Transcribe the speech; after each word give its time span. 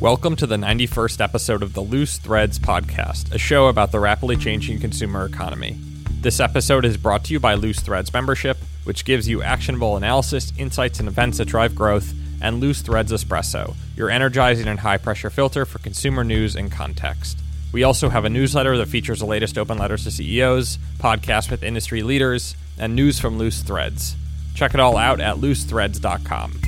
Welcome 0.00 0.36
to 0.36 0.46
the 0.46 0.54
91st 0.54 1.20
episode 1.20 1.60
of 1.60 1.72
the 1.72 1.80
Loose 1.80 2.18
Threads 2.18 2.56
podcast, 2.56 3.34
a 3.34 3.38
show 3.38 3.66
about 3.66 3.90
the 3.90 3.98
rapidly 3.98 4.36
changing 4.36 4.78
consumer 4.78 5.26
economy. 5.26 5.76
This 6.20 6.38
episode 6.38 6.84
is 6.84 6.96
brought 6.96 7.24
to 7.24 7.32
you 7.32 7.40
by 7.40 7.54
Loose 7.54 7.80
Threads 7.80 8.12
membership, 8.12 8.58
which 8.84 9.04
gives 9.04 9.26
you 9.26 9.42
actionable 9.42 9.96
analysis, 9.96 10.52
insights, 10.56 11.00
and 11.00 11.08
events 11.08 11.38
that 11.38 11.46
drive 11.46 11.74
growth, 11.74 12.14
and 12.40 12.60
Loose 12.60 12.80
Threads 12.80 13.10
Espresso, 13.10 13.74
your 13.96 14.08
energizing 14.08 14.68
and 14.68 14.78
high 14.78 14.98
pressure 14.98 15.30
filter 15.30 15.66
for 15.66 15.80
consumer 15.80 16.22
news 16.22 16.54
and 16.54 16.70
context. 16.70 17.40
We 17.72 17.82
also 17.82 18.08
have 18.08 18.24
a 18.24 18.30
newsletter 18.30 18.76
that 18.76 18.86
features 18.86 19.18
the 19.18 19.26
latest 19.26 19.58
open 19.58 19.78
letters 19.78 20.04
to 20.04 20.12
CEOs, 20.12 20.78
podcasts 21.00 21.50
with 21.50 21.64
industry 21.64 22.04
leaders, 22.04 22.54
and 22.78 22.94
news 22.94 23.18
from 23.18 23.36
Loose 23.36 23.62
Threads. 23.62 24.14
Check 24.54 24.74
it 24.74 24.80
all 24.80 24.96
out 24.96 25.20
at 25.20 25.38
loosethreads.com. 25.38 26.67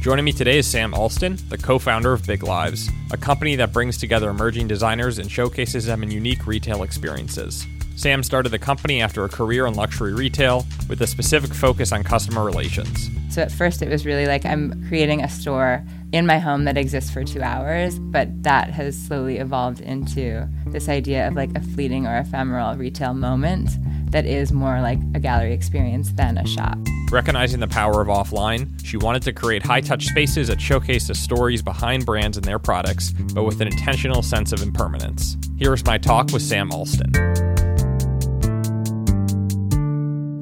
Joining 0.00 0.24
me 0.24 0.32
today 0.32 0.56
is 0.56 0.66
Sam 0.66 0.94
Alston, 0.94 1.36
the 1.50 1.58
co 1.58 1.78
founder 1.78 2.14
of 2.14 2.26
Big 2.26 2.42
Lives, 2.42 2.88
a 3.12 3.18
company 3.18 3.54
that 3.56 3.74
brings 3.74 3.98
together 3.98 4.30
emerging 4.30 4.66
designers 4.66 5.18
and 5.18 5.30
showcases 5.30 5.84
them 5.84 6.02
in 6.02 6.10
unique 6.10 6.46
retail 6.46 6.84
experiences. 6.84 7.66
Sam 7.96 8.22
started 8.22 8.48
the 8.48 8.58
company 8.58 9.02
after 9.02 9.26
a 9.26 9.28
career 9.28 9.66
in 9.66 9.74
luxury 9.74 10.14
retail 10.14 10.64
with 10.88 11.02
a 11.02 11.06
specific 11.06 11.52
focus 11.52 11.92
on 11.92 12.02
customer 12.02 12.42
relations. 12.42 13.10
So 13.28 13.42
at 13.42 13.52
first, 13.52 13.82
it 13.82 13.90
was 13.90 14.06
really 14.06 14.24
like 14.24 14.46
I'm 14.46 14.88
creating 14.88 15.22
a 15.22 15.28
store 15.28 15.84
in 16.12 16.24
my 16.24 16.38
home 16.38 16.64
that 16.64 16.78
exists 16.78 17.10
for 17.10 17.22
two 17.22 17.42
hours, 17.42 17.98
but 17.98 18.42
that 18.42 18.70
has 18.70 18.98
slowly 18.98 19.36
evolved 19.36 19.82
into 19.82 20.48
this 20.68 20.88
idea 20.88 21.28
of 21.28 21.34
like 21.34 21.54
a 21.54 21.60
fleeting 21.60 22.06
or 22.06 22.16
ephemeral 22.16 22.74
retail 22.74 23.12
moment 23.12 23.68
that 24.10 24.26
is 24.26 24.52
more 24.52 24.80
like 24.80 24.98
a 25.14 25.20
gallery 25.20 25.52
experience 25.52 26.12
than 26.12 26.38
a 26.38 26.46
shop. 26.46 26.78
Recognizing 27.10 27.58
the 27.58 27.68
power 27.68 28.00
of 28.00 28.08
offline, 28.08 28.72
she 28.84 28.96
wanted 28.96 29.22
to 29.22 29.32
create 29.32 29.64
high 29.64 29.80
touch 29.80 30.06
spaces 30.06 30.48
that 30.48 30.60
showcase 30.60 31.08
the 31.08 31.14
stories 31.14 31.62
behind 31.62 32.06
brands 32.06 32.36
and 32.36 32.44
their 32.44 32.58
products, 32.60 33.12
but 33.34 33.42
with 33.44 33.60
an 33.60 33.66
intentional 33.66 34.22
sense 34.22 34.52
of 34.52 34.62
impermanence. 34.62 35.36
Here's 35.58 35.84
my 35.84 35.98
talk 35.98 36.30
with 36.32 36.42
Sam 36.42 36.70
Alston. 36.70 37.12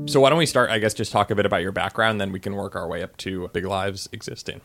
So, 0.09 0.21
why 0.21 0.31
don't 0.31 0.39
we 0.39 0.47
start, 0.47 0.71
I 0.71 0.79
guess, 0.79 0.95
just 0.95 1.13
talk 1.13 1.31
a 1.31 1.35
bit 1.35 1.45
about 1.45 1.61
your 1.61 1.73
background, 1.73 2.19
then 2.19 2.33
we 2.33 2.41
can 2.41 2.55
work 2.55 2.75
our 2.75 2.89
way 2.89 3.03
up 3.03 3.17
to 3.19 3.49
Big 3.49 3.67
Lives 3.67 4.09
existing. 4.11 4.63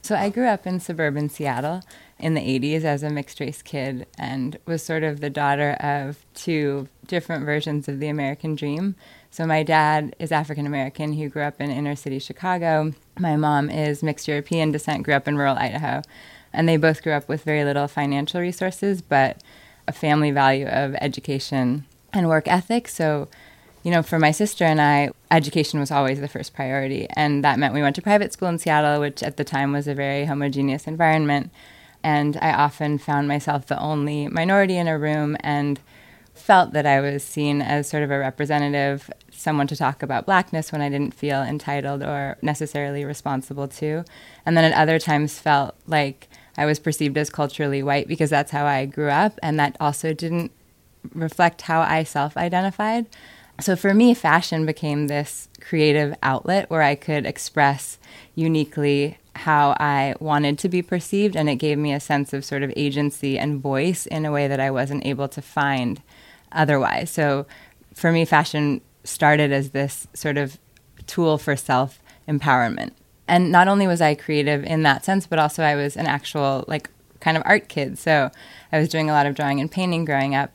So, 0.00 0.14
I 0.14 0.30
grew 0.30 0.46
up 0.46 0.66
in 0.66 0.80
suburban 0.80 1.28
Seattle 1.28 1.82
in 2.18 2.34
the 2.34 2.40
80s 2.40 2.84
as 2.84 3.02
a 3.02 3.10
mixed 3.10 3.40
race 3.40 3.60
kid 3.62 4.06
and 4.18 4.58
was 4.64 4.82
sort 4.82 5.02
of 5.02 5.20
the 5.20 5.28
daughter 5.28 5.72
of 5.80 6.24
two 6.34 6.88
different 7.06 7.44
versions 7.44 7.88
of 7.88 8.00
the 8.00 8.08
American 8.08 8.54
dream. 8.54 8.94
So, 9.30 9.46
my 9.46 9.62
dad 9.62 10.16
is 10.18 10.32
African 10.32 10.66
American. 10.66 11.12
He 11.12 11.26
grew 11.26 11.42
up 11.42 11.60
in 11.60 11.70
inner 11.70 11.94
city 11.94 12.18
Chicago. 12.18 12.94
My 13.18 13.36
mom 13.36 13.68
is 13.68 14.02
mixed 14.02 14.28
European 14.28 14.72
descent, 14.72 15.02
grew 15.02 15.14
up 15.14 15.28
in 15.28 15.36
rural 15.36 15.56
Idaho. 15.56 16.02
And 16.52 16.66
they 16.66 16.78
both 16.78 17.02
grew 17.02 17.12
up 17.12 17.28
with 17.28 17.44
very 17.44 17.64
little 17.64 17.86
financial 17.86 18.40
resources, 18.40 19.02
but 19.02 19.42
a 19.86 19.92
family 19.92 20.30
value 20.30 20.66
of 20.66 20.94
education 21.02 21.84
and 22.14 22.28
work 22.28 22.48
ethic. 22.48 22.88
So, 22.88 23.28
you 23.82 23.90
know, 23.90 24.02
for 24.02 24.18
my 24.18 24.30
sister 24.30 24.64
and 24.64 24.80
I, 24.80 25.10
education 25.30 25.80
was 25.80 25.90
always 25.90 26.18
the 26.20 26.28
first 26.28 26.54
priority. 26.54 27.06
And 27.10 27.44
that 27.44 27.58
meant 27.58 27.74
we 27.74 27.82
went 27.82 27.94
to 27.96 28.02
private 28.02 28.32
school 28.32 28.48
in 28.48 28.58
Seattle, 28.58 29.00
which 29.00 29.22
at 29.22 29.36
the 29.36 29.44
time 29.44 29.72
was 29.72 29.86
a 29.86 29.94
very 29.94 30.24
homogeneous 30.24 30.86
environment. 30.86 31.50
And 32.06 32.38
I 32.40 32.52
often 32.52 32.98
found 32.98 33.26
myself 33.26 33.66
the 33.66 33.80
only 33.80 34.28
minority 34.28 34.76
in 34.76 34.86
a 34.86 34.96
room 34.96 35.36
and 35.40 35.80
felt 36.34 36.72
that 36.72 36.86
I 36.86 37.00
was 37.00 37.24
seen 37.24 37.60
as 37.60 37.88
sort 37.88 38.04
of 38.04 38.12
a 38.12 38.18
representative, 38.20 39.10
someone 39.32 39.66
to 39.66 39.74
talk 39.74 40.04
about 40.04 40.24
blackness 40.24 40.70
when 40.70 40.80
I 40.80 40.88
didn't 40.88 41.14
feel 41.14 41.42
entitled 41.42 42.04
or 42.04 42.38
necessarily 42.42 43.04
responsible 43.04 43.66
to. 43.66 44.04
And 44.46 44.56
then 44.56 44.64
at 44.64 44.80
other 44.80 45.00
times 45.00 45.40
felt 45.40 45.74
like 45.88 46.28
I 46.56 46.64
was 46.64 46.78
perceived 46.78 47.18
as 47.18 47.28
culturally 47.28 47.82
white 47.82 48.06
because 48.06 48.30
that's 48.30 48.52
how 48.52 48.66
I 48.66 48.86
grew 48.86 49.10
up. 49.10 49.40
And 49.42 49.58
that 49.58 49.76
also 49.80 50.14
didn't 50.14 50.52
reflect 51.12 51.62
how 51.62 51.80
I 51.80 52.04
self 52.04 52.36
identified. 52.36 53.06
So 53.58 53.74
for 53.74 53.92
me, 53.92 54.14
fashion 54.14 54.64
became 54.64 55.08
this 55.08 55.48
creative 55.60 56.14
outlet 56.22 56.70
where 56.70 56.82
I 56.82 56.94
could 56.94 57.26
express 57.26 57.98
uniquely 58.36 59.18
how 59.36 59.76
I 59.78 60.14
wanted 60.20 60.58
to 60.60 60.68
be 60.68 60.82
perceived, 60.82 61.36
and 61.36 61.48
it 61.48 61.56
gave 61.56 61.78
me 61.78 61.92
a 61.92 62.00
sense 62.00 62.32
of 62.32 62.44
sort 62.44 62.62
of 62.62 62.72
agency 62.76 63.38
and 63.38 63.60
voice 63.60 64.06
in 64.06 64.24
a 64.24 64.32
way 64.32 64.48
that 64.48 64.60
I 64.60 64.70
wasn't 64.70 65.06
able 65.06 65.28
to 65.28 65.42
find 65.42 66.00
otherwise. 66.52 67.10
So 67.10 67.46
for 67.94 68.12
me, 68.12 68.24
fashion 68.24 68.80
started 69.04 69.52
as 69.52 69.70
this 69.70 70.06
sort 70.14 70.36
of 70.36 70.58
tool 71.06 71.38
for 71.38 71.56
self 71.56 72.00
empowerment. 72.28 72.92
And 73.28 73.50
not 73.50 73.68
only 73.68 73.86
was 73.86 74.00
I 74.00 74.14
creative 74.14 74.64
in 74.64 74.82
that 74.82 75.04
sense, 75.04 75.26
but 75.26 75.38
also 75.38 75.62
I 75.62 75.74
was 75.74 75.96
an 75.96 76.06
actual, 76.06 76.64
like, 76.68 76.90
kind 77.20 77.36
of 77.36 77.42
art 77.46 77.68
kid. 77.68 77.98
So 77.98 78.30
I 78.72 78.78
was 78.78 78.88
doing 78.88 79.10
a 79.10 79.12
lot 79.12 79.26
of 79.26 79.34
drawing 79.34 79.60
and 79.60 79.70
painting 79.70 80.04
growing 80.04 80.34
up. 80.34 80.52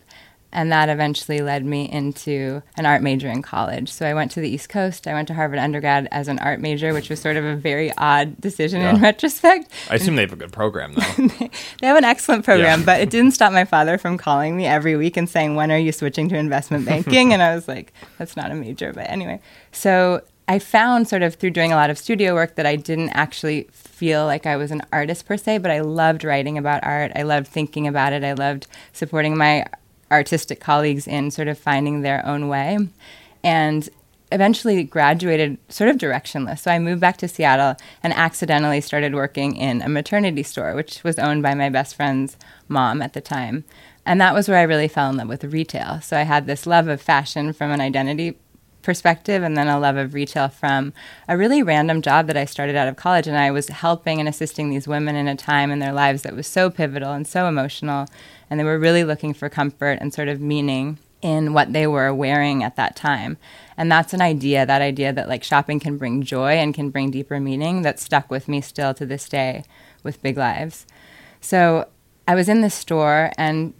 And 0.51 0.71
that 0.71 0.89
eventually 0.89 1.39
led 1.39 1.65
me 1.65 1.89
into 1.89 2.61
an 2.77 2.85
art 2.85 3.01
major 3.01 3.29
in 3.29 3.41
college. 3.41 3.91
So 3.91 4.05
I 4.05 4.13
went 4.13 4.31
to 4.31 4.41
the 4.41 4.49
East 4.49 4.69
Coast. 4.69 5.07
I 5.07 5.13
went 5.13 5.27
to 5.29 5.33
Harvard 5.33 5.59
undergrad 5.59 6.07
as 6.11 6.27
an 6.27 6.39
art 6.39 6.59
major, 6.59 6.93
which 6.93 7.09
was 7.09 7.21
sort 7.21 7.37
of 7.37 7.45
a 7.45 7.55
very 7.55 7.91
odd 7.97 8.39
decision 8.41 8.81
yeah. 8.81 8.95
in 8.95 9.01
retrospect. 9.01 9.71
I 9.89 9.95
assume 9.95 10.15
they 10.15 10.23
have 10.23 10.33
a 10.33 10.37
good 10.37 10.51
program, 10.51 10.93
though. 10.93 11.27
they 11.81 11.87
have 11.87 11.97
an 11.97 12.03
excellent 12.03 12.45
program, 12.45 12.79
yeah. 12.79 12.85
but 12.85 13.01
it 13.01 13.09
didn't 13.09 13.31
stop 13.31 13.53
my 13.53 13.65
father 13.65 13.97
from 13.97 14.17
calling 14.17 14.57
me 14.57 14.65
every 14.65 14.95
week 14.95 15.17
and 15.17 15.29
saying, 15.29 15.55
When 15.55 15.71
are 15.71 15.77
you 15.77 15.91
switching 15.91 16.29
to 16.29 16.37
investment 16.37 16.85
banking? 16.87 17.33
and 17.33 17.41
I 17.41 17.55
was 17.55 17.67
like, 17.67 17.93
That's 18.17 18.35
not 18.35 18.51
a 18.51 18.55
major. 18.55 18.93
But 18.93 19.09
anyway, 19.09 19.39
so 19.71 20.21
I 20.47 20.59
found 20.59 21.07
sort 21.07 21.21
of 21.21 21.35
through 21.35 21.51
doing 21.51 21.71
a 21.71 21.75
lot 21.75 21.89
of 21.89 21.97
studio 21.97 22.33
work 22.33 22.55
that 22.55 22.65
I 22.65 22.75
didn't 22.75 23.11
actually 23.11 23.69
feel 23.71 24.25
like 24.25 24.45
I 24.45 24.57
was 24.57 24.71
an 24.71 24.81
artist 24.91 25.25
per 25.25 25.37
se, 25.37 25.59
but 25.59 25.71
I 25.71 25.79
loved 25.79 26.25
writing 26.25 26.57
about 26.57 26.83
art. 26.83 27.11
I 27.15 27.21
loved 27.21 27.47
thinking 27.47 27.87
about 27.87 28.11
it. 28.11 28.23
I 28.23 28.33
loved 28.33 28.67
supporting 28.91 29.37
my 29.37 29.65
artistic 30.11 30.59
colleagues 30.59 31.07
in 31.07 31.31
sort 31.31 31.47
of 31.47 31.57
finding 31.57 32.01
their 32.01 32.25
own 32.25 32.47
way. 32.47 32.77
And 33.43 33.89
eventually 34.31 34.83
graduated 34.83 35.57
sort 35.69 35.89
of 35.89 35.97
directionless. 35.97 36.59
So 36.59 36.71
I 36.71 36.79
moved 36.79 37.01
back 37.01 37.17
to 37.17 37.27
Seattle 37.27 37.75
and 38.01 38.13
accidentally 38.13 38.81
started 38.81 39.13
working 39.13 39.55
in 39.55 39.81
a 39.81 39.89
maternity 39.89 40.43
store, 40.43 40.73
which 40.73 41.03
was 41.03 41.19
owned 41.19 41.43
by 41.43 41.53
my 41.53 41.69
best 41.69 41.95
friend's 41.95 42.37
mom 42.67 43.01
at 43.01 43.13
the 43.13 43.21
time. 43.21 43.65
And 44.05 44.19
that 44.21 44.33
was 44.33 44.47
where 44.47 44.57
I 44.57 44.63
really 44.63 44.87
fell 44.87 45.09
in 45.09 45.17
love 45.17 45.27
with 45.27 45.43
retail. 45.43 46.01
So 46.01 46.17
I 46.17 46.23
had 46.23 46.47
this 46.47 46.65
love 46.65 46.87
of 46.87 47.01
fashion 47.01 47.53
from 47.53 47.71
an 47.71 47.81
identity 47.81 48.37
perspective 48.81 49.43
and 49.43 49.55
then 49.55 49.67
a 49.67 49.79
love 49.79 49.97
of 49.97 50.13
retail 50.13 50.49
from 50.49 50.93
a 51.27 51.37
really 51.37 51.63
random 51.63 52.01
job 52.01 52.27
that 52.27 52.37
I 52.37 52.45
started 52.45 52.75
out 52.75 52.87
of 52.87 52.95
college. 52.95 53.27
And 53.27 53.37
I 53.37 53.51
was 53.51 53.67
helping 53.67 54.19
and 54.19 54.27
assisting 54.27 54.69
these 54.69 54.87
women 54.87 55.15
in 55.15 55.27
a 55.27 55.35
time 55.35 55.71
in 55.71 55.79
their 55.79 55.93
lives 55.93 56.23
that 56.23 56.35
was 56.35 56.47
so 56.47 56.69
pivotal 56.69 57.11
and 57.11 57.27
so 57.27 57.47
emotional. 57.47 58.07
And 58.49 58.59
they 58.59 58.63
were 58.63 58.79
really 58.79 59.03
looking 59.03 59.33
for 59.33 59.49
comfort 59.49 59.97
and 60.01 60.13
sort 60.13 60.27
of 60.27 60.41
meaning 60.41 60.97
in 61.21 61.53
what 61.53 61.71
they 61.73 61.87
were 61.87 62.13
wearing 62.13 62.63
at 62.63 62.75
that 62.75 62.95
time. 62.95 63.37
And 63.77 63.91
that's 63.91 64.13
an 64.13 64.21
idea, 64.21 64.65
that 64.65 64.81
idea 64.81 65.13
that 65.13 65.29
like 65.29 65.43
shopping 65.43 65.79
can 65.79 65.97
bring 65.97 66.23
joy 66.23 66.53
and 66.53 66.73
can 66.73 66.89
bring 66.89 67.11
deeper 67.11 67.39
meaning 67.39 67.83
that 67.83 67.99
stuck 67.99 68.29
with 68.29 68.47
me 68.47 68.61
still 68.61 68.93
to 68.95 69.05
this 69.05 69.29
day 69.29 69.63
with 70.03 70.21
Big 70.21 70.37
Lives. 70.37 70.85
So 71.39 71.87
I 72.27 72.35
was 72.35 72.49
in 72.49 72.61
this 72.61 72.75
store 72.75 73.31
and 73.37 73.73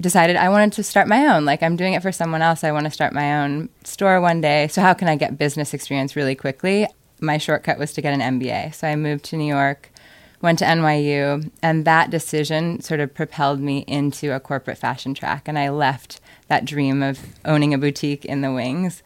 decided 0.00 0.36
I 0.36 0.48
wanted 0.48 0.72
to 0.74 0.82
start 0.82 1.08
my 1.08 1.26
own. 1.26 1.44
Like 1.44 1.62
I'm 1.62 1.76
doing 1.76 1.94
it 1.94 2.02
for 2.02 2.12
someone 2.12 2.42
else. 2.42 2.64
I 2.64 2.72
want 2.72 2.84
to 2.84 2.90
start 2.90 3.12
my 3.12 3.42
own 3.42 3.68
store 3.84 4.20
one 4.20 4.40
day. 4.40 4.68
So 4.68 4.80
how 4.80 4.94
can 4.94 5.08
I 5.08 5.16
get 5.16 5.38
business 5.38 5.74
experience 5.74 6.16
really 6.16 6.34
quickly? 6.34 6.86
My 7.20 7.38
shortcut 7.38 7.78
was 7.78 7.92
to 7.94 8.02
get 8.02 8.14
an 8.14 8.38
MBA. 8.38 8.74
So 8.74 8.86
I 8.86 8.94
moved 8.94 9.24
to 9.26 9.36
New 9.36 9.52
York, 9.52 9.90
went 10.40 10.60
to 10.60 10.64
NYU, 10.64 11.50
and 11.62 11.84
that 11.84 12.10
decision 12.10 12.80
sort 12.80 13.00
of 13.00 13.12
propelled 13.12 13.60
me 13.60 13.78
into 13.88 14.32
a 14.32 14.40
corporate 14.40 14.78
fashion 14.78 15.14
track. 15.14 15.48
And 15.48 15.58
I 15.58 15.68
left 15.68 16.20
that 16.46 16.64
dream 16.64 17.02
of 17.02 17.18
owning 17.44 17.74
a 17.74 17.78
boutique 17.78 18.24
in 18.24 18.40
the 18.40 18.52
wings. 18.52 19.02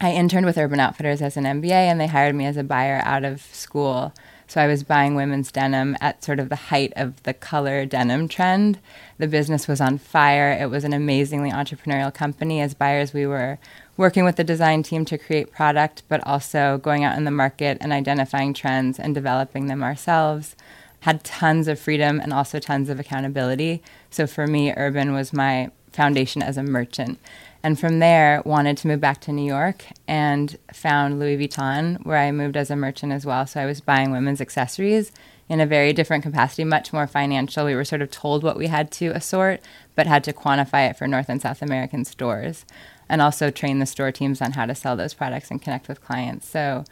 I 0.00 0.12
interned 0.12 0.46
with 0.46 0.58
Urban 0.58 0.78
Outfitters 0.78 1.22
as 1.22 1.36
an 1.36 1.44
MBA, 1.44 1.72
and 1.72 2.00
they 2.00 2.06
hired 2.06 2.34
me 2.34 2.46
as 2.46 2.56
a 2.56 2.62
buyer 2.62 3.02
out 3.04 3.24
of 3.24 3.42
school. 3.52 4.12
So 4.48 4.62
I 4.62 4.66
was 4.66 4.82
buying 4.82 5.14
women's 5.14 5.52
denim 5.52 5.94
at 6.00 6.24
sort 6.24 6.40
of 6.40 6.48
the 6.48 6.56
height 6.56 6.94
of 6.96 7.22
the 7.24 7.34
color 7.34 7.84
denim 7.84 8.28
trend. 8.28 8.78
The 9.18 9.28
business 9.28 9.68
was 9.68 9.78
on 9.78 9.98
fire. 9.98 10.50
It 10.50 10.70
was 10.70 10.84
an 10.84 10.94
amazingly 10.94 11.50
entrepreneurial 11.50 12.12
company. 12.12 12.62
As 12.62 12.72
buyers, 12.72 13.12
we 13.12 13.26
were 13.26 13.58
working 13.98 14.24
with 14.24 14.36
the 14.36 14.44
design 14.44 14.82
team 14.82 15.04
to 15.04 15.18
create 15.18 15.52
product, 15.52 16.02
but 16.08 16.26
also 16.26 16.78
going 16.78 17.04
out 17.04 17.18
in 17.18 17.24
the 17.24 17.30
market 17.30 17.76
and 17.82 17.92
identifying 17.92 18.54
trends 18.54 18.98
and 18.98 19.14
developing 19.14 19.66
them 19.66 19.82
ourselves. 19.82 20.56
Had 21.00 21.24
tons 21.24 21.68
of 21.68 21.78
freedom 21.78 22.18
and 22.18 22.32
also 22.32 22.58
tons 22.58 22.88
of 22.88 22.98
accountability. 22.98 23.82
So 24.10 24.26
for 24.26 24.46
me, 24.46 24.72
Urban 24.72 25.12
was 25.12 25.32
my 25.32 25.70
foundation 25.92 26.42
as 26.42 26.56
a 26.56 26.62
merchant. 26.62 27.18
And 27.62 27.78
from 27.78 27.98
there, 27.98 28.40
wanted 28.44 28.76
to 28.78 28.88
move 28.88 29.00
back 29.00 29.20
to 29.22 29.32
New 29.32 29.44
York 29.44 29.84
and 30.06 30.56
found 30.72 31.18
Louis 31.18 31.36
Vuitton, 31.36 32.04
where 32.06 32.18
I 32.18 32.30
moved 32.30 32.56
as 32.56 32.70
a 32.70 32.76
merchant 32.76 33.12
as 33.12 33.26
well. 33.26 33.46
So 33.46 33.60
I 33.60 33.66
was 33.66 33.80
buying 33.80 34.12
women's 34.12 34.40
accessories 34.40 35.10
in 35.48 35.60
a 35.60 35.66
very 35.66 35.92
different 35.92 36.22
capacity, 36.22 36.62
much 36.62 36.92
more 36.92 37.06
financial. 37.06 37.64
We 37.64 37.74
were 37.74 37.84
sort 37.84 38.02
of 38.02 38.10
told 38.10 38.42
what 38.42 38.56
we 38.56 38.68
had 38.68 38.90
to 38.92 39.08
assort, 39.08 39.60
but 39.94 40.06
had 40.06 40.22
to 40.24 40.32
quantify 40.32 40.88
it 40.88 40.96
for 40.96 41.08
North 41.08 41.28
and 41.28 41.42
South 41.42 41.62
American 41.62 42.04
stores 42.04 42.64
and 43.08 43.20
also 43.20 43.50
train 43.50 43.78
the 43.78 43.86
store 43.86 44.12
teams 44.12 44.40
on 44.40 44.52
how 44.52 44.66
to 44.66 44.74
sell 44.74 44.94
those 44.96 45.14
products 45.14 45.50
and 45.50 45.62
connect 45.62 45.88
with 45.88 46.04
clients. 46.04 46.46
So 46.46 46.84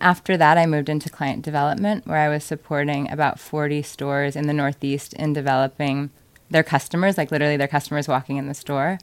After 0.00 0.36
that, 0.36 0.58
I 0.58 0.66
moved 0.66 0.88
into 0.88 1.08
client 1.08 1.42
development, 1.42 2.06
where 2.06 2.18
I 2.18 2.28
was 2.28 2.44
supporting 2.44 3.10
about 3.10 3.38
40 3.38 3.82
stores 3.82 4.36
in 4.36 4.46
the 4.46 4.52
Northeast 4.52 5.14
in 5.14 5.32
developing 5.32 6.10
their 6.50 6.62
customers, 6.62 7.16
like 7.16 7.30
literally 7.30 7.56
their 7.56 7.68
customers 7.68 8.08
walking 8.08 8.36
in 8.36 8.46
the 8.46 8.54
store, 8.54 8.98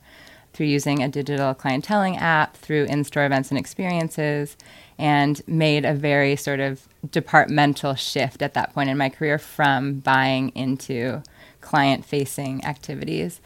through 0.54 0.66
using 0.66 1.02
a 1.02 1.08
digital 1.08 1.54
clienteling 1.56 2.20
app, 2.20 2.58
through 2.58 2.86
in 2.86 3.04
store 3.04 3.26
events 3.26 3.50
and 3.50 3.58
experiences, 3.58 4.58
and 4.98 5.42
made 5.48 5.86
a 5.86 5.94
very 5.94 6.36
sort 6.36 6.60
of 6.60 6.88
departmental 7.10 7.96
shift 7.96 8.42
at 8.42 8.54
that 8.54 8.74
point 8.74 8.90
in 8.90 8.98
my 8.98 9.10
career 9.10 9.40
from 9.40 9.96
buying 9.96 10.50
into 10.50 11.24
client 11.62 12.06
facing 12.06 12.64
activities. 12.66 13.42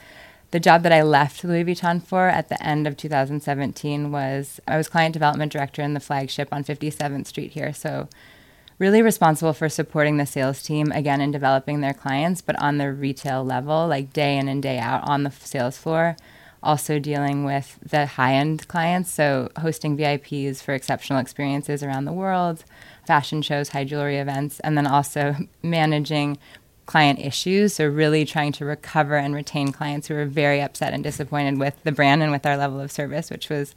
The 0.52 0.60
job 0.60 0.84
that 0.84 0.94
I 0.94 1.02
left 1.02 1.44
Louis 1.44 1.66
Vuitton 1.66 2.02
for 2.02 2.30
at 2.30 2.50
the 2.50 2.62
end 2.66 2.88
of 2.88 2.98
2017 2.98 4.12
was 4.12 4.60
I 4.68 4.78
was 4.78 4.88
client 4.88 5.14
development 5.14 5.52
director 5.52 5.82
in 5.82 5.94
the 5.94 6.00
flagship 6.00 6.50
on 6.52 6.64
57th 6.64 7.28
Street 7.28 7.52
here. 7.52 7.74
So, 7.74 8.08
really 8.78 9.02
responsible 9.02 9.54
for 9.54 9.70
supporting 9.70 10.18
the 10.18 10.26
sales 10.26 10.62
team 10.62 10.92
again 10.92 11.22
in 11.22 11.32
developing 11.32 11.82
their 11.82 11.94
clients, 11.94 12.42
but 12.42 12.62
on 12.62 12.78
the 12.78 12.92
retail 12.92 13.44
level, 13.44 13.88
like 13.88 14.14
day 14.14 14.38
in 14.38 14.48
and 14.48 14.62
day 14.62 14.78
out 14.78 15.08
on 15.08 15.24
the 15.24 15.32
sales 15.32 15.78
floor. 15.78 16.16
Also, 16.66 16.98
dealing 16.98 17.46
with 17.46 17.78
the 17.88 18.08
high 18.08 18.34
end 18.34 18.68
clients, 18.68 19.12
so 19.12 19.50
hosting 19.60 19.96
VIPs 19.96 20.64
for 20.64 20.74
exceptional 20.74 21.20
experiences 21.20 21.84
around 21.84 22.06
the 22.06 22.12
world, 22.12 22.66
fashion 23.06 23.44
shows, 23.44 23.70
high 23.70 23.84
jewelry 23.84 24.18
events, 24.18 24.60
and 24.62 24.76
then 24.76 24.88
also 24.88 25.36
managing 25.64 26.40
client 26.88 27.20
issues. 27.20 27.76
So, 27.76 27.86
really 27.86 28.26
trying 28.26 28.52
to 28.54 28.66
recover 28.66 29.16
and 29.16 29.36
retain 29.36 29.72
clients 29.72 30.08
who 30.08 30.16
are 30.16 30.26
very 30.26 30.60
upset 30.60 30.92
and 30.92 31.04
disappointed 31.04 31.60
with 31.60 31.82
the 31.84 31.92
brand 31.92 32.24
and 32.24 32.32
with 32.32 32.48
our 32.48 32.58
level 32.58 32.82
of 32.82 32.92
service, 32.92 33.30
which 33.30 33.48
was 33.50 33.76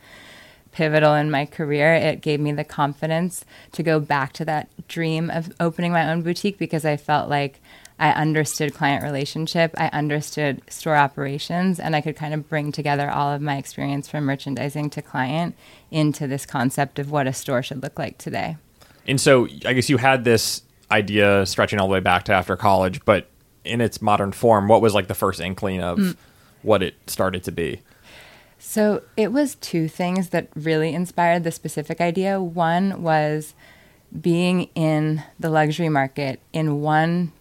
pivotal 0.73 1.15
in 1.15 1.31
my 1.31 1.45
career. 1.45 1.93
It 1.93 2.21
gave 2.23 2.41
me 2.41 2.53
the 2.53 2.65
confidence 2.65 3.45
to 3.73 3.83
go 3.83 4.01
back 4.01 4.33
to 4.35 4.45
that 4.47 4.69
dream 4.89 5.31
of 5.31 5.53
opening 5.61 5.93
my 5.93 6.11
own 6.11 6.23
boutique 6.23 6.59
because 6.59 6.85
I 6.85 6.97
felt 6.97 7.29
like 7.29 7.61
I 7.99 8.11
understood 8.11 8.75
client 8.75 9.03
relationship, 9.03 9.75
I 9.77 9.89
understood 9.89 10.63
store 10.69 10.97
operations, 10.97 11.81
and 11.81 11.97
I 11.97 12.01
could 12.01 12.15
kind 12.15 12.33
of 12.33 12.49
bring 12.49 12.71
together 12.71 13.11
all 13.11 13.33
of 13.33 13.43
my 13.43 13.57
experience 13.57 14.09
from 14.09 14.25
merchandising 14.25 14.91
to 14.91 15.03
client 15.03 15.57
into 15.91 16.27
this 16.27 16.47
concept 16.47 16.99
of 16.99 17.11
what 17.11 17.27
a 17.27 17.33
store 17.33 17.63
should 17.63 17.83
look 17.83 17.99
like 17.99 18.17
today. 18.19 18.57
And 19.07 19.21
so 19.21 19.49
I 19.65 19.73
guess 19.73 19.89
you 19.89 19.97
had 19.97 20.25
this 20.25 20.63
idea 20.91 21.45
stretching 21.47 21.81
all 21.81 21.89
the 21.89 21.93
way 21.93 22.01
back 22.01 22.25
to 22.25 22.33
after 22.33 22.57
college, 22.57 23.05
but 23.05 23.29
in 23.65 23.81
its 23.81 24.01
modern 24.01 24.33
form, 24.33 24.69
what 24.69 24.81
was 24.81 24.95
like 24.95 25.09
the 25.09 25.15
first 25.15 25.41
inkling 25.41 25.83
of 25.83 25.99
mm. 25.99 26.17
what 26.63 26.83
it 26.83 26.95
started 27.09 27.43
to 27.45 27.53
be? 27.53 27.81
So 28.59 29.03
it 29.17 29.33
was 29.33 29.57
two 29.57 29.89
things 29.89 30.31
that 30.31 30.49
really 30.55 30.95
inspired 30.95 31.45
the 31.45 31.51
specific 31.51 32.01
idea. 32.01 32.41
One 32.41 33.03
was 33.03 33.55
being 34.21 34.69
in 34.75 35.23
the 35.39 35.51
luxury 35.51 35.89
market 35.89 36.41
in 36.53 36.81
one 36.81 37.33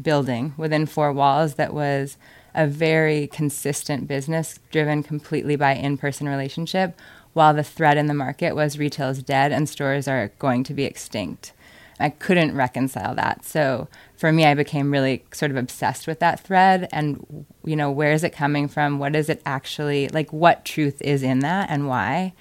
building 0.00 0.54
within 0.56 0.86
four 0.86 1.12
walls 1.12 1.54
that 1.54 1.74
was 1.74 2.16
a 2.54 2.66
very 2.66 3.26
consistent 3.26 4.06
business 4.06 4.58
driven 4.70 5.02
completely 5.02 5.56
by 5.56 5.74
in 5.74 5.98
person 5.98 6.28
relationship, 6.28 6.98
while 7.32 7.52
the 7.52 7.64
threat 7.64 7.96
in 7.96 8.06
the 8.06 8.14
market 8.14 8.54
was 8.54 8.78
retail 8.78 9.08
is 9.08 9.22
dead 9.22 9.50
and 9.52 9.68
stores 9.68 10.06
are 10.06 10.32
going 10.38 10.62
to 10.64 10.74
be 10.74 10.84
extinct. 10.84 11.52
I 11.98 12.10
couldn't 12.10 12.56
reconcile 12.56 13.14
that. 13.14 13.44
So 13.44 13.88
for 14.16 14.32
me, 14.32 14.44
I 14.44 14.54
became 14.54 14.90
really 14.90 15.24
sort 15.32 15.50
of 15.50 15.56
obsessed 15.56 16.06
with 16.06 16.20
that 16.20 16.40
thread 16.40 16.88
and, 16.92 17.46
you 17.64 17.76
know, 17.76 17.90
where 17.90 18.12
is 18.12 18.24
it 18.24 18.32
coming 18.32 18.68
from? 18.68 18.98
What 18.98 19.14
is 19.14 19.28
it 19.28 19.42
actually 19.46 20.08
like? 20.08 20.32
What 20.32 20.64
truth 20.64 21.00
is 21.02 21.22
in 21.22 21.40
that 21.40 21.70
and 21.70 21.88
why? 21.88 22.34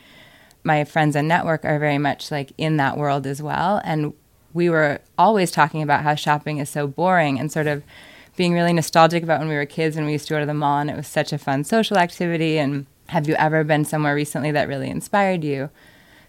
My 0.64 0.86
friends 0.86 1.16
and 1.16 1.28
network 1.28 1.66
are 1.66 1.78
very 1.78 1.98
much 1.98 2.32
like 2.32 2.54
in 2.58 2.78
that 2.78 2.98
world 2.98 3.28
as 3.28 3.42
well. 3.42 3.82
And 3.84 4.14
we 4.54 4.70
were 4.70 5.00
always 5.18 5.52
talking 5.52 5.82
about 5.82 6.04
how 6.04 6.16
shopping 6.16 6.58
is 6.58 6.70
so 6.70 6.88
boring 6.88 7.40
and 7.40 7.52
sort 7.52 7.68
of 7.68 7.84
being 8.36 8.54
really 8.54 8.74
nostalgic 8.74 9.24
about 9.24 9.40
when 9.40 9.50
we 9.50 9.56
were 9.56 9.66
kids 9.66 9.96
and 9.96 10.06
we 10.06 10.14
used 10.14 10.28
to 10.28 10.34
go 10.34 10.40
to 10.40 10.46
the 10.46 10.54
mall 10.54 10.80
and 10.80 10.90
it 10.90 10.96
was 10.96 11.08
such 11.08 11.32
a 11.34 11.38
fun 11.38 11.64
social 11.64 11.98
activity. 11.98 12.58
And 12.58 12.86
have 13.08 13.28
you 13.28 13.36
ever 13.36 13.64
been 13.64 13.86
somewhere 13.86 14.16
recently 14.16 14.52
that 14.52 14.68
really 14.68 14.90
inspired 14.90 15.44
you? 15.44 15.70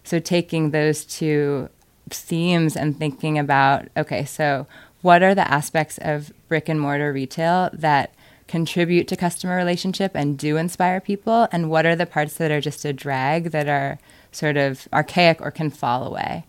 So 0.02 0.18
taking 0.18 0.70
those 0.70 1.04
two 1.04 1.70
themes 2.10 2.76
and 2.76 2.98
thinking 2.98 3.38
about 3.38 3.88
okay, 3.96 4.24
so 4.24 4.66
what 5.00 5.22
are 5.22 5.34
the 5.34 5.50
aspects 5.50 5.98
of 5.98 6.32
brick 6.48 6.68
and 6.68 6.80
mortar 6.80 7.12
retail 7.12 7.70
that 7.72 8.14
contribute 8.46 9.08
to 9.08 9.16
customer 9.16 9.56
relationship 9.56 10.12
and 10.14 10.38
do 10.38 10.56
inspire 10.56 11.00
people, 11.00 11.48
and 11.52 11.68
what 11.68 11.84
are 11.84 11.96
the 11.96 12.06
parts 12.06 12.34
that 12.34 12.50
are 12.50 12.60
just 12.60 12.84
a 12.84 12.92
drag 12.92 13.50
that 13.50 13.68
are 13.68 13.98
sort 14.32 14.56
of 14.56 14.88
archaic 14.92 15.40
or 15.40 15.50
can 15.50 15.70
fall 15.70 16.06
away? 16.06 16.44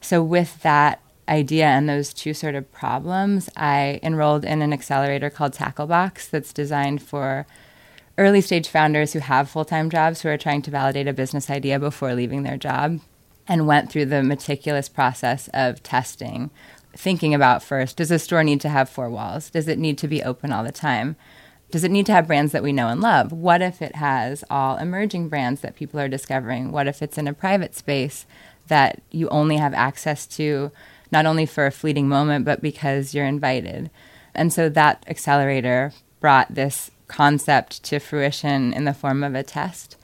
So, 0.00 0.22
with 0.22 0.62
that 0.62 1.01
idea 1.28 1.66
and 1.66 1.88
those 1.88 2.12
two 2.12 2.34
sort 2.34 2.54
of 2.54 2.70
problems, 2.72 3.48
I 3.56 4.00
enrolled 4.02 4.44
in 4.44 4.62
an 4.62 4.72
accelerator 4.72 5.30
called 5.30 5.52
Tacklebox 5.52 6.30
that's 6.30 6.52
designed 6.52 7.02
for 7.02 7.46
early 8.18 8.40
stage 8.40 8.68
founders 8.68 9.12
who 9.12 9.20
have 9.20 9.48
full 9.48 9.64
time 9.64 9.90
jobs 9.90 10.22
who 10.22 10.28
are 10.28 10.38
trying 10.38 10.62
to 10.62 10.70
validate 10.70 11.08
a 11.08 11.12
business 11.12 11.50
idea 11.50 11.78
before 11.78 12.14
leaving 12.14 12.42
their 12.42 12.56
job 12.56 13.00
and 13.48 13.66
went 13.66 13.90
through 13.90 14.06
the 14.06 14.22
meticulous 14.22 14.88
process 14.88 15.48
of 15.52 15.82
testing, 15.82 16.50
thinking 16.96 17.34
about 17.34 17.62
first 17.62 17.96
does 17.96 18.10
a 18.10 18.18
store 18.18 18.44
need 18.44 18.60
to 18.60 18.68
have 18.68 18.88
four 18.88 19.10
walls? 19.10 19.50
Does 19.50 19.68
it 19.68 19.78
need 19.78 19.98
to 19.98 20.08
be 20.08 20.22
open 20.22 20.52
all 20.52 20.64
the 20.64 20.72
time? 20.72 21.16
Does 21.70 21.84
it 21.84 21.90
need 21.90 22.04
to 22.06 22.12
have 22.12 22.26
brands 22.26 22.52
that 22.52 22.62
we 22.62 22.72
know 22.72 22.88
and 22.88 23.00
love? 23.00 23.32
What 23.32 23.62
if 23.62 23.80
it 23.80 23.96
has 23.96 24.44
all 24.50 24.76
emerging 24.76 25.30
brands 25.30 25.62
that 25.62 25.74
people 25.74 25.98
are 25.98 26.08
discovering? 26.08 26.70
What 26.70 26.86
if 26.86 27.00
it's 27.00 27.16
in 27.16 27.26
a 27.26 27.32
private 27.32 27.74
space 27.74 28.26
that 28.68 29.00
you 29.10 29.28
only 29.30 29.56
have 29.56 29.72
access 29.72 30.26
to, 30.26 30.70
not 31.12 31.26
only 31.26 31.46
for 31.46 31.66
a 31.66 31.70
fleeting 31.70 32.08
moment, 32.08 32.44
but 32.44 32.62
because 32.62 33.14
you're 33.14 33.26
invited? 33.26 33.90
And 34.34 34.52
so 34.52 34.68
that 34.70 35.04
accelerator 35.06 35.92
brought 36.20 36.54
this 36.54 36.90
concept 37.06 37.82
to 37.84 37.98
fruition 37.98 38.72
in 38.72 38.84
the 38.84 38.94
form 38.94 39.22
of 39.22 39.34
a 39.34 39.42
test. 39.42 39.96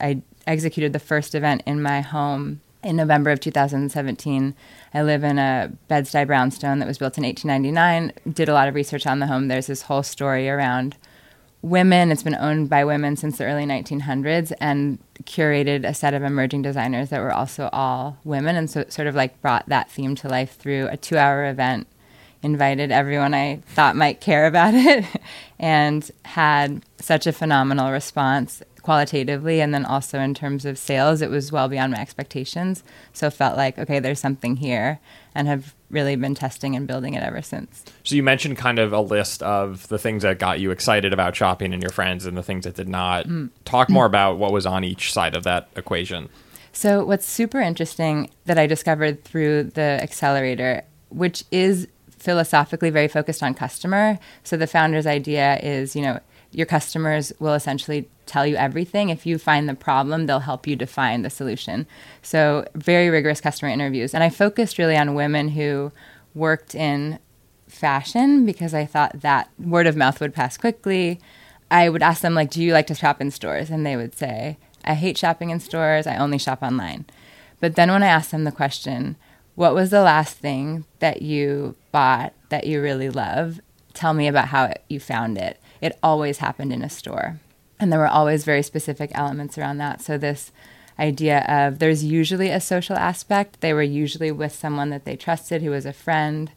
I 0.00 0.22
executed 0.46 0.92
the 0.92 0.98
first 0.98 1.34
event 1.34 1.62
in 1.66 1.82
my 1.82 2.00
home 2.00 2.60
in 2.82 2.96
November 2.96 3.30
of 3.30 3.40
2017. 3.40 4.54
I 4.94 5.02
live 5.02 5.24
in 5.24 5.38
a 5.38 5.72
Bed-Stuy 5.88 6.26
brownstone 6.26 6.78
that 6.78 6.88
was 6.88 6.98
built 6.98 7.18
in 7.18 7.24
1899. 7.24 8.12
Did 8.32 8.48
a 8.48 8.54
lot 8.54 8.68
of 8.68 8.74
research 8.74 9.06
on 9.06 9.18
the 9.18 9.26
home. 9.26 9.48
There's 9.48 9.66
this 9.68 9.82
whole 9.82 10.02
story 10.02 10.48
around 10.48 10.96
women. 11.62 12.10
It's 12.10 12.24
been 12.24 12.34
owned 12.34 12.68
by 12.68 12.84
women 12.84 13.16
since 13.16 13.38
the 13.38 13.44
early 13.44 13.64
1900s 13.64 14.52
and 14.60 14.98
curated 15.22 15.86
a 15.86 15.94
set 15.94 16.12
of 16.12 16.22
emerging 16.22 16.62
designers 16.62 17.10
that 17.10 17.20
were 17.20 17.32
also 17.32 17.70
all 17.72 18.18
women 18.24 18.56
and 18.56 18.68
so 18.68 18.84
sort 18.88 19.06
of 19.06 19.14
like 19.14 19.40
brought 19.40 19.68
that 19.68 19.90
theme 19.90 20.16
to 20.16 20.28
life 20.28 20.56
through 20.56 20.88
a 20.88 20.96
2-hour 20.96 21.46
event. 21.46 21.86
Invited 22.42 22.90
everyone 22.90 23.34
I 23.34 23.60
thought 23.66 23.94
might 23.94 24.20
care 24.20 24.46
about 24.46 24.74
it 24.76 25.04
and 25.60 26.10
had 26.24 26.84
such 26.98 27.28
a 27.28 27.32
phenomenal 27.32 27.92
response 27.92 28.62
qualitatively 28.82 29.60
and 29.60 29.72
then 29.72 29.84
also 29.84 30.18
in 30.18 30.34
terms 30.34 30.64
of 30.64 30.76
sales 30.76 31.22
it 31.22 31.30
was 31.30 31.52
well 31.52 31.68
beyond 31.68 31.92
my 31.92 32.00
expectations 32.00 32.82
so 33.12 33.30
felt 33.30 33.56
like 33.56 33.78
okay 33.78 34.00
there's 34.00 34.18
something 34.18 34.56
here 34.56 34.98
and 35.36 35.46
have 35.46 35.72
really 35.92 36.16
been 36.16 36.34
testing 36.34 36.74
and 36.74 36.88
building 36.88 37.14
it 37.14 37.22
ever 37.22 37.42
since. 37.42 37.84
So 38.02 38.16
you 38.16 38.22
mentioned 38.22 38.56
kind 38.56 38.78
of 38.78 38.92
a 38.92 39.00
list 39.00 39.42
of 39.42 39.86
the 39.88 39.98
things 39.98 40.24
that 40.24 40.38
got 40.38 40.58
you 40.58 40.70
excited 40.72 41.12
about 41.12 41.36
shopping 41.36 41.72
and 41.72 41.82
your 41.82 41.92
friends 41.92 42.26
and 42.26 42.36
the 42.36 42.42
things 42.42 42.64
that 42.64 42.74
did 42.74 42.88
not. 42.88 43.28
Mm. 43.28 43.50
talk 43.64 43.88
more 43.88 44.06
about 44.06 44.38
what 44.38 44.52
was 44.52 44.66
on 44.66 44.82
each 44.82 45.12
side 45.12 45.36
of 45.36 45.44
that 45.44 45.68
equation. 45.76 46.28
So 46.72 47.04
what's 47.04 47.26
super 47.26 47.60
interesting 47.60 48.30
that 48.46 48.58
i 48.58 48.66
discovered 48.66 49.22
through 49.24 49.64
the 49.64 50.00
accelerator 50.02 50.82
which 51.10 51.44
is 51.50 51.86
philosophically 52.22 52.90
very 52.90 53.08
focused 53.08 53.42
on 53.42 53.52
customer. 53.52 54.18
So 54.44 54.56
the 54.56 54.66
founder's 54.66 55.06
idea 55.06 55.58
is 55.62 55.96
you 55.96 56.02
know 56.02 56.20
your 56.52 56.66
customers 56.66 57.32
will 57.38 57.54
essentially 57.54 58.08
tell 58.26 58.46
you 58.46 58.56
everything. 58.56 59.08
If 59.08 59.26
you 59.26 59.38
find 59.38 59.68
the 59.68 59.74
problem, 59.74 60.26
they'll 60.26 60.40
help 60.40 60.66
you 60.66 60.76
define 60.76 61.22
the 61.22 61.30
solution. 61.30 61.86
So, 62.22 62.66
very 62.74 63.08
rigorous 63.08 63.40
customer 63.40 63.70
interviews. 63.70 64.14
And 64.14 64.22
I 64.22 64.30
focused 64.30 64.78
really 64.78 64.96
on 64.96 65.14
women 65.14 65.48
who 65.48 65.92
worked 66.34 66.74
in 66.74 67.18
fashion 67.68 68.44
because 68.44 68.74
I 68.74 68.84
thought 68.84 69.20
that 69.22 69.48
word 69.58 69.86
of 69.86 69.96
mouth 69.96 70.20
would 70.20 70.34
pass 70.34 70.56
quickly. 70.56 71.20
I 71.70 71.88
would 71.88 72.02
ask 72.02 72.20
them 72.20 72.34
like, 72.34 72.50
"Do 72.50 72.62
you 72.62 72.74
like 72.74 72.86
to 72.88 72.94
shop 72.94 73.20
in 73.20 73.30
stores?" 73.30 73.70
And 73.70 73.84
they 73.84 73.96
would 73.96 74.14
say, 74.14 74.58
"I 74.84 74.94
hate 74.94 75.16
shopping 75.16 75.50
in 75.50 75.58
stores. 75.58 76.06
I 76.06 76.16
only 76.16 76.38
shop 76.38 76.62
online." 76.62 77.06
But 77.60 77.76
then 77.76 77.90
when 77.90 78.02
I 78.02 78.08
asked 78.08 78.30
them 78.30 78.44
the 78.44 78.52
question, 78.52 79.16
"What 79.54 79.74
was 79.74 79.90
the 79.90 80.02
last 80.02 80.36
thing 80.36 80.84
that 80.98 81.22
you 81.22 81.76
bought 81.92 82.34
that 82.50 82.66
you 82.66 82.82
really 82.82 83.08
love? 83.08 83.60
Tell 83.94 84.12
me 84.12 84.28
about 84.28 84.48
how 84.48 84.64
it, 84.64 84.82
you 84.88 85.00
found 85.00 85.38
it." 85.38 85.58
It 85.82 85.98
always 86.02 86.38
happened 86.38 86.72
in 86.72 86.82
a 86.82 86.88
store. 86.88 87.40
And 87.78 87.92
there 87.92 87.98
were 87.98 88.06
always 88.06 88.44
very 88.44 88.62
specific 88.62 89.10
elements 89.12 89.58
around 89.58 89.78
that. 89.78 90.00
So, 90.00 90.16
this 90.16 90.52
idea 90.98 91.44
of 91.48 91.80
there's 91.80 92.04
usually 92.04 92.50
a 92.50 92.60
social 92.60 92.96
aspect. 92.96 93.60
They 93.60 93.72
were 93.72 93.82
usually 93.82 94.30
with 94.30 94.52
someone 94.52 94.90
that 94.90 95.04
they 95.04 95.16
trusted 95.16 95.60
who 95.60 95.70
was 95.70 95.84
a 95.84 95.92
friend. 95.92 96.50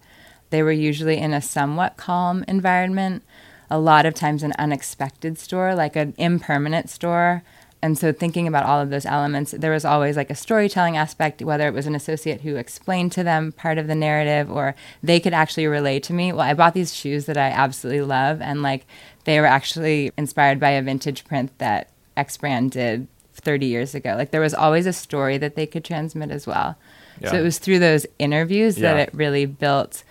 They 0.51 0.62
were 0.62 0.72
usually 0.72 1.17
in 1.17 1.34
a 1.34 1.41
somewhat 1.41 1.98
calm 1.98 2.46
environment. 2.48 3.24
A 3.72 3.79
lot 3.79 4.05
of 4.05 4.13
times, 4.13 4.44
an 4.44 4.53
unexpected 4.60 5.39
store, 5.39 5.74
like 5.74 5.96
an 5.96 6.13
impermanent 6.17 6.88
store, 6.91 7.41
And 7.86 8.00
so, 8.00 8.12
thinking 8.12 8.48
about 8.48 8.65
all 8.65 8.82
of 8.82 8.89
those 8.89 9.05
elements, 9.05 9.51
there 9.51 9.72
was 9.72 9.86
always 9.86 10.17
like 10.17 10.32
a 10.32 10.36
storytelling 10.36 10.98
aspect, 10.98 11.44
whether 11.44 11.67
it 11.67 11.74
was 11.74 11.86
an 11.86 11.94
associate 11.94 12.41
who 12.41 12.55
explained 12.55 13.12
to 13.12 13.24
them 13.24 13.51
part 13.51 13.77
of 13.77 13.86
the 13.86 13.94
narrative 13.94 14.50
or 14.50 14.74
they 15.03 15.20
could 15.20 15.36
actually 15.36 15.67
relate 15.67 16.01
to 16.03 16.13
me. 16.13 16.32
Well, 16.32 16.41
I 16.41 16.55
bought 16.55 16.74
these 16.74 16.96
shoes 16.96 17.25
that 17.25 17.38
I 17.38 17.50
absolutely 17.50 18.01
love, 18.01 18.41
and 18.41 18.63
like 18.63 18.88
they 19.25 19.39
were 19.39 19.46
actually 19.46 20.12
inspired 20.17 20.60
by 20.60 20.72
a 20.72 20.82
vintage 20.82 21.25
print 21.25 21.51
that 21.58 21.89
X 22.15 22.38
brand 22.38 22.72
did 22.72 23.08
30 23.34 23.65
years 23.65 23.94
ago. 23.94 24.15
Like 24.15 24.32
there 24.32 24.41
was 24.41 24.53
always 24.53 24.86
a 24.86 24.94
story 24.94 25.38
that 25.38 25.55
they 25.55 25.65
could 25.65 25.84
transmit 25.84 26.32
as 26.32 26.48
well. 26.48 26.77
Yeah. 27.20 27.32
So 27.32 27.38
it 27.38 27.41
was 27.41 27.60
through 27.60 27.79
those 27.79 28.05
interviews 28.20 28.77
yeah. 28.77 28.94
that 28.94 29.08
it 29.08 29.13
really 29.13 29.46
built. 29.46 30.03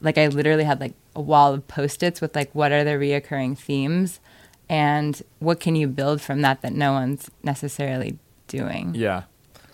Like 0.00 0.18
I 0.18 0.26
literally 0.28 0.64
had 0.64 0.80
like 0.80 0.94
a 1.16 1.20
wall 1.20 1.54
of 1.54 1.66
post-its 1.68 2.20
with 2.20 2.34
like 2.36 2.54
what 2.54 2.72
are 2.72 2.84
the 2.84 2.92
reoccurring 2.92 3.58
themes 3.58 4.20
and 4.68 5.22
what 5.40 5.60
can 5.60 5.76
you 5.76 5.86
build 5.86 6.20
from 6.20 6.42
that 6.42 6.62
that 6.62 6.72
no 6.72 6.92
one's 6.92 7.30
necessarily 7.42 8.18
doing. 8.48 8.94
Yeah. 8.94 9.24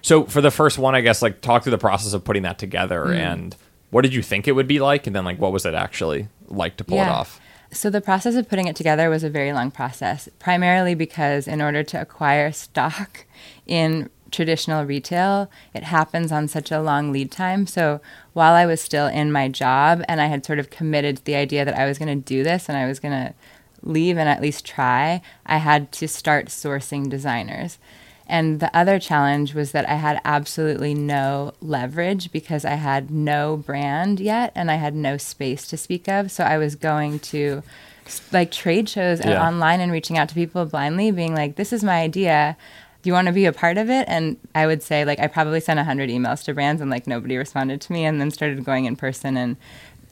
So 0.03 0.25
for 0.25 0.41
the 0.41 0.50
first 0.50 0.79
one, 0.79 0.95
I 0.95 1.00
guess 1.00 1.23
like 1.23 1.41
talk 1.41 1.62
through 1.62 1.73
the 1.73 1.79
process 1.79 2.12
of 2.12 2.25
putting 2.25 2.43
that 2.43 2.59
together 2.59 3.07
mm. 3.07 3.17
and 3.17 3.57
what 3.91 4.03
did 4.03 4.15
you 4.15 4.23
think 4.23 4.47
it 4.47 4.53
would 4.53 4.69
be 4.69 4.79
like 4.79 5.07
and 5.07 5.15
then 5.15 5.25
like 5.25 5.39
what 5.39 5.53
was 5.53 5.67
it 5.67 5.75
actually 5.75 6.29
like 6.49 6.77
to 6.77 6.85
pull 6.85 6.97
yeah. 6.97 7.09
it 7.09 7.11
off? 7.11 7.41
So 7.73 7.89
the 7.89 8.00
process 8.00 8.35
of 8.35 8.49
putting 8.49 8.67
it 8.67 8.75
together 8.75 9.09
was 9.09 9.23
a 9.23 9.31
very 9.31 9.53
long 9.53 9.71
process, 9.71 10.29
primarily 10.39 10.95
because 10.95 11.47
in 11.47 11.62
order 11.62 11.83
to 11.85 12.00
acquire 12.00 12.50
stock 12.50 13.25
in 13.67 14.11
traditional 14.33 14.85
retail, 14.85 15.50
it 15.75 15.85
happens 15.85 16.33
on 16.33 16.49
such 16.49 16.71
a 16.71 16.81
long 16.81 17.12
lead 17.12 17.31
time. 17.31 17.67
So 17.67 18.00
while 18.33 18.55
I 18.55 18.67
was 18.67 18.81
still 18.81 19.07
in 19.07 19.33
my 19.33 19.49
job 19.49 20.03
and 20.09 20.21
I 20.21 20.27
had 20.27 20.45
sort 20.45 20.59
of 20.59 20.71
committed 20.71 21.19
to 21.19 21.25
the 21.25 21.37
idea 21.37 21.65
that 21.65 21.79
I 21.79 21.87
was 21.87 21.99
going 21.99 22.09
to 22.09 22.25
do 22.25 22.43
this 22.43 22.69
and 22.69 22.77
I 22.77 22.87
was 22.87 23.00
going 23.00 23.15
to 23.15 23.35
leave 23.83 24.19
and 24.19 24.29
at 24.29 24.43
least 24.43 24.67
try, 24.67 25.23
I 25.47 25.59
had 25.59 25.93
to 25.93 26.09
start 26.09 26.47
sourcing 26.47 27.09
designers. 27.09 27.79
And 28.31 28.61
the 28.61 28.75
other 28.75 29.01
challenge 29.01 29.55
was 29.55 29.73
that 29.73 29.89
I 29.89 29.95
had 29.95 30.21
absolutely 30.25 30.95
no 30.95 31.53
leverage 31.61 32.31
because 32.31 32.65
I 32.65 32.75
had 32.75 33.11
no 33.11 33.57
brand 33.57 34.21
yet 34.21 34.53
and 34.55 34.71
I 34.71 34.77
had 34.77 34.95
no 34.95 35.17
space 35.17 35.67
to 35.67 35.77
speak 35.77 36.07
of. 36.07 36.31
So 36.31 36.45
I 36.45 36.57
was 36.57 36.77
going 36.77 37.19
to 37.19 37.65
like 38.33 38.53
trade 38.53 38.89
shows 38.89 39.21
and 39.21 39.31
yeah. 39.31 39.45
online 39.45 39.81
and 39.81 39.91
reaching 39.91 40.17
out 40.17 40.29
to 40.29 40.35
people 40.37 40.65
blindly, 40.65 41.11
being 41.11 41.35
like, 41.35 41.57
this 41.57 41.73
is 41.73 41.83
my 41.83 42.01
idea. 42.01 42.57
Do 43.03 43.11
you 43.11 43.15
want 43.15 43.27
to 43.27 43.33
be 43.33 43.47
a 43.47 43.53
part 43.53 43.79
of 43.79 43.91
it? 43.91 44.05
And 44.09 44.37
I 44.55 44.67
would 44.69 44.83
say, 44.83 45.05
like, 45.05 45.19
I 45.19 45.27
probably 45.27 45.59
sent 45.59 45.79
100 45.79 46.09
emails 46.09 46.45
to 46.45 46.55
brands 46.55 46.81
and 46.81 46.91
like 46.91 47.09
nobody 47.09 47.37
responded 47.37 47.81
to 47.81 47.93
me 47.93 48.05
and 48.05 48.21
then 48.21 48.31
started 48.31 48.65
going 48.65 48.85
in 48.85 48.95
person 48.95 49.37
and 49.37 49.57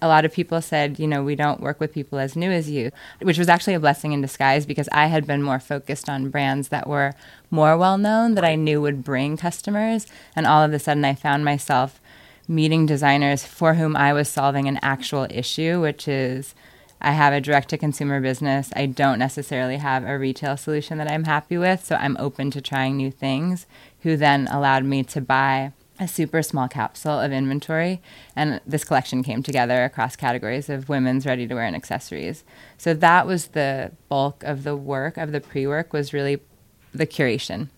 a 0.01 0.09
lot 0.09 0.25
of 0.25 0.33
people 0.33 0.61
said, 0.63 0.99
you 0.99 1.07
know, 1.07 1.23
we 1.23 1.35
don't 1.35 1.61
work 1.61 1.81
with 1.81 1.93
people 1.93 2.19
as 2.19 2.37
new 2.37 2.51
as 2.51 2.71
you, 2.71 2.91
which 3.21 3.39
was 3.39 3.49
actually 3.49 3.75
a 3.75 3.81
blessing 3.81 4.13
in 4.13 4.21
disguise 4.21 4.67
because 4.67 4.89
I 4.93 5.07
had 5.07 5.27
been 5.27 5.43
more 5.43 5.61
focused 5.61 6.09
on 6.09 6.31
brands 6.31 6.69
that 6.69 6.89
were 6.89 7.15
more 7.51 7.77
well 7.77 7.99
known 7.99 8.35
that 8.35 8.45
I 8.45 8.55
knew 8.55 8.81
would 8.81 9.03
bring 9.03 9.37
customers. 9.37 10.07
And 10.37 10.47
all 10.47 10.63
of 10.63 10.73
a 10.73 10.79
sudden, 10.79 11.05
I 11.05 11.15
found 11.15 11.45
myself 11.45 12.01
meeting 12.47 12.87
designers 12.87 13.45
for 13.45 13.75
whom 13.75 13.97
I 13.97 14.13
was 14.13 14.29
solving 14.29 14.69
an 14.69 14.79
actual 14.83 15.27
issue, 15.31 15.81
which 15.81 16.09
is 16.09 16.55
I 17.01 17.13
have 17.13 17.33
a 17.33 17.41
direct 17.41 17.69
to 17.71 17.79
consumer 17.79 18.21
business. 18.21 18.71
I 18.75 18.87
don't 18.87 19.19
necessarily 19.19 19.77
have 19.77 20.05
a 20.05 20.19
retail 20.19 20.57
solution 20.57 20.99
that 20.99 21.11
I'm 21.11 21.25
happy 21.25 21.59
with. 21.59 21.85
So 21.85 21.97
I'm 21.97 22.17
open 22.19 22.51
to 22.53 22.61
trying 22.61 22.97
new 22.97 23.11
things, 23.11 23.67
who 24.03 24.17
then 24.17 24.49
allowed 24.49 24.85
me 24.85 25.03
to 25.05 25.21
buy 25.21 25.73
a 26.01 26.07
super 26.09 26.43
small 26.43 26.69
capsule 26.69 27.19
of 27.19 27.33
inventory 27.33 28.01
and 28.37 28.61
this 28.67 28.85
collection 28.85 29.23
came 29.23 29.43
together 29.43 29.85
across 29.85 30.17
categories 30.17 30.69
of 30.69 30.89
women's 30.89 31.27
ready 31.27 31.47
to 31.47 31.55
wear 31.55 31.65
and 31.65 31.77
accessories. 31.77 32.45
So 32.77 32.95
that 32.95 33.27
was 33.27 33.49
the 33.49 33.93
bulk 34.09 34.45
of 34.45 34.65
the 34.65 34.77
work 34.77 35.17
of 35.17 35.33
the 35.33 35.41
pre-work 35.41 35.93
was 35.93 36.13
really 36.13 36.41
the 36.93 37.07
curation. 37.07 37.69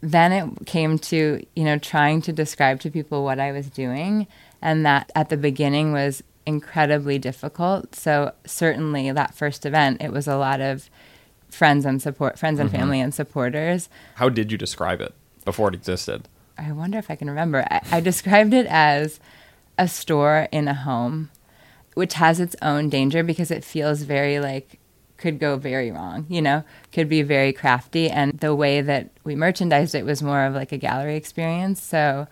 Then 0.00 0.32
it 0.32 0.66
came 0.66 0.98
to 0.98 1.44
you 1.54 1.64
know 1.64 1.78
trying 1.78 2.22
to 2.22 2.32
describe 2.32 2.80
to 2.80 2.90
people 2.90 3.24
what 3.24 3.38
i 3.38 3.52
was 3.52 3.68
doing 3.68 4.26
and 4.60 4.86
that 4.86 5.10
at 5.14 5.28
the 5.28 5.36
beginning 5.36 5.92
was 5.92 6.22
incredibly 6.46 7.18
difficult. 7.18 7.94
So 7.94 8.32
certainly 8.44 9.10
that 9.10 9.34
first 9.34 9.66
event 9.66 10.02
it 10.02 10.12
was 10.12 10.28
a 10.28 10.36
lot 10.36 10.60
of 10.60 10.88
friends 11.50 11.84
and 11.84 12.00
support 12.00 12.38
friends 12.38 12.58
and 12.58 12.70
mm-hmm. 12.70 12.78
family 12.78 13.00
and 13.00 13.14
supporters. 13.14 13.88
How 14.14 14.28
did 14.28 14.50
you 14.50 14.58
describe 14.58 15.00
it 15.00 15.14
before 15.44 15.68
it 15.68 15.74
existed 15.74 16.28
I 16.58 16.72
wonder 16.72 16.98
if 16.98 17.10
I 17.10 17.16
can 17.16 17.28
remember. 17.28 17.64
I, 17.70 17.80
I 17.90 18.00
described 18.00 18.54
it 18.54 18.66
as 18.66 19.20
a 19.78 19.88
store 19.88 20.48
in 20.52 20.68
a 20.68 20.74
home, 20.74 21.30
which 21.94 22.14
has 22.14 22.40
its 22.40 22.56
own 22.62 22.88
danger 22.88 23.22
because 23.22 23.50
it 23.50 23.64
feels 23.64 24.02
very 24.02 24.38
like 24.38 24.78
could 25.16 25.38
go 25.38 25.56
very 25.56 25.90
wrong, 25.90 26.26
you 26.28 26.42
know, 26.42 26.64
could 26.92 27.08
be 27.08 27.22
very 27.22 27.52
crafty. 27.52 28.10
And 28.10 28.40
the 28.40 28.54
way 28.54 28.80
that 28.80 29.10
we 29.22 29.36
merchandised 29.36 29.94
it 29.94 30.04
was 30.04 30.22
more 30.22 30.44
of 30.44 30.54
like 30.54 30.72
a 30.72 30.78
gallery 30.78 31.16
experience. 31.16 31.80
So 31.80 32.26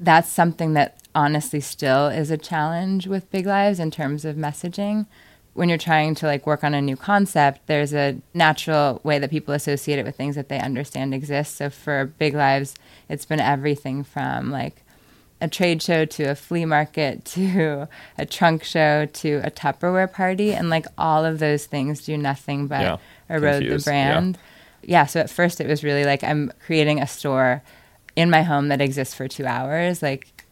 that's 0.00 0.28
something 0.28 0.72
that 0.72 0.98
honestly 1.14 1.60
still 1.60 2.08
is 2.08 2.30
a 2.32 2.36
challenge 2.36 3.06
with 3.06 3.30
Big 3.30 3.46
Lives 3.46 3.78
in 3.78 3.92
terms 3.92 4.24
of 4.24 4.34
messaging 4.36 5.06
when 5.54 5.68
you're 5.68 5.78
trying 5.78 6.14
to 6.14 6.26
like 6.26 6.46
work 6.46 6.64
on 6.64 6.74
a 6.74 6.80
new 6.80 6.96
concept, 6.96 7.66
there's 7.66 7.92
a 7.92 8.18
natural 8.32 9.00
way 9.04 9.18
that 9.18 9.30
people 9.30 9.52
associate 9.52 9.98
it 9.98 10.04
with 10.04 10.16
things 10.16 10.34
that 10.34 10.48
they 10.48 10.58
understand 10.58 11.12
exist. 11.12 11.56
So 11.56 11.68
for 11.68 12.06
Big 12.18 12.34
Lives, 12.34 12.74
it's 13.12 13.26
been 13.26 13.40
everything 13.40 14.02
from 14.02 14.50
like 14.50 14.82
a 15.40 15.48
trade 15.48 15.82
show 15.82 16.04
to 16.04 16.24
a 16.24 16.34
flea 16.34 16.64
market 16.64 17.24
to 17.26 17.88
a 18.16 18.24
trunk 18.24 18.64
show 18.64 19.06
to 19.06 19.40
a 19.44 19.50
Tupperware 19.50 20.10
party, 20.10 20.52
and 20.54 20.70
like 20.70 20.86
all 20.96 21.24
of 21.24 21.38
those 21.38 21.66
things 21.66 22.04
do 22.04 22.16
nothing 22.16 22.66
but 22.66 22.80
yeah, 22.80 22.96
erode 23.28 23.60
confused. 23.60 23.84
the 23.84 23.90
brand. 23.90 24.38
Yeah. 24.82 25.00
yeah. 25.00 25.06
So 25.06 25.20
at 25.20 25.30
first, 25.30 25.60
it 25.60 25.66
was 25.68 25.84
really 25.84 26.04
like 26.04 26.24
I'm 26.24 26.52
creating 26.64 27.00
a 27.00 27.06
store 27.06 27.62
in 28.16 28.30
my 28.30 28.42
home 28.42 28.68
that 28.68 28.80
exists 28.80 29.14
for 29.14 29.28
two 29.28 29.44
hours. 29.44 30.02
Like 30.02 30.44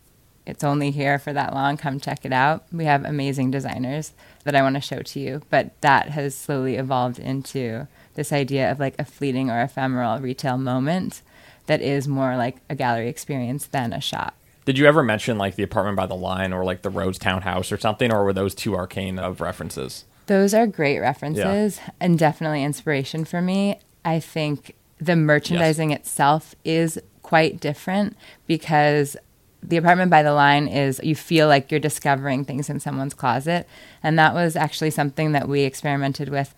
it's 0.45 0.65
only 0.65 0.91
here 0.91 1.19
for 1.19 1.33
that 1.33 1.55
long. 1.55 1.77
Come 1.77 2.01
check 2.01 2.25
it 2.25 2.33
out. 2.33 2.65
We 2.73 2.85
have 2.85 3.05
amazing 3.05 3.51
designers 3.51 4.13
that 4.45 4.57
I 4.57 4.63
want 4.63 4.75
to 4.75 4.81
show 4.81 5.03
to 5.03 5.21
you. 5.21 5.43
But 5.51 5.81
that 5.81 6.11
has 6.11 6.35
slowly 6.35 6.77
evolved 6.77 7.19
into 7.19 7.87
this 8.15 8.33
idea 8.33 8.71
of 8.71 8.81
like 8.81 8.97
a 8.99 9.05
fleeting 9.05 9.51
or 9.51 9.63
ephemeral 9.63 10.19
retail 10.19 10.59
moment 10.59 11.23
that 11.71 11.81
is 11.81 12.09
more 12.09 12.37
like 12.37 12.57
a 12.69 12.75
gallery 12.75 13.09
experience 13.09 13.67
than 13.67 13.93
a 13.93 14.01
shop. 14.01 14.35
Did 14.65 14.77
you 14.77 14.87
ever 14.87 15.05
mention 15.05 15.39
like 15.39 15.55
the 15.55 15.63
apartment 15.63 15.97
by 15.97 16.07
the 16.07 16.17
line 16.17 16.53
or 16.53 16.65
like 16.65 16.83
the 16.83 16.91
Rhodes 16.91 17.17
Townhouse 17.17 17.71
or 17.71 17.79
something, 17.79 18.13
or 18.13 18.25
were 18.25 18.33
those 18.33 18.57
too 18.57 18.75
arcane 18.75 19.21
of 19.21 19.41
references? 19.41 20.05
Those 20.27 20.53
are 20.53 20.67
great 20.67 20.99
references 20.99 21.77
yeah. 21.79 21.91
and 22.01 22.19
definitely 22.19 22.65
inspiration 22.65 23.25
for 23.25 23.41
me. 23.41 23.79
I 24.05 24.19
think 24.19 24.75
the 24.99 25.15
merchandising 25.15 25.91
yes. 25.91 26.01
itself 26.01 26.57
is 26.65 26.99
quite 27.23 27.61
different 27.61 28.17
because 28.49 29.17
the 29.63 29.77
apartment 29.77 30.11
by 30.11 30.25
the 30.25 30.33
line 30.33 30.67
is 30.67 31.01
you 31.05 31.15
feel 31.15 31.47
like 31.47 31.71
you're 31.71 31.79
discovering 31.79 32.45
things 32.45 32.69
in 32.69 32.81
someone's 32.81 33.15
closet. 33.15 33.69
And 34.03 34.19
that 34.19 34.35
was 34.35 34.57
actually 34.57 34.91
something 34.91 35.31
that 35.33 35.49
we 35.49 35.61
experimented 35.61 36.31
with 36.31 36.53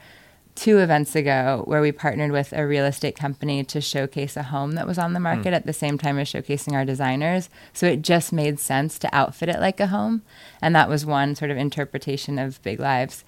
two 0.55 0.79
events 0.79 1.17
ago 1.17 1.63
where 1.67 1.81
we 1.81 1.93
partnered 1.93 2.33
with 2.33 2.53
a 2.53 2.67
real 2.67 2.85
estate 2.85 3.17
company 3.17 3.65
to 3.65 3.81
showcase 3.81 4.37
a 4.37 4.45
home 4.45 4.73
that 4.73 4.87
was 4.87 4.99
on 4.99 5.13
the 5.13 5.19
hmm. 5.19 5.25
market 5.25 5.53
mm. 5.53 5.57
at 5.57 5.67
the 5.67 5.73
same 5.73 5.99
time 5.99 6.19
as 6.19 6.29
showcasing 6.29 6.73
our 6.73 6.85
designers. 6.85 7.49
So 7.73 7.87
it 7.87 8.03
just 8.03 8.33
made 8.33 8.61
sense 8.61 8.99
to 9.01 9.15
outfit 9.15 9.49
it 9.49 9.61
like 9.61 9.81
a 9.81 9.87
home. 9.89 10.23
And 10.61 10.75
that 10.77 10.89
was 10.89 11.07
one 11.07 11.35
sort 11.35 11.51
of 11.51 11.57
interpretation 11.57 12.39
of 12.39 12.63
Big 12.63 12.81
Lives. 12.81 13.25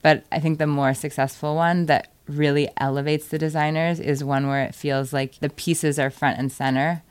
But 0.00 0.24
I 0.32 0.40
think 0.40 0.58
the 0.58 0.66
more 0.66 0.94
successful 0.94 1.54
one 1.54 1.86
that 1.86 2.12
really 2.26 2.68
elevates 2.78 3.28
the 3.28 3.38
designers 3.38 4.00
is 4.00 4.24
one 4.24 4.48
where 4.48 4.64
it 4.64 4.74
feels 4.74 5.12
like 5.12 5.38
the 5.40 5.50
pieces 5.50 5.98
are 5.98 6.10
front 6.10 6.38
and 6.38 6.50
center 6.50 7.02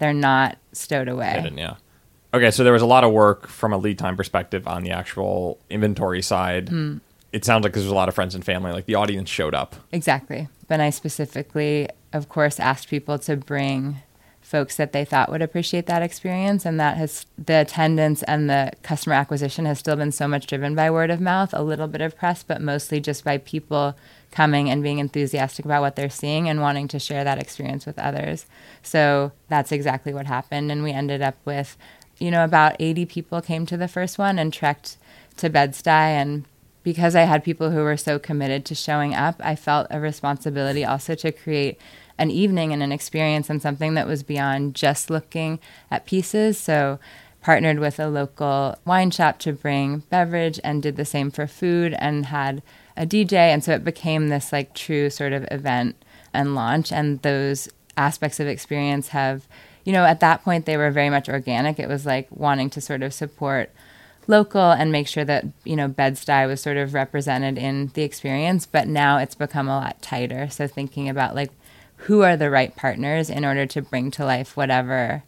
they're 0.00 0.12
not 0.12 0.58
stowed 0.72 1.06
away. 1.06 1.30
Hidden, 1.30 1.56
yeah. 1.56 1.76
Okay, 2.34 2.50
so 2.50 2.64
there 2.64 2.72
was 2.72 2.82
a 2.82 2.86
lot 2.86 3.04
of 3.04 3.12
work 3.12 3.46
from 3.46 3.72
a 3.72 3.78
lead 3.78 3.98
time 3.98 4.16
perspective 4.16 4.66
on 4.66 4.82
the 4.82 4.90
actual 4.90 5.60
inventory 5.68 6.22
side. 6.22 6.66
Mm. 6.66 7.00
It 7.32 7.44
sounds 7.44 7.62
like 7.64 7.72
there's 7.72 7.86
a 7.86 7.94
lot 7.94 8.08
of 8.08 8.14
friends 8.14 8.34
and 8.34 8.44
family. 8.44 8.72
Like 8.72 8.86
the 8.86 8.94
audience 8.94 9.28
showed 9.28 9.54
up. 9.54 9.76
Exactly. 9.92 10.48
But 10.68 10.80
I 10.80 10.90
specifically, 10.90 11.88
of 12.12 12.28
course, 12.28 12.58
asked 12.60 12.88
people 12.88 13.18
to 13.20 13.36
bring 13.36 13.96
folks 14.40 14.76
that 14.76 14.92
they 14.92 15.04
thought 15.04 15.30
would 15.30 15.42
appreciate 15.42 15.86
that 15.86 16.02
experience 16.02 16.66
and 16.66 16.80
that 16.80 16.96
has 16.96 17.24
the 17.38 17.60
attendance 17.60 18.24
and 18.24 18.50
the 18.50 18.72
customer 18.82 19.14
acquisition 19.14 19.64
has 19.64 19.78
still 19.78 19.94
been 19.94 20.10
so 20.10 20.26
much 20.26 20.44
driven 20.48 20.74
by 20.74 20.90
word 20.90 21.08
of 21.08 21.20
mouth 21.20 21.50
a 21.52 21.62
little 21.62 21.86
bit 21.86 22.00
of 22.00 22.16
press 22.16 22.42
but 22.42 22.60
mostly 22.60 22.98
just 22.98 23.22
by 23.22 23.38
people 23.38 23.94
coming 24.30 24.70
and 24.70 24.82
being 24.82 24.98
enthusiastic 24.98 25.64
about 25.64 25.82
what 25.82 25.96
they're 25.96 26.10
seeing 26.10 26.48
and 26.48 26.60
wanting 26.60 26.88
to 26.88 26.98
share 26.98 27.24
that 27.24 27.38
experience 27.38 27.86
with 27.86 27.98
others. 27.98 28.46
So 28.82 29.32
that's 29.48 29.72
exactly 29.72 30.14
what 30.14 30.26
happened. 30.26 30.70
And 30.70 30.82
we 30.82 30.92
ended 30.92 31.20
up 31.22 31.36
with, 31.44 31.76
you 32.18 32.30
know, 32.30 32.44
about 32.44 32.76
80 32.78 33.06
people 33.06 33.40
came 33.40 33.66
to 33.66 33.76
the 33.76 33.88
first 33.88 34.18
one 34.18 34.38
and 34.38 34.52
trekked 34.52 34.96
to 35.38 35.50
Bed-Stuy. 35.50 35.90
And 35.90 36.44
because 36.82 37.14
I 37.14 37.22
had 37.22 37.44
people 37.44 37.70
who 37.70 37.82
were 37.82 37.96
so 37.96 38.18
committed 38.18 38.64
to 38.66 38.74
showing 38.74 39.14
up, 39.14 39.36
I 39.40 39.56
felt 39.56 39.86
a 39.90 40.00
responsibility 40.00 40.84
also 40.84 41.14
to 41.16 41.32
create 41.32 41.78
an 42.18 42.30
evening 42.30 42.72
and 42.72 42.82
an 42.82 42.92
experience 42.92 43.48
and 43.48 43.62
something 43.62 43.94
that 43.94 44.06
was 44.06 44.22
beyond 44.22 44.74
just 44.74 45.10
looking 45.10 45.58
at 45.90 46.06
pieces. 46.06 46.58
So 46.58 46.98
partnered 47.40 47.78
with 47.78 47.98
a 47.98 48.08
local 48.08 48.78
wine 48.84 49.10
shop 49.10 49.38
to 49.40 49.52
bring 49.52 50.00
beverage 50.10 50.60
and 50.62 50.82
did 50.82 50.96
the 50.96 51.04
same 51.04 51.30
for 51.30 51.46
food 51.46 51.94
and 51.98 52.26
had 52.26 52.62
a 52.96 53.06
DJ, 53.06 53.32
and 53.32 53.64
so 53.64 53.72
it 53.72 53.84
became 53.84 54.28
this 54.28 54.52
like 54.52 54.74
true 54.74 55.08
sort 55.08 55.32
of 55.32 55.48
event 55.50 55.96
and 56.34 56.54
launch. 56.54 56.92
And 56.92 57.22
those 57.22 57.68
aspects 57.96 58.40
of 58.40 58.46
experience 58.46 59.08
have, 59.08 59.48
you 59.84 59.92
know, 59.92 60.04
at 60.04 60.20
that 60.20 60.44
point 60.44 60.66
they 60.66 60.76
were 60.76 60.90
very 60.90 61.08
much 61.08 61.28
organic. 61.28 61.78
It 61.78 61.88
was 61.88 62.04
like 62.04 62.28
wanting 62.30 62.68
to 62.70 62.80
sort 62.80 63.02
of 63.02 63.14
support 63.14 63.70
local 64.30 64.70
and 64.70 64.90
make 64.90 65.08
sure 65.08 65.24
that 65.24 65.44
you 65.64 65.76
know 65.76 65.88
Bed-Stuy 65.88 66.46
was 66.46 66.62
sort 66.62 66.78
of 66.78 66.94
represented 66.94 67.58
in 67.58 67.90
the 67.94 68.02
experience. 68.02 68.64
But 68.64 68.88
now 68.88 69.18
it's 69.18 69.34
become 69.34 69.68
a 69.68 69.78
lot 69.78 70.00
tighter. 70.00 70.48
So 70.48 70.66
thinking 70.66 71.08
about 71.08 71.34
like 71.34 71.50
who 71.96 72.22
are 72.22 72.36
the 72.36 72.50
right 72.50 72.74
partners 72.74 73.28
in 73.28 73.44
order 73.44 73.66
to 73.66 73.82
bring 73.82 74.10
to 74.12 74.24
life 74.24 74.56
whatever 74.56 75.22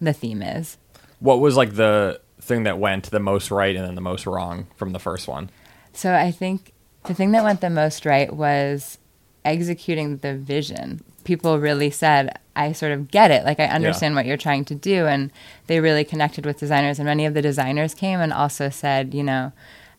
the 0.00 0.12
theme 0.12 0.42
is. 0.42 0.76
What 1.20 1.40
was 1.40 1.56
like 1.56 1.74
the 1.74 2.20
thing 2.40 2.64
that 2.64 2.78
went 2.78 3.10
the 3.10 3.20
most 3.20 3.50
right 3.50 3.74
and 3.74 3.84
then 3.84 3.94
the 3.94 4.00
most 4.00 4.26
wrong 4.26 4.66
from 4.76 4.92
the 4.92 4.98
first 4.98 5.26
one? 5.26 5.50
So 5.92 6.14
I 6.14 6.30
think 6.30 6.72
the 7.04 7.14
thing 7.14 7.32
that 7.32 7.44
went 7.44 7.60
the 7.60 7.70
most 7.70 8.04
right 8.04 8.32
was 8.32 8.98
executing 9.44 10.18
the 10.18 10.36
vision. 10.36 11.02
People 11.28 11.58
really 11.58 11.90
said, 11.90 12.38
I 12.56 12.72
sort 12.72 12.92
of 12.92 13.10
get 13.10 13.30
it. 13.30 13.44
Like, 13.44 13.60
I 13.60 13.66
understand 13.66 14.12
yeah. 14.12 14.16
what 14.16 14.24
you're 14.24 14.38
trying 14.38 14.64
to 14.64 14.74
do. 14.74 15.06
And 15.06 15.30
they 15.66 15.78
really 15.78 16.02
connected 16.02 16.46
with 16.46 16.58
designers. 16.58 16.98
And 16.98 17.04
many 17.04 17.26
of 17.26 17.34
the 17.34 17.42
designers 17.42 17.92
came 17.92 18.18
and 18.18 18.32
also 18.32 18.70
said, 18.70 19.12
you 19.12 19.22
know, 19.22 19.52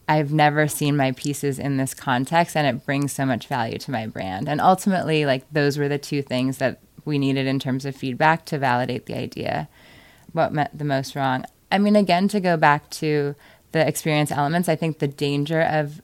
I've 0.07 0.33
never 0.33 0.67
seen 0.67 0.97
my 0.97 1.11
pieces 1.11 1.59
in 1.59 1.77
this 1.77 1.93
context 1.93 2.57
and 2.57 2.65
it 2.65 2.83
brings 2.83 3.11
so 3.11 3.27
much 3.27 3.45
value 3.45 3.77
to 3.77 3.91
my 3.91 4.07
brand. 4.07 4.49
And 4.49 4.59
ultimately, 4.59 5.23
like, 5.27 5.45
those 5.51 5.77
were 5.77 5.87
the 5.87 5.99
two 5.99 6.23
things 6.23 6.57
that 6.57 6.79
we 7.05 7.19
needed 7.19 7.45
in 7.45 7.59
terms 7.59 7.85
of 7.85 7.95
feedback 7.95 8.43
to 8.47 8.57
validate 8.57 9.05
the 9.05 9.15
idea. 9.15 9.69
What 10.31 10.51
went 10.51 10.75
the 10.75 10.83
most 10.83 11.15
wrong? 11.15 11.45
I 11.71 11.77
mean, 11.77 11.95
again, 11.95 12.27
to 12.29 12.39
go 12.39 12.57
back 12.57 12.89
to 12.89 13.35
the 13.71 13.87
experience 13.87 14.31
elements, 14.31 14.67
I 14.67 14.75
think 14.75 14.97
the 14.97 15.07
danger 15.07 15.61
of 15.61 16.01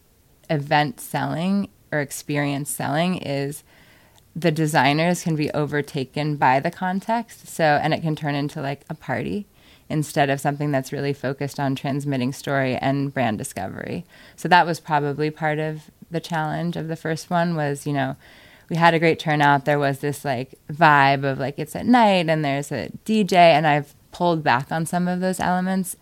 event 0.51 1.00
selling 1.00 1.70
or 1.91 2.00
experience 2.00 2.70
selling 2.70 3.17
is 3.17 3.63
the 4.36 4.51
designers 4.51 5.24
can 5.24 5.36
be 5.36 5.51
overtaken 5.51 6.36
by 6.36 6.60
the 6.60 6.72
context. 6.72 7.48
So, 7.48 7.63
and 7.63 7.94
it 7.94 8.01
can 8.01 8.15
turn 8.15 8.36
into 8.36 8.62
like 8.62 8.82
a 8.89 8.94
party 8.94 9.46
instead 9.88 10.30
of 10.30 10.42
something 10.42 10.72
that's 10.72 10.92
really 10.92 11.13
focused 11.13 11.60
on 11.60 11.75
transmitting 11.75 12.34
story 12.34 12.75
and 12.75 13.13
brand 13.13 13.38
discovery. 13.38 14.06
So 14.36 14.48
that 14.48 14.65
was 14.65 14.80
probably 14.80 15.30
part 15.30 15.60
of 15.60 15.89
the 16.12 16.20
challenge 16.20 16.75
of 16.75 16.88
the 16.88 16.96
first 16.96 17.30
one 17.30 17.56
was, 17.56 17.86
you 17.86 17.94
know, 17.94 18.15
we 18.70 18.75
had 18.75 18.94
a 18.94 19.00
great 19.00 19.20
turnout. 19.20 19.65
There 19.65 19.80
was 19.80 20.00
this 20.00 20.25
like 20.25 20.56
vibe 20.72 21.24
of 21.24 21.39
like 21.39 21.60
it's 21.60 21.75
at 21.75 21.86
night 21.86 22.30
and 22.30 22.44
there's 22.44 22.72
a 22.72 22.89
DJ 23.06 23.34
and 23.34 23.68
I've 23.68 23.94
pulled 24.12 24.44
back 24.44 24.72
on 24.72 24.86
some 24.86 25.08
of 25.08 25.20
those 25.20 25.39
elements 25.39 25.98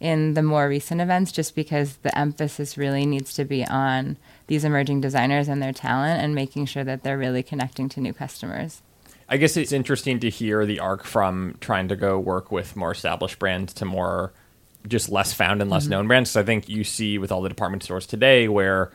in 0.00 0.34
the 0.34 0.42
more 0.42 0.68
recent 0.68 1.00
events 1.00 1.32
just 1.32 1.54
because 1.54 1.96
the 1.96 2.16
emphasis 2.16 2.78
really 2.78 3.04
needs 3.04 3.34
to 3.34 3.44
be 3.44 3.66
on 3.66 4.16
these 4.48 4.64
emerging 4.64 5.00
designers 5.00 5.48
and 5.48 5.62
their 5.62 5.72
talent 5.72 6.20
and 6.20 6.34
making 6.34 6.66
sure 6.66 6.84
that 6.84 7.02
they're 7.02 7.16
really 7.16 7.42
connecting 7.42 7.88
to 7.90 8.00
new 8.00 8.12
customers. 8.12 8.82
I 9.28 9.36
guess 9.36 9.56
it's 9.56 9.72
interesting 9.72 10.20
to 10.20 10.30
hear 10.30 10.66
the 10.66 10.80
arc 10.80 11.04
from 11.04 11.56
trying 11.60 11.88
to 11.88 11.96
go 11.96 12.18
work 12.18 12.50
with 12.50 12.74
more 12.74 12.90
established 12.90 13.38
brands 13.38 13.72
to 13.74 13.84
more 13.84 14.32
just 14.86 15.08
less 15.08 15.32
found 15.32 15.62
and 15.62 15.70
less 15.70 15.84
mm-hmm. 15.84 15.92
known 15.92 16.08
brands. 16.08 16.34
I 16.34 16.42
think 16.42 16.68
you 16.68 16.82
see 16.82 17.18
with 17.18 17.30
all 17.30 17.42
the 17.42 17.48
department 17.48 17.82
stores 17.82 18.06
today 18.06 18.48
where 18.48 18.90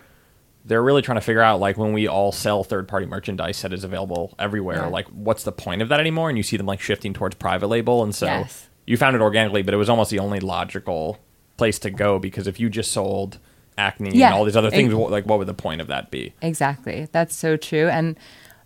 they're 0.66 0.84
really 0.84 1.02
trying 1.02 1.18
to 1.18 1.22
figure 1.22 1.42
out 1.42 1.60
like 1.60 1.78
when 1.78 1.94
we 1.94 2.08
all 2.08 2.32
sell 2.32 2.64
third 2.64 2.88
party 2.88 3.06
merchandise 3.06 3.62
that 3.62 3.74
is 3.74 3.84
available 3.84 4.34
everywhere, 4.38 4.78
yeah. 4.78 4.88
like 4.88 5.08
what's 5.08 5.44
the 5.44 5.52
point 5.52 5.82
of 5.82 5.90
that 5.90 6.00
anymore? 6.00 6.30
And 6.30 6.38
you 6.38 6.44
see 6.44 6.58
them 6.58 6.66
like 6.66 6.82
shifting 6.82 7.14
towards 7.14 7.36
private 7.36 7.68
label. 7.68 8.04
And 8.04 8.14
so 8.14 8.26
yes 8.26 8.70
you 8.86 8.98
found 8.98 9.16
it 9.16 9.22
organically, 9.22 9.62
but 9.62 9.74
it 9.74 9.78
was 9.78 9.90
almost 9.90 10.12
the 10.12 10.20
only 10.20 10.40
logical 10.40 11.20
place 11.58 11.80
to 11.80 11.90
go 11.90 12.20
because 12.20 12.48
if 12.48 12.60
you 12.60 12.70
just 12.70 12.92
sold 12.92 13.40
acne 13.78 14.12
yeah, 14.14 14.28
and 14.28 14.36
all 14.36 14.46
these 14.46 14.56
other 14.56 14.70
things, 14.70 14.94
it, 14.94 14.96
like 14.96 15.26
what 15.26 15.40
would 15.40 15.48
the 15.48 15.54
point 15.54 15.82
of 15.82 15.88
that 15.88 16.12
be? 16.12 16.34
Exactly. 16.42 17.08
That's 17.12 17.36
so 17.36 17.58
true. 17.58 17.88
And 17.88 18.18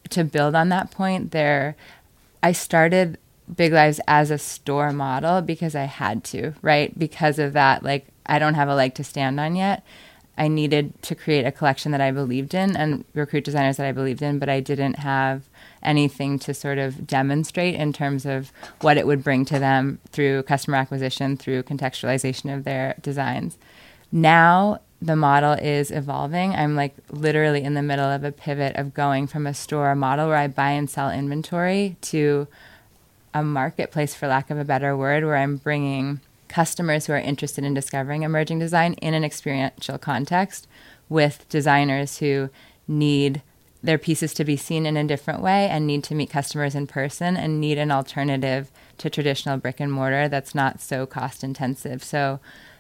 to 0.10 0.24
build 0.24 0.56
on 0.56 0.70
that 0.70 0.92
point, 0.92 1.32
there, 1.32 1.76
I 2.42 2.52
started 2.52 3.18
Big 3.54 3.74
Lives 3.74 4.00
as 4.08 4.32
a 4.32 4.38
store 4.38 4.92
model 4.92 5.42
because 5.42 5.76
I 5.76 5.86
had 5.86 6.24
to, 6.26 6.54
right? 6.62 6.98
Because 6.98 7.40
of 7.40 7.54
that, 7.54 7.84
like 7.84 8.08
I 8.26 8.40
don't 8.40 8.56
have 8.56 8.70
a 8.70 8.76
leg 8.76 8.94
to 8.96 9.04
stand 9.04 9.40
on 9.40 9.56
yet. 9.56 9.84
I 10.38 10.48
needed 10.48 11.02
to 11.04 11.16
create 11.16 11.46
a 11.46 11.52
collection 11.52 11.92
that 11.94 12.02
I 12.02 12.12
believed 12.12 12.54
in 12.54 12.78
and 12.78 13.06
recruit 13.16 13.44
designers 13.44 13.78
that 13.78 13.88
I 13.88 13.92
believed 13.92 14.22
in, 14.22 14.38
but 14.38 14.50
I 14.50 14.60
didn't 14.60 15.00
have 15.00 15.50
anything 15.82 16.38
to 16.40 16.54
sort 16.54 16.78
of 16.78 17.08
demonstrate 17.08 17.74
in 17.74 17.92
terms 17.92 18.26
of 18.26 18.52
what 18.82 18.98
it 18.98 19.08
would 19.08 19.24
bring 19.24 19.46
to 19.46 19.58
them 19.58 20.00
through 20.12 20.44
customer 20.44 20.78
acquisition, 20.78 21.38
through 21.38 21.64
contextualization 21.64 22.54
of 22.56 22.66
their 22.66 22.96
designs. 23.02 23.58
Now 24.12 24.82
the 25.02 25.16
model 25.16 25.54
is 25.54 25.92
evolving. 25.92 26.54
I'm 26.54 26.76
like 26.76 26.96
literally 27.10 27.64
in 27.64 27.76
the 27.76 27.84
middle 27.84 28.10
of 28.10 28.24
a 28.24 28.32
pivot 28.32 28.76
of 28.76 28.94
going 28.94 29.28
from 29.28 29.46
a 29.46 29.54
store 29.54 29.94
model 29.96 30.28
where 30.28 30.38
I 30.38 30.48
buy 30.48 30.72
and 30.72 30.90
sell 30.90 31.12
inventory 31.12 31.98
to 32.04 32.48
a 33.34 33.44
marketplace, 33.44 34.16
for 34.16 34.28
lack 34.28 34.50
of 34.50 34.58
a 34.58 34.66
better 34.66 34.98
word, 34.98 35.24
where 35.24 35.38
I'm 35.38 35.58
bringing 35.58 36.22
customers 36.48 37.06
who 37.06 37.14
are 37.14 37.20
interested 37.20 37.64
in 37.64 37.74
discovering 37.74 38.24
emerging 38.24 38.60
design 38.60 38.94
in 38.94 39.14
an 39.14 39.24
experiential 39.24 39.98
context 39.98 40.68
with 41.10 41.48
designers 41.50 42.18
who 42.18 42.50
need 42.88 43.42
their 43.84 43.98
pieces 43.98 44.34
to 44.34 44.44
be 44.44 44.58
seen 44.58 44.86
in 44.86 44.98
a 44.98 45.04
different 45.04 45.42
way 45.42 45.68
and 45.68 45.86
need 45.86 46.04
to 46.06 46.16
meet 46.16 46.30
customers 46.30 46.74
in 46.74 46.88
person 46.88 47.38
and 47.38 47.62
need 47.62 47.78
an 47.78 47.92
alternative 47.92 48.72
to 48.98 49.10
traditional 49.10 49.58
brick 49.58 49.80
and 49.80 49.92
mortar 49.92 50.28
that's 50.28 50.56
not 50.56 50.82
so 50.82 51.06
cost 51.06 51.44
intensive. 51.44 52.04
So 52.04 52.40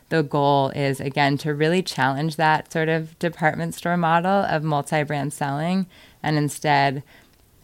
the 0.10 0.24
goal 0.24 0.70
is 0.70 1.00
again 1.00 1.38
to 1.39 1.54
really 1.54 1.82
challenge 1.82 2.36
that 2.36 2.72
sort 2.72 2.89
of 2.89 3.17
department 3.20 3.76
store 3.76 3.98
model 3.98 4.43
of 4.46 4.63
multi-brand 4.63 5.34
selling 5.34 5.86
and 6.24 6.38
instead 6.38 7.04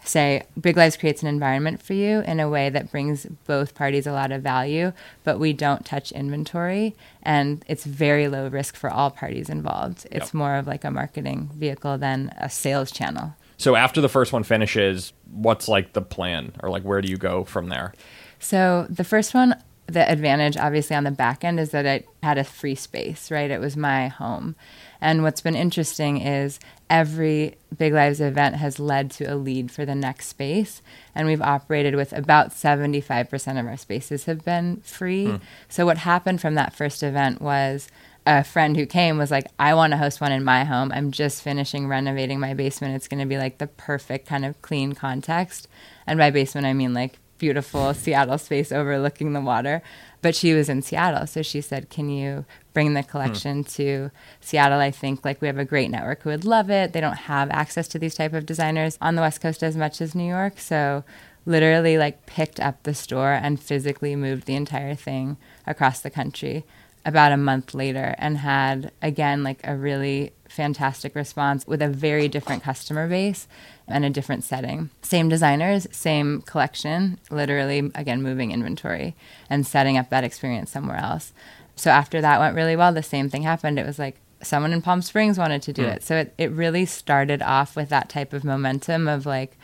say 0.06 0.44
Big 0.60 0.76
Lives 0.76 0.98
creates 0.98 1.22
an 1.22 1.28
environment 1.28 1.82
for 1.82 1.94
you 1.94 2.20
in 2.22 2.40
a 2.40 2.50
way 2.50 2.70
that 2.70 2.92
brings 2.92 3.26
both 3.46 3.74
parties 3.74 4.06
a 4.06 4.12
lot 4.12 4.32
of 4.32 4.42
value, 4.42 4.92
but 5.24 5.40
we 5.40 5.54
don't 5.54 5.86
touch 5.86 6.12
inventory 6.12 6.96
and 7.22 7.64
it's 7.68 7.86
very 7.86 8.28
low 8.28 8.48
risk 8.48 8.76
for 8.76 8.90
all 8.90 9.12
parties 9.12 9.50
involved. 9.50 10.06
It's 10.12 10.28
yep. 10.28 10.34
more 10.34 10.56
of 10.56 10.68
like 10.68 10.84
a 10.84 10.92
marketing 10.92 11.50
vehicle 11.54 11.98
than 11.98 12.34
a 12.38 12.50
sales 12.50 12.92
channel. 12.92 13.36
So 13.58 13.76
after 13.76 14.02
the 14.02 14.10
first 14.10 14.34
one 14.34 14.44
finishes, 14.44 15.14
what's 15.32 15.68
like 15.68 15.94
the 15.94 16.02
plan 16.02 16.54
or 16.62 16.70
like 16.70 16.84
where 16.84 17.02
do 17.02 17.10
you 17.10 17.18
go 17.18 17.44
from 17.44 17.70
there? 17.70 17.94
So 18.40 18.88
the 18.90 19.06
first 19.06 19.34
one 19.34 19.56
the 19.88 20.10
advantage 20.10 20.58
obviously 20.58 20.96
on 20.96 21.04
the 21.04 21.12
back 21.12 21.44
end 21.44 21.60
is 21.60 21.72
that 21.72 21.86
it 21.86 22.08
had 22.22 22.38
a 22.38 22.44
free 22.44 22.76
space, 22.76 23.30
right? 23.30 23.52
It 23.52 23.60
was 23.60 23.76
my 23.76 24.08
home. 24.08 24.56
And 25.02 25.24
what's 25.24 25.42
been 25.42 25.56
interesting 25.56 26.22
is 26.22 26.60
every 26.90 27.56
Big 27.78 27.92
Lives 27.92 28.22
event 28.22 28.56
has 28.56 28.80
led 28.80 29.12
to 29.12 29.26
a 29.26 29.36
lead 29.36 29.72
for 29.72 29.86
the 29.86 29.96
next 29.96 30.28
space. 30.28 30.82
And 31.14 31.28
we've 31.28 31.42
operated 31.42 31.96
with 31.96 32.14
about 32.14 32.52
75% 32.52 33.60
of 33.60 33.68
our 33.68 33.76
spaces 33.76 34.26
have 34.26 34.46
been 34.46 34.78
free. 34.78 35.26
Hmm. 35.26 35.36
So 35.68 35.86
what 35.86 35.98
happened 35.98 36.40
from 36.40 36.56
that 36.56 36.74
first 36.74 37.04
event 37.04 37.42
was 37.42 37.90
a 38.26 38.44
friend 38.44 38.78
who 38.78 38.86
came 38.86 39.18
was 39.18 39.32
like, 39.32 39.48
I 39.60 39.74
want 39.74 39.92
to 39.92 39.98
host 39.98 40.22
one 40.22 40.32
in 40.32 40.44
my 40.44 40.64
home. 40.64 40.92
I'm 40.94 41.12
just 41.12 41.42
finishing 41.42 41.88
renovating 41.88 42.40
my 42.40 42.54
basement. 42.54 42.96
It's 42.96 43.10
going 43.10 43.20
to 43.20 43.26
be 43.26 43.38
like 43.38 43.58
the 43.58 43.68
perfect 43.68 44.28
kind 44.28 44.46
of 44.46 44.62
clean 44.62 44.94
context. 44.94 45.68
And 46.08 46.18
by 46.18 46.32
basement, 46.32 46.66
I 46.66 46.74
mean 46.74 46.94
like 46.94 47.20
beautiful 47.44 47.94
Seattle 47.94 48.38
space 48.38 48.72
overlooking 48.72 49.34
the 49.34 49.42
water. 49.42 49.82
But 50.22 50.34
she 50.34 50.54
was 50.54 50.70
in 50.70 50.82
Seattle, 50.82 51.28
so 51.28 51.42
she 51.42 51.60
said, 51.60 51.90
"Can 51.90 52.08
you 52.08 52.46
bring 52.74 52.94
the 52.94 53.04
collection 53.04 53.58
hmm. 53.58 53.72
to 53.76 54.12
Seattle?" 54.40 54.80
I 54.80 54.92
think 54.92 55.26
like 55.26 55.42
we 55.42 55.48
have 55.48 55.58
a 55.58 55.66
great 55.66 55.92
network 55.92 56.22
who 56.22 56.30
would 56.30 56.46
love 56.46 56.70
it. 56.70 56.94
They 56.94 57.02
don't 57.02 57.28
have 57.34 57.50
access 57.52 57.90
to 57.90 58.00
these 58.00 58.16
type 58.16 58.32
of 58.32 58.46
designers 58.46 58.98
on 59.02 59.16
the 59.16 59.22
West 59.22 59.42
Coast 59.42 59.62
as 59.62 59.76
much 59.76 60.00
as 60.00 60.16
New 60.16 60.30
York, 60.38 60.58
so 60.58 61.04
literally 61.46 61.98
like 61.98 62.26
picked 62.26 62.62
up 62.62 62.82
the 62.84 62.94
store 62.94 63.34
and 63.34 63.60
physically 63.60 64.16
moved 64.16 64.46
the 64.46 64.56
entire 64.56 64.96
thing 64.96 65.36
across 65.68 66.00
the 66.00 66.10
country 66.10 66.64
about 67.06 67.34
a 67.34 67.38
month 67.38 67.74
later 67.74 68.16
and 68.18 68.38
had 68.38 68.90
again 69.02 69.44
like 69.44 69.60
a 69.66 69.76
really 69.76 70.32
fantastic 70.48 71.14
response 71.16 71.68
with 71.68 71.82
a 71.82 71.90
very 71.90 72.30
different 72.30 72.64
customer 72.64 73.10
base 73.10 73.46
and 73.88 74.06
a 74.06 74.10
different 74.10 74.44
setting. 74.44 74.90
Same 75.02 75.30
designers, 75.30 75.88
same 75.92 76.42
collection, 76.44 77.20
literally, 77.30 77.92
again, 77.96 78.22
moving 78.22 78.52
inventory 78.52 79.16
and 79.50 79.68
setting 79.68 79.98
up 79.98 80.10
that 80.10 80.24
experience 80.24 80.72
somewhere 80.72 80.98
else. 80.98 81.34
So 81.76 81.90
after 81.92 82.22
that 82.22 82.40
went 82.40 82.56
really 82.56 82.76
well, 82.76 82.94
the 82.94 83.04
same 83.04 83.30
thing 83.30 83.44
happened. 83.44 83.80
It 83.80 83.86
was 83.86 84.00
like 84.00 84.18
someone 84.42 84.74
in 84.74 84.82
Palm 84.82 85.02
Springs 85.02 85.38
wanted 85.38 85.62
to 85.64 85.74
do 85.74 85.84
mm. 85.84 85.96
it. 85.96 86.04
So 86.04 86.18
it, 86.18 86.34
it 86.38 86.52
really 86.52 86.86
started 86.86 87.42
off 87.42 87.76
with 87.76 87.90
that 87.90 88.10
type 88.10 88.34
of 88.34 88.44
momentum 88.44 89.08
of 89.08 89.26
like, 89.26 89.58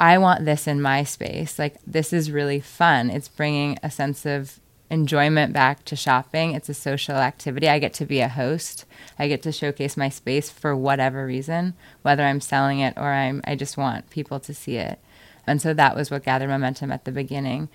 I 0.00 0.16
want 0.18 0.44
this 0.44 0.66
in 0.66 0.80
my 0.80 1.02
space. 1.02 1.58
Like, 1.58 1.76
this 1.86 2.12
is 2.12 2.30
really 2.30 2.60
fun. 2.60 3.10
It's 3.10 3.28
bringing 3.28 3.78
a 3.82 3.90
sense 3.90 4.24
of 4.24 4.60
enjoyment 4.90 5.52
back 5.52 5.84
to 5.84 5.96
shopping. 5.96 6.52
It's 6.52 6.68
a 6.68 6.74
social 6.74 7.16
activity. 7.16 7.68
I 7.68 7.78
get 7.78 7.92
to 7.94 8.06
be 8.06 8.20
a 8.20 8.28
host. 8.28 8.84
I 9.18 9.28
get 9.28 9.42
to 9.42 9.52
showcase 9.52 9.96
my 9.96 10.08
space 10.08 10.50
for 10.50 10.74
whatever 10.74 11.26
reason, 11.26 11.74
whether 12.02 12.22
I'm 12.24 12.40
selling 12.40 12.80
it 12.80 12.94
or 12.96 13.12
I'm 13.12 13.42
I 13.44 13.54
just 13.54 13.76
want 13.76 14.10
people 14.10 14.40
to 14.40 14.54
see 14.54 14.76
it. 14.76 14.98
And 15.46 15.60
so 15.60 15.74
that 15.74 15.96
was 15.96 16.10
what 16.10 16.24
gathered 16.24 16.48
momentum 16.48 16.92
at 16.92 17.04
the 17.04 17.12
beginning. 17.12 17.68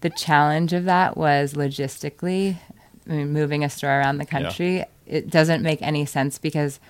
The 0.00 0.10
challenge 0.10 0.72
of 0.72 0.84
that 0.84 1.16
was 1.16 1.54
logistically 1.54 2.58
I 3.08 3.12
mean, 3.12 3.32
moving 3.32 3.64
a 3.64 3.70
store 3.70 3.98
around 3.98 4.18
the 4.18 4.26
country. 4.26 4.76
Yeah. 4.76 4.84
It 5.06 5.30
doesn't 5.30 5.62
make 5.62 5.80
any 5.82 6.04
sense 6.04 6.38
because 6.38 6.80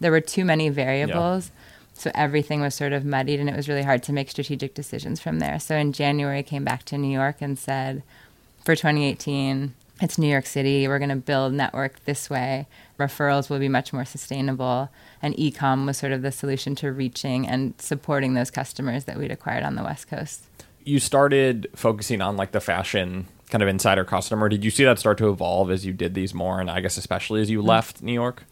there 0.00 0.10
were 0.10 0.20
too 0.20 0.44
many 0.44 0.68
variables. 0.68 1.50
Yeah. 1.52 1.60
So 1.96 2.10
everything 2.14 2.60
was 2.60 2.74
sort 2.74 2.92
of 2.92 3.04
muddied 3.04 3.40
and 3.40 3.48
it 3.48 3.56
was 3.56 3.68
really 3.68 3.82
hard 3.82 4.02
to 4.04 4.12
make 4.12 4.30
strategic 4.30 4.74
decisions 4.74 5.20
from 5.20 5.38
there. 5.38 5.58
So 5.60 5.76
in 5.76 5.92
January, 5.92 6.38
I 6.38 6.42
came 6.42 6.64
back 6.64 6.84
to 6.86 6.98
New 6.98 7.12
York 7.12 7.36
and 7.40 7.58
said, 7.58 8.02
for 8.64 8.74
2018, 8.74 9.74
it's 10.00 10.18
New 10.18 10.26
York 10.28 10.46
City. 10.46 10.88
We're 10.88 10.98
going 10.98 11.10
to 11.10 11.16
build 11.16 11.52
network 11.52 12.04
this 12.04 12.28
way. 12.28 12.66
Referrals 12.98 13.48
will 13.48 13.58
be 13.58 13.68
much 13.68 13.92
more 13.92 14.04
sustainable. 14.04 14.90
And 15.22 15.34
ecom 15.36 15.86
was 15.86 15.98
sort 15.98 16.12
of 16.12 16.22
the 16.22 16.32
solution 16.32 16.74
to 16.76 16.90
reaching 16.90 17.46
and 17.46 17.74
supporting 17.78 18.34
those 18.34 18.50
customers 18.50 19.04
that 19.04 19.18
we'd 19.18 19.30
acquired 19.30 19.62
on 19.62 19.76
the 19.76 19.82
West 19.82 20.08
Coast. 20.08 20.44
You 20.82 20.98
started 20.98 21.68
focusing 21.74 22.20
on 22.20 22.36
like 22.36 22.52
the 22.52 22.60
fashion 22.60 23.26
kind 23.50 23.62
of 23.62 23.68
insider 23.68 24.04
customer. 24.04 24.48
Did 24.48 24.64
you 24.64 24.70
see 24.70 24.84
that 24.84 24.98
start 24.98 25.18
to 25.18 25.28
evolve 25.28 25.70
as 25.70 25.86
you 25.86 25.92
did 25.92 26.14
these 26.14 26.34
more? 26.34 26.60
And 26.60 26.70
I 26.70 26.80
guess 26.80 26.96
especially 26.96 27.40
as 27.40 27.50
you 27.50 27.58
mm-hmm. 27.58 27.68
left 27.68 28.02
New 28.02 28.12
York? 28.12 28.44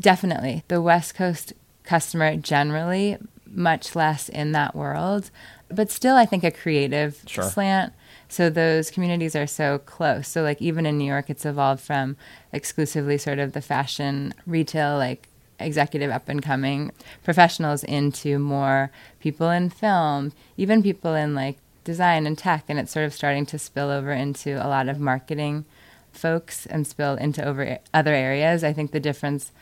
Definitely. 0.00 0.64
The 0.68 0.82
West 0.82 1.14
Coast 1.14 1.52
customer 1.84 2.36
generally, 2.36 3.16
much 3.46 3.96
less 3.96 4.28
in 4.28 4.52
that 4.52 4.76
world, 4.76 5.30
but 5.70 5.90
still, 5.90 6.16
I 6.16 6.26
think 6.26 6.44
a 6.44 6.50
creative 6.50 7.22
sure. 7.26 7.44
slant. 7.44 7.92
So 8.28 8.50
those 8.50 8.90
communities 8.90 9.34
are 9.34 9.46
so 9.46 9.78
close. 9.78 10.28
So 10.28 10.42
like 10.42 10.60
even 10.60 10.86
in 10.86 10.98
New 10.98 11.06
York, 11.06 11.30
it's 11.30 11.46
evolved 11.46 11.82
from 11.82 12.16
exclusively 12.52 13.18
sort 13.18 13.38
of 13.38 13.52
the 13.52 13.62
fashion 13.62 14.34
retail, 14.46 14.96
like 14.96 15.28
executive 15.58 16.10
up 16.10 16.28
and 16.28 16.42
coming 16.42 16.92
professionals 17.24 17.82
into 17.84 18.38
more 18.38 18.90
people 19.18 19.50
in 19.50 19.70
film, 19.70 20.32
even 20.56 20.82
people 20.82 21.14
in 21.14 21.34
like 21.34 21.56
design 21.84 22.26
and 22.26 22.36
tech, 22.36 22.64
and 22.68 22.78
it's 22.78 22.92
sort 22.92 23.06
of 23.06 23.14
starting 23.14 23.46
to 23.46 23.58
spill 23.58 23.90
over 23.90 24.12
into 24.12 24.54
a 24.64 24.68
lot 24.68 24.88
of 24.88 25.00
marketing 25.00 25.64
folks 26.12 26.66
and 26.66 26.86
spill 26.86 27.14
into 27.14 27.44
over 27.44 27.78
other 27.94 28.14
areas. 28.14 28.62
I 28.62 28.72
think 28.72 28.92
the 28.92 29.00
difference 29.00 29.52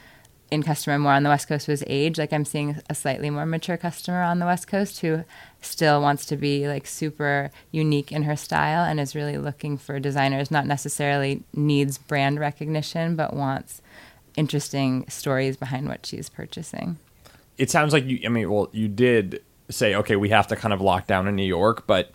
in 0.51 0.63
customer 0.63 0.99
more 0.99 1.13
on 1.13 1.23
the 1.23 1.29
West 1.29 1.49
Coast 1.49 1.67
was 1.67 1.83
age. 1.87 2.19
Like 2.19 2.33
I'm 2.33 2.45
seeing 2.45 2.81
a 2.89 2.95
slightly 2.95 3.31
more 3.31 3.47
mature 3.47 3.77
customer 3.77 4.23
on 4.23 4.39
the 4.39 4.47
West 4.47 4.69
Coast 4.69 5.01
who 5.01 5.25
still 5.61 6.01
wants 6.01 6.25
to 6.27 6.37
be 6.37 6.69
like 6.69 6.87
super 6.87 7.51
unique 7.73 8.13
in 8.13 8.23
her 8.23 8.37
style 8.37 8.85
and 8.85 9.01
is 9.01 9.15
really 9.15 9.39
looking 9.39 9.77
for 9.77 9.99
designers, 9.99 10.51
not 10.51 10.67
necessarily 10.67 11.43
needs 11.53 11.99
brand 11.99 12.39
recognition, 12.39 13.17
but 13.17 13.35
wants 13.35 13.83
interesting 14.37 15.05
stories 15.09 15.57
behind 15.57 15.89
what 15.89 16.07
she's 16.07 16.29
purchasing. 16.29 16.99
It 17.59 17.71
sounds 17.71 17.93
like 17.93 18.05
you, 18.05 18.21
I 18.25 18.29
mean, 18.29 18.51
well, 18.51 18.69
you 18.73 18.87
did 18.87 19.43
say, 19.71 19.95
okay, 19.95 20.15
we 20.15 20.29
have 20.29 20.47
to 20.49 20.57
kind 20.57 20.73
of 20.73 20.81
lock 20.81 21.07
down 21.07 21.27
in 21.27 21.35
New 21.35 21.43
York, 21.43 21.87
but 21.87 22.13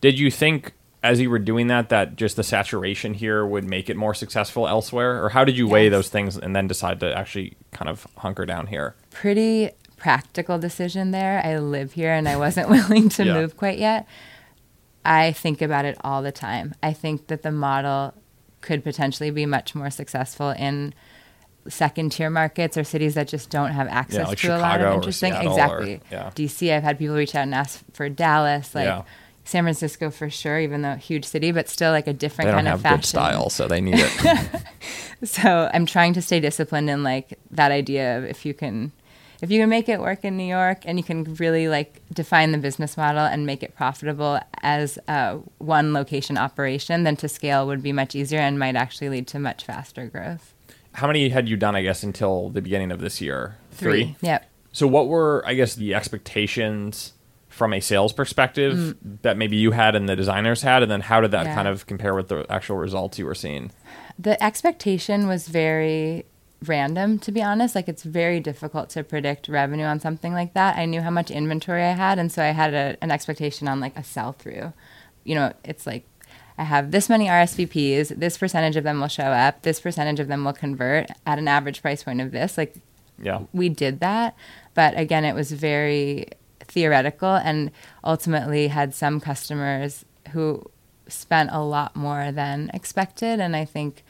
did 0.00 0.18
you 0.18 0.30
think 0.30 0.72
as 1.02 1.20
you 1.20 1.30
were 1.30 1.38
doing 1.38 1.68
that 1.68 1.88
that 1.88 2.16
just 2.16 2.36
the 2.36 2.42
saturation 2.42 3.14
here 3.14 3.44
would 3.44 3.64
make 3.64 3.88
it 3.88 3.96
more 3.96 4.14
successful 4.14 4.68
elsewhere? 4.68 5.24
Or 5.24 5.30
how 5.30 5.44
did 5.44 5.56
you 5.56 5.66
yes. 5.66 5.72
weigh 5.72 5.88
those 5.88 6.08
things 6.08 6.36
and 6.36 6.54
then 6.54 6.66
decide 6.66 7.00
to 7.00 7.16
actually 7.16 7.56
kind 7.72 7.88
of 7.88 8.06
hunker 8.18 8.44
down 8.44 8.66
here? 8.66 8.94
Pretty 9.10 9.70
practical 9.96 10.58
decision 10.58 11.10
there. 11.10 11.42
I 11.44 11.58
live 11.58 11.92
here 11.92 12.12
and 12.12 12.28
i 12.28 12.36
wasn't 12.36 12.68
willing 12.70 13.08
to 13.10 13.24
yeah. 13.24 13.34
move 13.34 13.56
quite 13.56 13.78
yet. 13.78 14.06
I 15.04 15.32
think 15.32 15.62
about 15.62 15.86
it 15.86 15.96
all 16.02 16.22
the 16.22 16.32
time. 16.32 16.74
I 16.82 16.92
think 16.92 17.28
that 17.28 17.42
the 17.42 17.50
model 17.50 18.14
could 18.60 18.84
potentially 18.84 19.30
be 19.30 19.46
much 19.46 19.74
more 19.74 19.88
successful 19.88 20.50
in 20.50 20.92
second 21.68 22.12
tier 22.12 22.28
markets 22.30 22.76
or 22.76 22.84
cities 22.84 23.14
that 23.14 23.28
just 23.28 23.48
don't 23.50 23.70
have 23.70 23.88
access 23.88 24.18
yeah, 24.18 24.26
like 24.26 24.38
to 24.38 24.42
Chicago 24.42 24.60
a 24.60 24.62
lot 24.62 24.80
of 24.80 24.94
interesting 24.94 25.34
exactly 25.34 25.94
or, 25.96 26.00
yeah. 26.10 26.30
dc 26.34 26.74
i've 26.74 26.82
had 26.82 26.98
people 26.98 27.14
reach 27.14 27.34
out 27.34 27.42
and 27.42 27.54
ask 27.54 27.84
for 27.92 28.08
dallas 28.08 28.74
like 28.74 29.04
San 29.50 29.64
Francisco 29.64 30.10
for 30.10 30.30
sure, 30.30 30.60
even 30.60 30.82
though 30.82 30.92
a 30.92 30.96
huge 30.96 31.24
city, 31.24 31.50
but 31.50 31.68
still 31.68 31.90
like 31.90 32.06
a 32.06 32.12
different 32.12 32.50
they 32.50 32.54
kind 32.54 32.68
of 32.68 32.80
fashion. 32.80 32.98
Good 32.98 33.04
style, 33.04 33.50
so 33.50 33.66
they 33.66 33.80
need 33.80 33.96
it. 33.98 34.62
so 35.24 35.68
I'm 35.74 35.86
trying 35.86 36.12
to 36.14 36.22
stay 36.22 36.38
disciplined 36.38 36.88
in 36.88 37.02
like 37.02 37.36
that 37.50 37.72
idea 37.72 38.18
of 38.18 38.24
if 38.24 38.46
you 38.46 38.54
can, 38.54 38.92
if 39.42 39.50
you 39.50 39.60
can 39.60 39.68
make 39.68 39.88
it 39.88 39.98
work 39.98 40.24
in 40.24 40.36
New 40.36 40.44
York 40.44 40.82
and 40.84 40.98
you 40.98 41.04
can 41.04 41.34
really 41.34 41.66
like 41.66 42.00
define 42.12 42.52
the 42.52 42.58
business 42.58 42.96
model 42.96 43.24
and 43.24 43.44
make 43.44 43.64
it 43.64 43.74
profitable 43.74 44.38
as 44.62 45.00
a 45.08 45.38
one 45.58 45.92
location 45.92 46.38
operation, 46.38 47.02
then 47.02 47.16
to 47.16 47.28
scale 47.28 47.66
would 47.66 47.82
be 47.82 47.92
much 47.92 48.14
easier 48.14 48.38
and 48.38 48.56
might 48.56 48.76
actually 48.76 49.08
lead 49.08 49.26
to 49.28 49.40
much 49.40 49.64
faster 49.64 50.06
growth. 50.06 50.54
How 50.92 51.08
many 51.08 51.28
had 51.28 51.48
you 51.48 51.56
done? 51.56 51.74
I 51.74 51.82
guess 51.82 52.04
until 52.04 52.50
the 52.50 52.62
beginning 52.62 52.92
of 52.92 53.00
this 53.00 53.20
year. 53.20 53.56
Three. 53.72 54.04
Three? 54.04 54.16
Yep. 54.22 54.46
So 54.72 54.86
what 54.86 55.08
were 55.08 55.42
I 55.44 55.54
guess 55.54 55.74
the 55.74 55.92
expectations? 55.94 57.14
From 57.60 57.74
a 57.74 57.80
sales 57.80 58.14
perspective 58.14 58.74
mm. 58.74 58.96
that 59.20 59.36
maybe 59.36 59.54
you 59.54 59.72
had 59.72 59.94
and 59.94 60.08
the 60.08 60.16
designers 60.16 60.62
had 60.62 60.82
and 60.82 60.90
then 60.90 61.02
how 61.02 61.20
did 61.20 61.30
that 61.30 61.44
yeah. 61.44 61.54
kind 61.54 61.68
of 61.68 61.84
compare 61.84 62.14
with 62.14 62.28
the 62.28 62.46
actual 62.48 62.78
results 62.78 63.18
you 63.18 63.26
were 63.26 63.34
seeing 63.34 63.70
the 64.18 64.42
expectation 64.42 65.28
was 65.28 65.46
very 65.46 66.24
random 66.64 67.18
to 67.18 67.30
be 67.30 67.42
honest 67.42 67.74
like 67.74 67.86
it's 67.86 68.02
very 68.02 68.40
difficult 68.40 68.88
to 68.88 69.04
predict 69.04 69.46
revenue 69.46 69.84
on 69.84 70.00
something 70.00 70.32
like 70.32 70.54
that 70.54 70.78
i 70.78 70.86
knew 70.86 71.02
how 71.02 71.10
much 71.10 71.30
inventory 71.30 71.84
i 71.84 71.92
had 71.92 72.18
and 72.18 72.32
so 72.32 72.42
i 72.42 72.46
had 72.46 72.72
a, 72.72 72.96
an 73.02 73.10
expectation 73.10 73.68
on 73.68 73.78
like 73.78 73.94
a 73.94 74.02
sell 74.02 74.32
through 74.32 74.72
you 75.24 75.34
know 75.34 75.52
it's 75.62 75.86
like 75.86 76.06
I 76.56 76.64
have 76.64 76.90
this 76.90 77.08
many 77.08 77.26
RSVPs, 77.26 78.18
this 78.18 78.36
percentage 78.36 78.76
of 78.76 78.84
them 78.84 79.00
will 79.00 79.08
show 79.08 79.22
up, 79.22 79.62
this 79.62 79.80
percentage 79.80 80.20
of 80.20 80.28
them 80.28 80.44
will 80.44 80.52
convert 80.52 81.10
at 81.24 81.38
an 81.38 81.48
average 81.48 81.80
price 81.80 82.02
point 82.02 82.20
of 82.20 82.32
this. 82.32 82.58
Like, 82.58 82.74
yeah, 83.18 83.44
we 83.54 83.70
did 83.70 84.00
that. 84.00 84.36
But 84.74 84.98
again, 84.98 85.24
it 85.24 85.34
was 85.34 85.52
very 85.52 86.26
theoretical 86.70 87.34
and 87.34 87.70
ultimately 88.04 88.68
had 88.68 88.94
some 88.94 89.20
customers 89.20 90.04
who 90.32 90.64
spent 91.08 91.50
a 91.52 91.60
lot 91.60 91.96
more 91.96 92.30
than 92.32 92.70
expected 92.72 93.40
and 93.40 93.56
I 93.56 93.64
think 93.64 94.04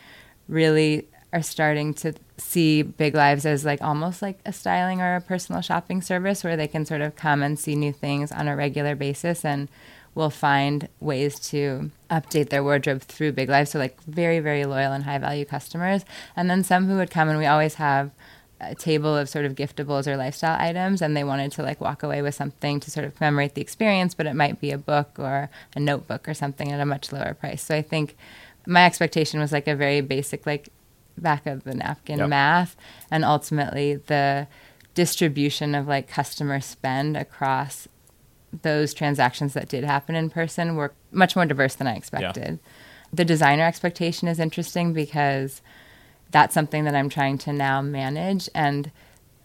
really 0.49 1.09
are 1.33 1.43
starting 1.43 1.95
to 1.95 2.13
see 2.37 2.83
Big 2.83 3.15
Lives 3.15 3.47
as 3.47 3.65
like 3.65 3.81
almost 3.81 4.21
like 4.21 4.41
a 4.45 4.53
styling 4.53 5.01
or 5.01 5.17
a 5.17 5.21
personal 5.21 5.63
shopping 5.63 6.03
service 6.03 6.43
where 6.43 6.57
they 6.57 6.67
can 6.67 6.85
sort 6.85 7.01
of 7.01 7.17
come 7.17 7.43
and 7.43 7.59
see 7.59 7.77
new 7.77 7.93
things 7.93 8.33
on 8.33 8.49
a 8.49 8.57
regular 8.57 8.95
basis 8.95 9.45
and 9.45 9.69
will 10.15 10.31
find 10.31 10.89
ways 10.99 11.39
to 11.39 11.91
update 12.11 12.49
their 12.49 12.65
wardrobe 12.65 13.03
through 13.03 13.33
Big 13.33 13.49
Lives. 13.49 13.71
So 13.71 13.79
like 13.79 14.03
very, 14.03 14.41
very 14.41 14.65
loyal 14.65 14.93
and 14.93 15.05
high 15.05 15.19
value 15.19 15.45
customers. 15.45 16.05
And 16.35 16.51
then 16.51 16.65
some 16.65 16.89
who 16.89 16.97
would 16.97 17.11
come 17.11 17.29
and 17.29 17.39
we 17.39 17.47
always 17.47 17.75
have 17.75 18.11
a 18.61 18.75
table 18.75 19.17
of 19.17 19.29
sort 19.29 19.45
of 19.45 19.55
giftables 19.55 20.07
or 20.07 20.17
lifestyle 20.17 20.57
items 20.61 21.01
and 21.01 21.17
they 21.17 21.25
wanted 21.25 21.51
to 21.53 21.63
like 21.63 21.81
walk 21.81 22.03
away 22.03 22.21
with 22.21 22.35
something 22.35 22.79
to 22.81 22.91
sort 22.91 23.07
of 23.07 23.15
commemorate 23.17 23.55
the 23.55 23.61
experience 23.61 24.15
but 24.15 24.27
it 24.27 24.35
might 24.35 24.61
be 24.61 24.71
a 24.71 24.79
book 24.79 25.11
or 25.19 25.49
a 25.75 25.81
notebook 25.81 26.29
or 26.29 26.35
something 26.35 26.71
at 26.71 26.81
a 26.81 26.87
much 26.87 27.13
lower 27.13 27.35
price 27.35 27.63
so 27.63 27.75
i 27.75 27.83
think 27.83 28.17
my 28.67 28.85
expectation 28.85 29.41
was 29.41 29.53
like 29.53 29.67
a 29.67 29.75
very 29.75 30.01
basic 30.01 30.45
like 30.47 30.69
back 31.17 31.47
of 31.47 31.65
the 31.65 31.75
napkin 31.75 32.19
yep. 32.19 32.29
math 32.29 32.77
and 33.11 33.25
ultimately 33.25 33.97
the 33.97 34.47
distribution 34.95 35.75
of 35.75 35.87
like 35.87 36.09
customer 36.09 36.61
spend 36.61 37.17
across 37.17 37.89
those 38.63 38.93
transactions 38.93 39.55
that 39.55 39.69
did 39.69 39.85
happen 39.85 40.15
in 40.15 40.29
person 40.29 40.77
were 40.77 40.93
much 41.13 41.35
more 41.35 41.47
diverse 41.47 41.75
than 41.77 41.87
i 41.87 41.95
expected 41.95 42.59
yeah. 42.63 42.71
the 43.13 43.25
designer 43.25 43.65
expectation 43.65 44.29
is 44.29 44.39
interesting 44.39 44.93
because 44.93 45.63
that's 46.31 46.55
something 46.55 46.85
that 46.85 46.95
I'm 46.95 47.09
trying 47.09 47.39
to 47.39 47.53
now 47.53 47.83
manage. 47.83 48.49
And 48.55 48.91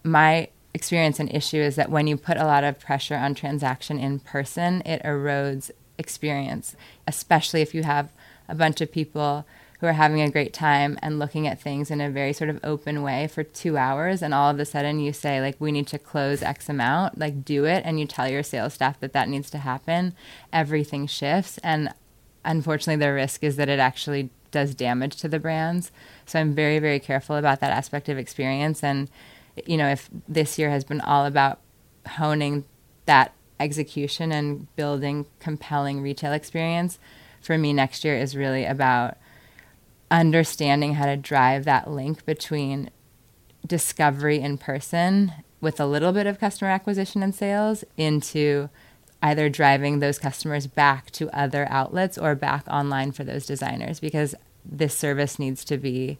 my 0.02 0.48
experience 0.74 1.18
and 1.18 1.32
issue 1.34 1.56
is 1.56 1.76
that 1.76 1.90
when 1.90 2.06
you 2.06 2.16
put 2.16 2.36
a 2.36 2.44
lot 2.44 2.64
of 2.64 2.78
pressure 2.78 3.16
on 3.16 3.34
transaction 3.34 3.98
in 3.98 4.20
person, 4.20 4.82
it 4.84 5.02
erodes 5.02 5.70
experience, 5.98 6.76
especially 7.06 7.62
if 7.62 7.74
you 7.74 7.82
have 7.82 8.12
a 8.48 8.54
bunch 8.54 8.80
of 8.80 8.92
people 8.92 9.46
who 9.80 9.86
are 9.86 9.92
having 9.92 10.20
a 10.20 10.30
great 10.30 10.52
time 10.54 10.98
and 11.02 11.18
looking 11.18 11.46
at 11.46 11.60
things 11.60 11.90
in 11.90 12.00
a 12.00 12.10
very 12.10 12.32
sort 12.32 12.48
of 12.48 12.60
open 12.64 13.02
way 13.02 13.26
for 13.26 13.42
two 13.42 13.76
hours. 13.76 14.22
And 14.22 14.32
all 14.32 14.50
of 14.50 14.58
a 14.58 14.64
sudden 14.64 15.00
you 15.00 15.12
say 15.12 15.40
like 15.40 15.56
we 15.58 15.72
need 15.72 15.86
to 15.88 15.98
close 15.98 16.42
x 16.42 16.68
amount 16.68 17.18
like 17.18 17.44
do 17.44 17.64
it. 17.64 17.82
And 17.84 18.00
you 18.00 18.06
tell 18.06 18.28
your 18.28 18.42
sales 18.42 18.74
staff 18.74 18.98
that 19.00 19.12
that 19.12 19.28
needs 19.28 19.50
to 19.50 19.58
happen. 19.58 20.14
Everything 20.52 21.06
shifts. 21.06 21.58
And 21.58 21.92
unfortunately 22.44 23.04
the 23.04 23.12
risk 23.12 23.44
is 23.44 23.56
that 23.56 23.68
it 23.68 23.78
actually 23.78 24.30
does 24.50 24.74
damage 24.74 25.16
to 25.16 25.28
the 25.28 25.38
brands. 25.38 25.90
So 26.24 26.38
I'm 26.38 26.54
very, 26.54 26.78
very 26.78 26.98
careful 26.98 27.36
about 27.36 27.60
that 27.60 27.72
aspect 27.72 28.08
of 28.08 28.18
experience. 28.18 28.82
And, 28.82 29.10
you 29.66 29.76
know, 29.76 29.88
if 29.88 30.08
this 30.28 30.58
year 30.58 30.70
has 30.70 30.84
been 30.84 31.00
all 31.00 31.26
about 31.26 31.60
honing 32.08 32.64
that 33.06 33.32
execution 33.58 34.32
and 34.32 34.74
building 34.76 35.26
compelling 35.38 36.02
retail 36.02 36.32
experience, 36.32 36.98
for 37.40 37.56
me, 37.56 37.72
next 37.72 38.04
year 38.04 38.16
is 38.16 38.36
really 38.36 38.64
about 38.64 39.16
understanding 40.10 40.94
how 40.94 41.06
to 41.06 41.16
drive 41.16 41.64
that 41.64 41.90
link 41.90 42.24
between 42.24 42.90
discovery 43.66 44.40
in 44.40 44.58
person 44.58 45.32
with 45.60 45.80
a 45.80 45.86
little 45.86 46.12
bit 46.12 46.26
of 46.26 46.38
customer 46.38 46.70
acquisition 46.70 47.22
and 47.22 47.34
sales 47.34 47.84
into 47.96 48.68
either 49.26 49.48
driving 49.48 49.98
those 49.98 50.20
customers 50.20 50.68
back 50.68 51.10
to 51.10 51.28
other 51.36 51.66
outlets 51.68 52.16
or 52.16 52.36
back 52.36 52.64
online 52.68 53.10
for 53.10 53.24
those 53.24 53.44
designers 53.44 53.98
because 53.98 54.36
this 54.64 54.96
service 54.96 55.36
needs 55.36 55.64
to 55.64 55.76
be 55.76 56.16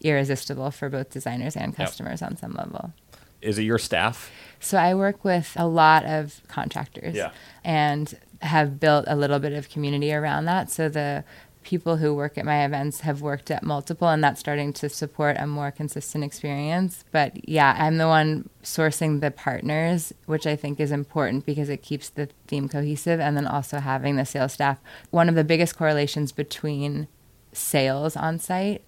irresistible 0.00 0.72
for 0.72 0.88
both 0.88 1.10
designers 1.10 1.56
and 1.56 1.76
customers 1.76 2.20
yep. 2.20 2.30
on 2.30 2.36
some 2.36 2.52
level. 2.54 2.92
Is 3.40 3.56
it 3.56 3.62
your 3.62 3.78
staff? 3.78 4.32
So 4.58 4.78
I 4.78 4.94
work 4.94 5.24
with 5.24 5.52
a 5.56 5.66
lot 5.66 6.04
of 6.04 6.40
contractors 6.48 7.14
yeah. 7.14 7.30
and 7.62 8.18
have 8.42 8.80
built 8.80 9.04
a 9.06 9.14
little 9.14 9.38
bit 9.38 9.52
of 9.52 9.68
community 9.68 10.12
around 10.12 10.46
that. 10.46 10.72
So 10.72 10.88
the 10.88 11.22
people 11.70 11.98
who 11.98 12.12
work 12.12 12.36
at 12.36 12.44
my 12.44 12.64
events 12.64 13.02
have 13.02 13.22
worked 13.22 13.48
at 13.48 13.62
multiple, 13.62 14.08
and 14.08 14.24
that's 14.24 14.40
starting 14.40 14.72
to 14.72 14.88
support 14.88 15.36
a 15.38 15.46
more 15.46 15.70
consistent 15.70 16.24
experience. 16.24 17.04
But 17.12 17.48
yeah, 17.48 17.76
I'm 17.78 17.96
the 17.96 18.08
one 18.08 18.50
sourcing 18.64 19.20
the 19.20 19.30
partners, 19.30 20.12
which 20.26 20.48
I 20.48 20.56
think 20.56 20.80
is 20.80 20.90
important 20.90 21.46
because 21.46 21.68
it 21.68 21.80
keeps 21.80 22.08
the 22.08 22.28
theme 22.48 22.68
cohesive, 22.68 23.20
and 23.20 23.36
then 23.36 23.46
also 23.46 23.78
having 23.78 24.16
the 24.16 24.26
sales 24.26 24.52
staff. 24.52 24.80
One 25.10 25.28
of 25.28 25.36
the 25.36 25.44
biggest 25.44 25.76
correlations 25.76 26.32
between 26.32 27.06
sales 27.52 28.16
on 28.16 28.40
site 28.40 28.84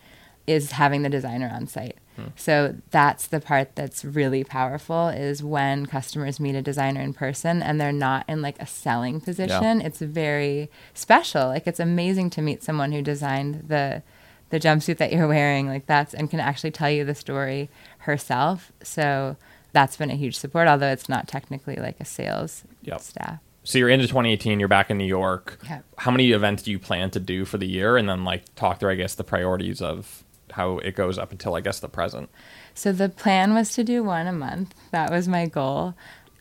is 0.48 0.72
having 0.72 1.02
the 1.02 1.08
designer 1.08 1.52
on 1.54 1.68
site. 1.68 1.98
Hmm. 2.16 2.26
So 2.36 2.76
that's 2.90 3.26
the 3.26 3.40
part 3.40 3.74
that's 3.74 4.04
really 4.04 4.44
powerful 4.44 5.08
is 5.08 5.42
when 5.42 5.86
customers 5.86 6.38
meet 6.38 6.54
a 6.54 6.62
designer 6.62 7.00
in 7.00 7.14
person 7.14 7.62
and 7.62 7.80
they're 7.80 7.92
not 7.92 8.24
in 8.28 8.42
like 8.42 8.60
a 8.60 8.66
selling 8.66 9.20
position. 9.20 9.80
Yeah. 9.80 9.86
It's 9.86 10.00
very 10.00 10.70
special. 10.94 11.48
Like 11.48 11.66
it's 11.66 11.80
amazing 11.80 12.30
to 12.30 12.42
meet 12.42 12.62
someone 12.62 12.92
who 12.92 13.02
designed 13.02 13.64
the 13.68 14.02
the 14.50 14.60
jumpsuit 14.60 14.98
that 14.98 15.10
you're 15.10 15.26
wearing 15.26 15.66
like 15.66 15.86
that's 15.86 16.12
and 16.12 16.28
can 16.28 16.38
actually 16.38 16.70
tell 16.70 16.90
you 16.90 17.04
the 17.04 17.14
story 17.14 17.70
herself. 17.98 18.70
So 18.82 19.36
that's 19.72 19.96
been 19.96 20.10
a 20.10 20.14
huge 20.14 20.36
support 20.36 20.68
although 20.68 20.90
it's 20.90 21.08
not 21.08 21.26
technically 21.26 21.76
like 21.76 21.98
a 22.00 22.04
sales 22.04 22.64
yep. 22.82 23.00
staff. 23.00 23.38
So 23.64 23.78
you're 23.78 23.88
into 23.88 24.08
2018, 24.08 24.58
you're 24.58 24.68
back 24.68 24.90
in 24.90 24.98
New 24.98 25.06
York. 25.06 25.60
Yeah. 25.64 25.80
How 25.96 26.10
many 26.10 26.32
events 26.32 26.64
do 26.64 26.72
you 26.72 26.80
plan 26.80 27.10
to 27.12 27.20
do 27.20 27.44
for 27.44 27.58
the 27.58 27.66
year 27.66 27.96
and 27.96 28.08
then 28.08 28.24
like 28.24 28.54
talk 28.56 28.80
through 28.80 28.90
I 28.90 28.96
guess 28.96 29.14
the 29.14 29.24
priorities 29.24 29.80
of 29.80 30.24
how 30.52 30.78
it 30.78 30.94
goes 30.94 31.18
up 31.18 31.32
until 31.32 31.54
I 31.54 31.60
guess 31.60 31.80
the 31.80 31.88
present. 31.88 32.30
So 32.74 32.92
the 32.92 33.08
plan 33.08 33.54
was 33.54 33.74
to 33.74 33.84
do 33.84 34.02
one 34.02 34.26
a 34.26 34.32
month. 34.32 34.74
That 34.90 35.10
was 35.10 35.28
my 35.28 35.46
goal. 35.46 35.94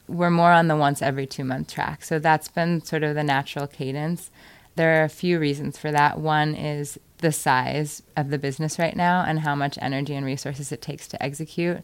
We're 0.07 0.29
more 0.29 0.51
on 0.51 0.67
the 0.67 0.75
once 0.75 1.01
every 1.01 1.25
two 1.25 1.43
month 1.43 1.73
track. 1.73 2.03
So 2.03 2.19
that's 2.19 2.47
been 2.47 2.83
sort 2.83 3.03
of 3.03 3.15
the 3.15 3.23
natural 3.23 3.67
cadence. 3.67 4.29
There 4.75 5.01
are 5.01 5.03
a 5.03 5.09
few 5.09 5.39
reasons 5.39 5.77
for 5.77 5.91
that. 5.91 6.19
One 6.19 6.55
is 6.55 6.97
the 7.17 7.31
size 7.31 8.01
of 8.17 8.29
the 8.29 8.37
business 8.37 8.79
right 8.79 8.95
now 8.95 9.23
and 9.27 9.39
how 9.39 9.55
much 9.55 9.77
energy 9.81 10.15
and 10.15 10.25
resources 10.25 10.71
it 10.71 10.81
takes 10.81 11.07
to 11.09 11.23
execute. 11.23 11.81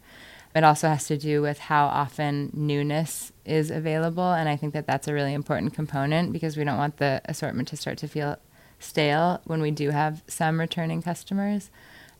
It 0.56 0.64
also 0.64 0.88
has 0.88 1.06
to 1.08 1.18
do 1.18 1.42
with 1.42 1.60
how 1.60 1.86
often 1.86 2.50
newness 2.54 3.32
is 3.46 3.70
available. 3.70 4.34
And 4.34 4.50
I 4.50 4.56
think 4.56 4.74
that 4.74 4.88
that's 4.88 5.08
a 5.08 5.14
really 5.14 5.34
important 5.34 5.74
component 5.74 6.34
because 6.34 6.58
we 6.58 6.64
don't 6.64 6.78
want 6.78 6.98
the 6.98 7.22
assortment 7.26 7.68
to 7.70 7.78
start 7.78 7.98
to 8.00 8.08
feel 8.08 8.38
stale 8.80 9.42
when 9.46 9.62
we 9.62 9.72
do 9.72 9.92
have 9.92 10.24
some 10.28 10.60
returning 10.60 11.02
customers 11.02 11.70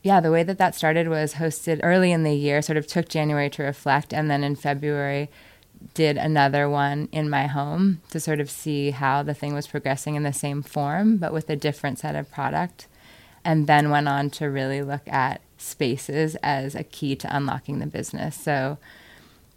yeah, 0.08 0.22
the 0.22 0.32
way 0.32 0.42
that 0.42 0.58
that 0.58 0.74
started 0.74 1.10
was 1.10 1.34
hosted 1.34 1.82
early 1.84 2.14
in 2.14 2.24
the 2.24 2.34
year, 2.34 2.62
sort 2.62 2.78
of 2.78 2.88
took 2.88 3.10
January 3.10 3.50
to 3.50 3.62
reflect, 3.62 4.14
and 4.14 4.32
then 4.32 4.42
in 4.42 4.56
February 4.56 5.30
did 5.94 6.16
another 6.16 6.70
one 6.70 7.10
in 7.12 7.30
my 7.30 7.46
home 7.46 8.00
to 8.12 8.20
sort 8.22 8.40
of 8.40 8.50
see 8.50 8.92
how 8.92 9.22
the 9.22 9.34
thing 9.34 9.54
was 9.54 9.68
progressing 9.68 10.16
in 10.16 10.24
the 10.24 10.32
same 10.32 10.64
form, 10.64 11.18
but 11.18 11.34
with 11.34 11.50
a 11.50 11.58
different 11.58 12.00
set 12.00 12.16
of 12.16 12.32
product. 12.32 12.88
And 13.44 13.68
then 13.68 13.90
went 13.90 14.08
on 14.08 14.30
to 14.32 14.46
really 14.46 14.82
look 14.82 15.06
at 15.10 15.42
spaces 15.58 16.38
as 16.42 16.74
a 16.74 16.86
key 16.86 17.18
to 17.18 17.36
unlocking 17.36 17.80
the 17.80 17.86
business. 17.86 18.38
So 18.38 18.78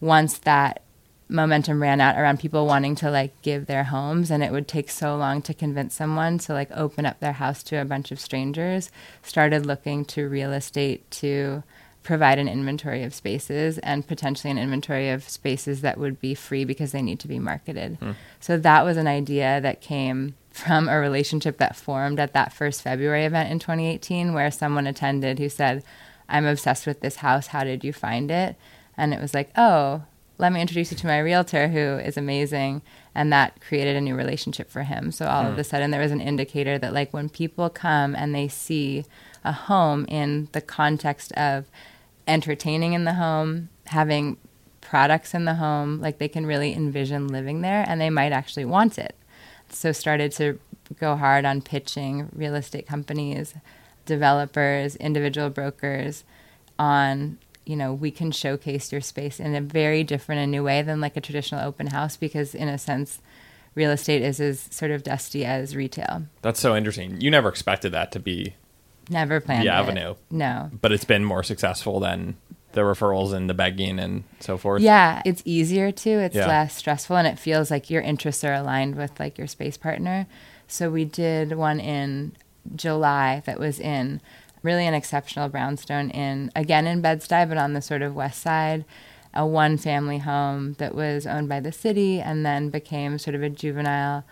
once 0.00 0.36
that 0.38 0.82
momentum 1.30 1.80
ran 1.80 2.00
out 2.00 2.16
around 2.18 2.40
people 2.40 2.66
wanting 2.66 2.94
to 2.96 3.10
like 3.10 3.40
give 3.42 3.66
their 3.66 3.84
homes 3.84 4.30
and 4.30 4.42
it 4.42 4.50
would 4.50 4.66
take 4.66 4.90
so 4.90 5.16
long 5.16 5.40
to 5.42 5.54
convince 5.54 5.94
someone 5.94 6.38
to 6.38 6.52
like 6.52 6.70
open 6.72 7.06
up 7.06 7.20
their 7.20 7.34
house 7.34 7.62
to 7.62 7.80
a 7.80 7.84
bunch 7.84 8.10
of 8.10 8.18
strangers 8.18 8.90
started 9.22 9.64
looking 9.64 10.04
to 10.04 10.28
real 10.28 10.52
estate 10.52 11.08
to 11.10 11.62
provide 12.02 12.38
an 12.38 12.48
inventory 12.48 13.02
of 13.04 13.14
spaces 13.14 13.78
and 13.78 14.06
potentially 14.06 14.50
an 14.50 14.58
inventory 14.58 15.10
of 15.10 15.28
spaces 15.28 15.82
that 15.82 15.98
would 15.98 16.18
be 16.18 16.34
free 16.34 16.64
because 16.64 16.92
they 16.92 17.02
need 17.02 17.20
to 17.20 17.28
be 17.28 17.38
marketed. 17.38 17.96
Hmm. 17.96 18.12
so 18.40 18.56
that 18.58 18.84
was 18.84 18.96
an 18.96 19.06
idea 19.06 19.60
that 19.60 19.80
came 19.80 20.34
from 20.50 20.88
a 20.88 20.98
relationship 20.98 21.58
that 21.58 21.76
formed 21.76 22.18
at 22.18 22.32
that 22.32 22.52
first 22.52 22.82
february 22.82 23.24
event 23.24 23.50
in 23.50 23.58
2018 23.58 24.32
where 24.32 24.50
someone 24.50 24.86
attended 24.86 25.38
who 25.38 25.48
said 25.48 25.84
i'm 26.28 26.46
obsessed 26.46 26.86
with 26.86 27.00
this 27.00 27.16
house. 27.16 27.48
How 27.48 27.64
did 27.64 27.84
you 27.84 27.92
find 27.92 28.30
it? 28.30 28.56
And 28.96 29.14
it 29.14 29.20
was 29.20 29.32
like 29.32 29.50
oh 29.56 30.02
let 30.40 30.52
me 30.52 30.60
introduce 30.60 30.90
you 30.90 30.96
to 30.96 31.06
my 31.06 31.18
realtor 31.18 31.68
who 31.68 31.98
is 31.98 32.16
amazing 32.16 32.80
and 33.14 33.32
that 33.32 33.60
created 33.60 33.94
a 33.94 34.00
new 34.00 34.14
relationship 34.14 34.70
for 34.70 34.82
him 34.82 35.12
so 35.12 35.26
all 35.26 35.44
mm. 35.44 35.48
of 35.48 35.54
hmm. 35.54 35.60
a 35.60 35.64
sudden 35.64 35.90
there 35.90 36.00
was 36.00 36.12
an 36.12 36.20
indicator 36.20 36.78
that 36.78 36.94
like 36.94 37.12
when 37.12 37.28
people 37.28 37.68
come 37.68 38.16
and 38.16 38.34
they 38.34 38.48
see 38.48 39.04
a 39.44 39.52
home 39.52 40.06
in 40.06 40.48
the 40.52 40.60
context 40.60 41.30
of 41.32 41.66
entertaining 42.26 42.94
in 42.94 43.04
the 43.04 43.14
home 43.14 43.68
having 43.86 44.36
products 44.80 45.34
in 45.34 45.44
the 45.44 45.54
home 45.54 46.00
like 46.00 46.18
they 46.18 46.28
can 46.28 46.46
really 46.46 46.72
envision 46.72 47.28
living 47.28 47.60
there 47.60 47.84
and 47.86 48.00
they 48.00 48.10
might 48.10 48.32
actually 48.32 48.64
want 48.64 48.98
it 48.98 49.14
so 49.68 49.92
started 49.92 50.32
to 50.32 50.58
go 50.98 51.16
hard 51.16 51.44
on 51.44 51.60
pitching 51.60 52.28
real 52.34 52.54
estate 52.54 52.86
companies 52.86 53.54
developers 54.06 54.96
individual 54.96 55.50
brokers 55.50 56.24
on 56.78 57.38
you 57.70 57.76
know, 57.76 57.94
we 57.94 58.10
can 58.10 58.32
showcase 58.32 58.90
your 58.90 59.00
space 59.00 59.38
in 59.38 59.54
a 59.54 59.60
very 59.60 60.02
different 60.02 60.40
and 60.40 60.50
new 60.50 60.64
way 60.64 60.82
than 60.82 61.00
like 61.00 61.16
a 61.16 61.20
traditional 61.20 61.64
open 61.64 61.86
house 61.86 62.16
because 62.16 62.52
in 62.52 62.68
a 62.68 62.76
sense 62.76 63.20
real 63.76 63.92
estate 63.92 64.22
is 64.22 64.40
as 64.40 64.58
sort 64.72 64.90
of 64.90 65.04
dusty 65.04 65.44
as 65.44 65.76
retail. 65.76 66.24
That's 66.42 66.58
so 66.58 66.74
interesting. 66.74 67.20
You 67.20 67.30
never 67.30 67.48
expected 67.48 67.92
that 67.92 68.10
to 68.10 68.18
be 68.18 68.54
never 69.08 69.38
planned 69.38 69.64
the 69.64 69.72
avenue. 69.72 70.16
No. 70.32 70.68
But 70.80 70.90
it's 70.90 71.04
been 71.04 71.24
more 71.24 71.44
successful 71.44 72.00
than 72.00 72.36
the 72.72 72.80
referrals 72.80 73.32
and 73.32 73.48
the 73.48 73.54
begging 73.54 74.00
and 74.00 74.24
so 74.40 74.58
forth. 74.58 74.82
Yeah, 74.82 75.22
it's 75.24 75.42
easier 75.44 75.92
to. 75.92 76.10
It's 76.10 76.34
yeah. 76.34 76.48
less 76.48 76.74
stressful 76.74 77.16
and 77.16 77.28
it 77.28 77.38
feels 77.38 77.70
like 77.70 77.88
your 77.88 78.02
interests 78.02 78.42
are 78.42 78.54
aligned 78.54 78.96
with 78.96 79.20
like 79.20 79.38
your 79.38 79.46
space 79.46 79.76
partner. 79.76 80.26
So 80.66 80.90
we 80.90 81.04
did 81.04 81.52
one 81.52 81.78
in 81.78 82.32
July 82.74 83.42
that 83.46 83.60
was 83.60 83.78
in 83.78 84.20
really 84.62 84.86
an 84.86 84.94
exceptional 84.94 85.48
brownstone 85.48 86.10
in 86.10 86.50
again 86.54 86.86
in 86.86 87.00
Bed-Stuy, 87.00 87.48
but 87.48 87.58
on 87.58 87.72
the 87.72 87.82
sort 87.82 88.02
of 88.02 88.14
west 88.14 88.42
side, 88.42 88.84
a 89.32 89.46
one 89.46 89.76
family 89.78 90.18
home 90.18 90.74
that 90.74 90.94
was 90.94 91.26
owned 91.26 91.48
by 91.48 91.60
the 91.60 91.72
city 91.72 92.20
and 92.20 92.44
then 92.44 92.68
became 92.68 93.18
sort 93.18 93.34
of 93.34 93.42
a 93.42 93.50
juvenile 93.50 94.24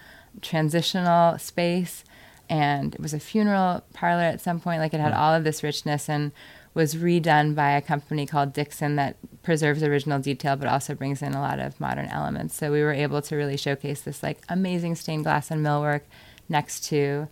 transitional 0.43 1.39
space. 1.39 2.05
And 2.51 2.95
it 2.95 3.01
was 3.01 3.15
a 3.15 3.21
funeral 3.21 3.85
parlor 3.93 4.23
at 4.23 4.41
some 4.41 4.61
point. 4.61 4.81
Like 4.81 4.95
it 4.95 5.01
had 5.01 5.13
all 5.13 5.35
of 5.35 5.45
this 5.45 5.63
richness 5.63 6.09
and 6.09 6.33
was 6.75 6.95
redone 6.95 7.55
by 7.55 7.73
a 7.73 7.83
company 7.83 8.27
called 8.27 8.53
Dixon 8.53 8.97
that 8.97 9.17
preserves 9.43 9.83
original 9.83 10.19
detail 10.19 10.57
but 10.57 10.69
also 10.69 10.95
brings 10.95 11.23
in 11.23 11.35
a 11.35 11.41
lot 11.41 11.59
of 11.59 11.81
modern 11.81 12.07
elements. 12.07 12.55
So 12.55 12.71
we 12.73 12.83
were 12.83 12.93
able 12.93 13.23
to 13.23 13.37
really 13.37 13.57
showcase 13.57 14.03
this 14.03 14.23
like 14.23 14.39
amazing 14.49 14.95
stained 14.95 15.25
glass 15.25 15.51
and 15.51 15.65
millwork 15.65 16.03
next 16.49 16.85
to 16.85 17.29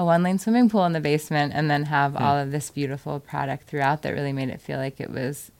a 0.00 0.04
one 0.04 0.22
lane 0.22 0.38
swimming 0.38 0.70
pool 0.70 0.86
in 0.86 0.92
the 0.92 1.00
basement 1.00 1.52
and 1.54 1.70
then 1.70 1.84
have 1.84 2.14
mm. 2.14 2.20
all 2.20 2.36
of 2.36 2.50
this 2.50 2.70
beautiful 2.70 3.20
product 3.20 3.68
throughout 3.68 4.00
that 4.02 4.12
really 4.12 4.32
made 4.32 4.48
it 4.48 4.60
feel 4.60 4.78
like 4.78 4.98
it 4.98 5.10
was 5.10 5.52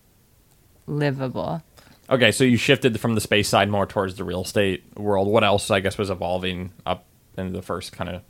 livable. 0.86 1.62
Okay, 2.08 2.32
so 2.32 2.42
you 2.42 2.56
shifted 2.56 2.98
from 2.98 3.14
the 3.14 3.20
space 3.20 3.48
side 3.48 3.68
more 3.68 3.86
towards 3.86 4.14
the 4.16 4.24
real 4.24 4.42
estate 4.42 4.82
world. 4.96 5.28
What 5.28 5.44
else, 5.44 5.70
I 5.70 5.80
guess, 5.80 5.98
was 5.98 6.10
evolving 6.10 6.72
up 6.86 7.04
in 7.36 7.52
the 7.52 7.62
first 7.62 7.92
kind 7.92 8.10
of 8.10 8.22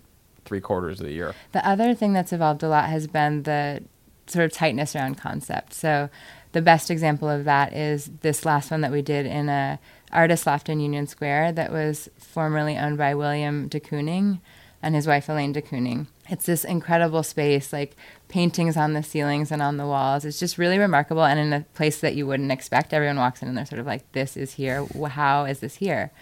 three 0.44 0.61
quarters 0.61 1.01
of 1.01 1.07
the 1.07 1.12
year? 1.12 1.35
The 1.53 1.66
other 1.66 1.94
thing 1.94 2.12
that's 2.12 2.33
evolved 2.33 2.62
a 2.62 2.68
lot 2.68 2.90
has 2.90 3.07
been 3.07 3.44
the 3.44 3.83
sort 4.27 4.44
of 4.44 4.53
tightness 4.53 4.96
around 4.96 5.16
concept. 5.16 5.73
So 5.73 6.11
the 6.53 6.61
best 6.61 6.90
example 6.90 7.31
of 7.31 7.44
that 7.44 7.73
is 7.73 8.11
this 8.20 8.44
last 8.44 8.70
one 8.70 8.81
that 8.81 8.90
we 8.90 9.01
did 9.01 9.27
in 9.27 9.49
a 9.49 9.79
artist 10.12 10.44
loft 10.44 10.68
in 10.68 10.81
Union 10.81 11.07
Square 11.07 11.53
that 11.53 11.73
was 11.73 12.11
formerly 12.18 12.77
owned 12.77 12.99
by 12.99 13.14
Willem 13.14 13.68
de 13.68 13.79
Kooning 13.79 14.40
and 14.82 14.94
his 14.94 15.06
wife 15.06 15.28
Elaine 15.28 15.52
de 15.52 15.62
Kooning. 15.62 16.06
It's 16.28 16.46
this 16.46 16.64
incredible 16.64 17.22
space, 17.22 17.72
like 17.72 17.96
paintings 18.28 18.76
on 18.76 18.92
the 18.92 19.02
ceilings 19.02 19.50
and 19.50 19.60
on 19.60 19.76
the 19.76 19.86
walls. 19.86 20.24
It's 20.24 20.40
just 20.40 20.58
really 20.58 20.78
remarkable 20.78 21.24
and 21.24 21.38
in 21.38 21.52
a 21.52 21.66
place 21.74 22.00
that 22.00 22.14
you 22.14 22.26
wouldn't 22.26 22.52
expect. 22.52 22.92
Everyone 22.92 23.18
walks 23.18 23.42
in 23.42 23.48
and 23.48 23.56
they're 23.56 23.66
sort 23.66 23.80
of 23.80 23.86
like, 23.86 24.10
this 24.12 24.36
is 24.36 24.54
here. 24.54 24.86
How 24.86 25.44
is 25.44 25.60
this 25.60 25.76
here? 25.76 26.12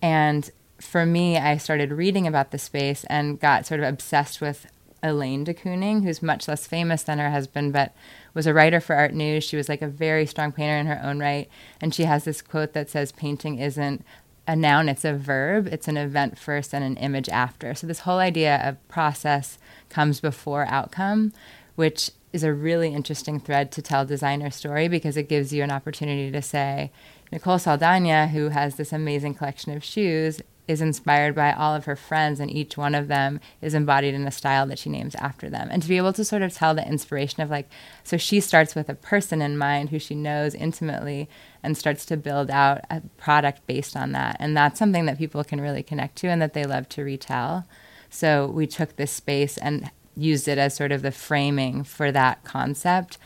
And 0.00 0.50
for 0.80 1.06
me, 1.06 1.38
I 1.38 1.56
started 1.58 1.92
reading 1.92 2.26
about 2.26 2.50
the 2.50 2.58
space 2.58 3.04
and 3.04 3.38
got 3.38 3.66
sort 3.66 3.80
of 3.80 3.88
obsessed 3.88 4.40
with 4.40 4.66
Elaine 5.02 5.44
de 5.44 5.52
Kooning, 5.52 6.04
who's 6.04 6.22
much 6.22 6.46
less 6.46 6.66
famous 6.66 7.02
than 7.02 7.18
her 7.18 7.30
husband, 7.30 7.72
but 7.72 7.92
was 8.34 8.46
a 8.46 8.54
writer 8.54 8.80
for 8.80 8.94
Art 8.94 9.12
News. 9.12 9.44
She 9.44 9.56
was 9.56 9.68
like 9.68 9.82
a 9.82 9.88
very 9.88 10.26
strong 10.26 10.52
painter 10.52 10.76
in 10.76 10.86
her 10.86 11.00
own 11.02 11.18
right. 11.18 11.48
And 11.80 11.94
she 11.94 12.04
has 12.04 12.24
this 12.24 12.40
quote 12.40 12.72
that 12.72 12.88
says, 12.88 13.12
Painting 13.12 13.58
isn't 13.58 14.04
a 14.46 14.56
noun, 14.56 14.88
it's 14.88 15.04
a 15.04 15.14
verb. 15.14 15.68
It's 15.68 15.88
an 15.88 15.96
event 15.96 16.38
first 16.38 16.74
and 16.74 16.84
an 16.84 16.96
image 16.96 17.28
after. 17.28 17.74
So 17.74 17.86
this 17.86 18.00
whole 18.00 18.18
idea 18.18 18.60
of 18.66 18.88
process 18.88 19.58
comes 19.88 20.20
before 20.20 20.66
outcome, 20.66 21.32
which 21.76 22.10
is 22.32 22.42
a 22.42 22.52
really 22.52 22.92
interesting 22.92 23.38
thread 23.38 23.70
to 23.72 23.82
tell 23.82 24.04
designer 24.04 24.50
story 24.50 24.88
because 24.88 25.16
it 25.16 25.28
gives 25.28 25.52
you 25.52 25.62
an 25.62 25.70
opportunity 25.70 26.30
to 26.30 26.42
say, 26.42 26.90
Nicole 27.30 27.58
Saldana, 27.58 28.28
who 28.28 28.48
has 28.48 28.76
this 28.76 28.92
amazing 28.92 29.34
collection 29.34 29.72
of 29.76 29.84
shoes, 29.84 30.40
is 30.68 30.80
inspired 30.80 31.34
by 31.34 31.52
all 31.52 31.74
of 31.74 31.86
her 31.86 31.96
friends, 31.96 32.38
and 32.38 32.50
each 32.50 32.76
one 32.76 32.94
of 32.94 33.08
them 33.08 33.40
is 33.60 33.74
embodied 33.74 34.14
in 34.14 34.26
a 34.26 34.30
style 34.30 34.66
that 34.66 34.78
she 34.78 34.88
names 34.88 35.14
after 35.16 35.50
them. 35.50 35.68
And 35.70 35.82
to 35.82 35.88
be 35.88 35.96
able 35.96 36.12
to 36.12 36.24
sort 36.24 36.42
of 36.42 36.54
tell 36.54 36.74
the 36.74 36.86
inspiration 36.86 37.42
of 37.42 37.50
like, 37.50 37.68
so 38.04 38.16
she 38.16 38.40
starts 38.40 38.74
with 38.74 38.88
a 38.88 38.94
person 38.94 39.42
in 39.42 39.58
mind 39.58 39.90
who 39.90 39.98
she 39.98 40.14
knows 40.14 40.54
intimately 40.54 41.28
and 41.62 41.76
starts 41.76 42.04
to 42.06 42.16
build 42.16 42.50
out 42.50 42.80
a 42.90 43.02
product 43.16 43.66
based 43.66 43.96
on 43.96 44.12
that. 44.12 44.36
And 44.40 44.56
that's 44.56 44.78
something 44.78 45.06
that 45.06 45.18
people 45.18 45.44
can 45.44 45.60
really 45.60 45.82
connect 45.82 46.16
to 46.16 46.28
and 46.28 46.42
that 46.42 46.54
they 46.54 46.64
love 46.64 46.88
to 46.90 47.04
retell. 47.04 47.66
So 48.10 48.46
we 48.46 48.66
took 48.66 48.96
this 48.96 49.12
space 49.12 49.56
and 49.58 49.90
used 50.16 50.48
it 50.48 50.58
as 50.58 50.74
sort 50.74 50.92
of 50.92 51.02
the 51.02 51.12
framing 51.12 51.84
for 51.84 52.12
that 52.12 52.44
concept 52.44 53.18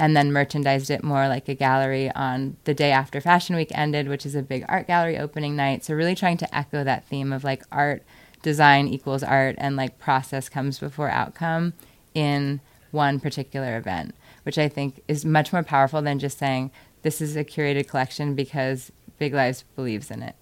and 0.00 0.16
then 0.16 0.32
merchandised 0.32 0.90
it 0.90 1.04
more 1.04 1.28
like 1.28 1.46
a 1.46 1.54
gallery 1.54 2.10
on 2.12 2.56
the 2.64 2.72
day 2.72 2.90
after 2.90 3.20
Fashion 3.20 3.54
Week 3.54 3.70
ended, 3.74 4.08
which 4.08 4.24
is 4.24 4.34
a 4.34 4.42
big 4.42 4.64
art 4.66 4.86
gallery 4.86 5.18
opening 5.18 5.54
night. 5.54 5.84
So 5.84 5.94
really 5.94 6.14
trying 6.14 6.38
to 6.38 6.56
echo 6.56 6.82
that 6.84 7.06
theme 7.06 7.34
of 7.34 7.44
like 7.44 7.64
art 7.70 8.02
design 8.42 8.88
equals 8.88 9.22
art 9.22 9.56
and 9.58 9.76
like 9.76 9.98
process 9.98 10.48
comes 10.48 10.78
before 10.78 11.10
outcome 11.10 11.74
in 12.14 12.60
one 12.90 13.20
particular 13.20 13.76
event, 13.76 14.14
which 14.44 14.56
I 14.56 14.68
think 14.68 15.02
is 15.06 15.26
much 15.26 15.52
more 15.52 15.62
powerful 15.62 16.00
than 16.00 16.18
just 16.18 16.38
saying 16.38 16.70
this 17.02 17.20
is 17.20 17.36
a 17.36 17.44
curated 17.44 17.88
collection 17.88 18.34
because 18.34 18.92
Big 19.18 19.34
Lives 19.34 19.64
believes 19.76 20.10
in 20.10 20.22
it. 20.22 20.34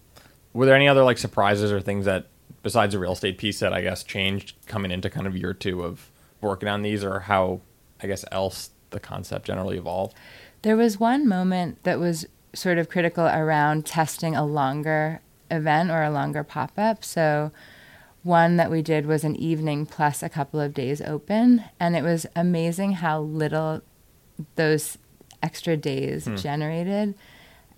Were 0.52 0.66
there 0.66 0.74
any 0.74 0.88
other 0.88 1.04
like 1.04 1.18
surprises 1.18 1.70
or 1.72 1.80
things 1.80 2.04
that 2.04 2.26
besides 2.62 2.92
the 2.92 2.98
real 2.98 3.12
estate 3.12 3.38
piece 3.38 3.60
that 3.60 3.72
I 3.72 3.82
guess 3.82 4.02
changed 4.02 4.54
coming 4.66 4.90
into 4.90 5.10
kind 5.10 5.26
of 5.26 5.36
year 5.36 5.54
two 5.54 5.82
of 5.82 6.10
working 6.40 6.68
on 6.68 6.82
these 6.82 7.04
or 7.04 7.20
how 7.20 7.60
I 8.02 8.06
guess 8.06 8.24
else 8.32 8.70
the 8.90 9.00
concept 9.00 9.46
generally 9.46 9.76
evolved? 9.76 10.14
There 10.62 10.76
was 10.76 10.98
one 10.98 11.28
moment 11.28 11.82
that 11.84 11.98
was 11.98 12.26
sort 12.54 12.78
of 12.78 12.88
critical 12.88 13.26
around 13.26 13.86
testing 13.86 14.34
a 14.34 14.44
longer 14.44 15.20
event 15.50 15.90
or 15.90 16.02
a 16.02 16.10
longer 16.10 16.42
pop 16.42 16.72
up. 16.76 17.04
So 17.04 17.52
one 18.22 18.56
that 18.56 18.70
we 18.70 18.82
did 18.82 19.06
was 19.06 19.24
an 19.24 19.36
evening 19.36 19.86
plus 19.86 20.22
a 20.22 20.28
couple 20.28 20.60
of 20.60 20.74
days 20.74 21.00
open, 21.00 21.64
and 21.78 21.96
it 21.96 22.02
was 22.02 22.26
amazing 22.34 22.94
how 22.94 23.20
little 23.20 23.82
those 24.56 24.98
extra 25.42 25.77
days 25.77 26.27
hmm. 26.27 26.37
generated 26.37 27.14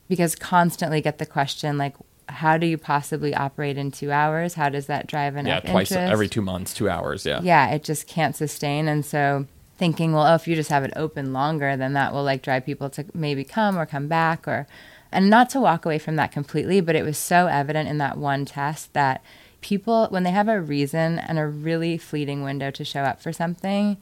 because 0.09 0.35
constantly 0.35 1.01
get 1.01 1.18
the 1.18 1.27
question 1.27 1.79
like 1.79 1.94
how 2.29 2.57
do 2.57 2.66
you 2.66 2.79
possibly 2.79 3.35
operate 3.35 3.77
in 3.77 3.90
two 3.90 4.12
hours 4.12 4.55
how 4.55 4.68
does 4.68 4.87
that 4.87 5.07
drive 5.07 5.37
enough 5.37 5.64
yeah 5.64 5.70
twice 5.70 5.90
interest? 5.90 6.12
every 6.12 6.29
two 6.29 6.42
months 6.42 6.73
two 6.73 6.88
hours 6.88 7.27
yeah 7.27 7.40
yeah 7.42 7.70
it 7.70 7.83
just 7.83 8.07
can't 8.07 8.37
sustain 8.37 8.88
and 8.88 9.05
so 9.05 9.46
thinking 9.77 10.12
well 10.12 10.27
oh, 10.27 10.35
if 10.35 10.46
you 10.46 10.55
just 10.55 10.70
have 10.70 10.85
it 10.85 10.92
open 10.96 11.33
longer 11.33 11.77
then 11.77 11.92
that 11.92 12.12
will 12.12 12.23
like 12.23 12.42
drive 12.42 12.64
people 12.64 12.88
to 12.88 13.05
maybe 13.14 13.44
come 13.44 13.77
or 13.79 13.85
come 13.85 14.09
back 14.09 14.46
or 14.46 14.66
and 15.12 15.29
not 15.29 15.51
to 15.51 15.61
walk 15.61 15.85
away 15.85 15.99
from 15.99 16.16
that 16.16 16.31
completely 16.31 16.81
but 16.81 16.94
it 16.94 17.05
was 17.05 17.18
so 17.18 17.46
evident 17.46 17.88
in 17.88 17.99
that 17.99 18.16
one 18.16 18.44
test 18.44 18.92
that 18.92 19.23
people, 19.61 20.07
when 20.09 20.23
they 20.23 20.31
have 20.31 20.49
a 20.49 20.61
reason 20.61 21.18
and 21.18 21.38
a 21.38 21.46
really 21.46 21.99
fleeting 21.99 22.42
window 22.42 22.70
to 22.70 22.85
show 22.85 23.03
up 23.03 23.20
for 23.20 23.33
something, 23.33 23.96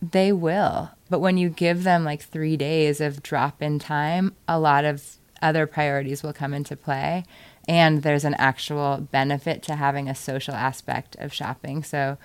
they 0.00 0.32
will. 0.32 0.90
But 1.10 1.18
when 1.18 1.36
you 1.36 1.50
give 1.50 1.82
them 1.82 2.04
like 2.04 2.22
three 2.22 2.56
days 2.56 3.00
of 3.00 3.22
drop 3.22 3.60
in 3.60 3.78
time, 3.78 4.34
a 4.48 4.58
lot 4.58 4.84
of 4.84 5.16
other 5.42 5.66
priorities 5.66 6.22
will 6.22 6.32
come 6.32 6.54
into 6.54 6.76
play. 6.76 7.24
And 7.68 8.02
there's 8.02 8.24
an 8.24 8.34
actual 8.34 9.08
benefit 9.10 9.62
to 9.64 9.76
having 9.76 10.08
a 10.08 10.14
social 10.14 10.54
aspect 10.54 11.16
of 11.16 11.32
shopping. 11.32 11.82
So 11.82 12.16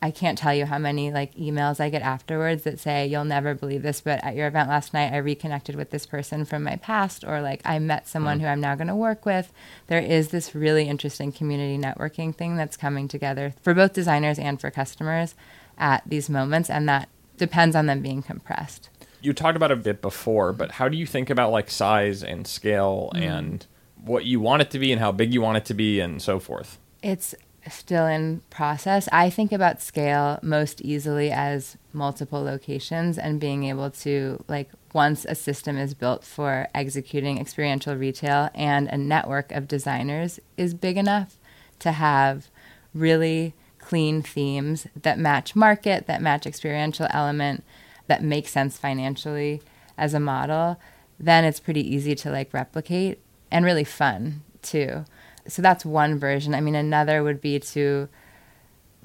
I 0.00 0.12
can't 0.12 0.38
tell 0.38 0.54
you 0.54 0.66
how 0.66 0.78
many 0.78 1.10
like 1.10 1.34
emails 1.34 1.80
I 1.80 1.88
get 1.88 2.02
afterwards 2.02 2.62
that 2.62 2.78
say, 2.78 3.06
You'll 3.06 3.24
never 3.24 3.54
believe 3.54 3.82
this, 3.82 4.00
but 4.00 4.22
at 4.22 4.36
your 4.36 4.46
event 4.46 4.68
last 4.68 4.94
night, 4.94 5.12
I 5.12 5.16
reconnected 5.16 5.74
with 5.74 5.90
this 5.90 6.06
person 6.06 6.44
from 6.44 6.62
my 6.62 6.76
past, 6.76 7.24
or 7.24 7.40
like 7.40 7.62
I 7.64 7.78
met 7.80 8.06
someone 8.06 8.38
mm. 8.38 8.42
who 8.42 8.46
I'm 8.46 8.60
now 8.60 8.76
going 8.76 8.88
to 8.88 8.94
work 8.94 9.26
with. 9.26 9.52
There 9.88 10.00
is 10.00 10.28
this 10.28 10.54
really 10.54 10.88
interesting 10.88 11.32
community 11.32 11.78
networking 11.78 12.34
thing 12.34 12.56
that's 12.56 12.76
coming 12.76 13.08
together 13.08 13.54
for 13.60 13.74
both 13.74 13.92
designers 13.92 14.38
and 14.38 14.60
for 14.60 14.70
customers 14.70 15.34
at 15.76 16.02
these 16.06 16.30
moments, 16.30 16.70
and 16.70 16.88
that 16.88 17.08
depends 17.38 17.74
on 17.74 17.86
them 17.86 18.02
being 18.02 18.22
compressed. 18.22 18.88
You 19.20 19.32
talked 19.32 19.56
about 19.56 19.72
a 19.72 19.76
bit 19.76 20.00
before, 20.00 20.52
but 20.52 20.72
how 20.72 20.88
do 20.88 20.96
you 20.96 21.06
think 21.06 21.30
about 21.30 21.50
like 21.50 21.70
size 21.70 22.22
and 22.22 22.46
scale 22.46 23.10
mm. 23.14 23.20
and 23.20 23.66
what 24.04 24.24
you 24.24 24.40
want 24.40 24.62
it 24.62 24.70
to 24.70 24.78
be 24.78 24.92
and 24.92 25.00
how 25.00 25.12
big 25.12 25.34
you 25.34 25.40
want 25.40 25.56
it 25.56 25.64
to 25.66 25.74
be 25.74 26.00
and 26.00 26.22
so 26.22 26.38
forth? 26.38 26.78
It's 27.02 27.34
still 27.68 28.06
in 28.06 28.40
process. 28.50 29.08
I 29.12 29.30
think 29.30 29.52
about 29.52 29.82
scale 29.82 30.38
most 30.42 30.80
easily 30.80 31.30
as 31.30 31.76
multiple 31.92 32.42
locations 32.42 33.18
and 33.18 33.40
being 33.40 33.64
able 33.64 33.90
to 33.90 34.42
like 34.48 34.70
once 34.92 35.24
a 35.26 35.34
system 35.34 35.76
is 35.76 35.94
built 35.94 36.24
for 36.24 36.68
executing 36.74 37.38
experiential 37.38 37.94
retail 37.94 38.48
and 38.54 38.88
a 38.88 38.96
network 38.96 39.52
of 39.52 39.68
designers 39.68 40.40
is 40.56 40.72
big 40.74 40.96
enough 40.96 41.36
to 41.80 41.92
have 41.92 42.48
really 42.94 43.54
clean 43.88 44.22
themes 44.22 44.86
that 45.02 45.18
match 45.18 45.56
market, 45.56 46.06
that 46.06 46.22
match 46.22 46.46
experiential 46.46 47.06
element, 47.10 47.64
that 48.06 48.22
make 48.22 48.48
sense 48.48 48.76
financially 48.76 49.60
as 49.96 50.14
a 50.14 50.20
model, 50.20 50.78
then 51.18 51.44
it's 51.44 51.60
pretty 51.60 51.94
easy 51.94 52.14
to 52.14 52.30
like 52.30 52.52
replicate 52.54 53.18
and 53.50 53.64
really 53.64 53.84
fun 53.84 54.42
too 54.62 55.04
so 55.48 55.62
that's 55.62 55.84
one 55.84 56.18
version. 56.18 56.54
I 56.54 56.60
mean, 56.60 56.74
another 56.74 57.22
would 57.22 57.40
be 57.40 57.58
to 57.58 58.08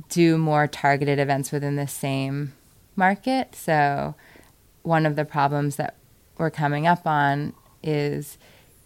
do 0.09 0.37
more 0.37 0.67
targeted 0.67 1.17
events 1.17 1.51
within 1.51 1.77
the 1.77 1.87
same 1.87 2.53
market. 2.95 3.55
So 3.55 4.15
one 4.83 5.05
of 5.05 5.15
the 5.15 5.25
problems 5.25 5.77
that 5.77 5.95
we're 6.37 6.51
coming 6.51 6.85
up 6.85 7.07
on 7.07 7.53
is 7.81 8.37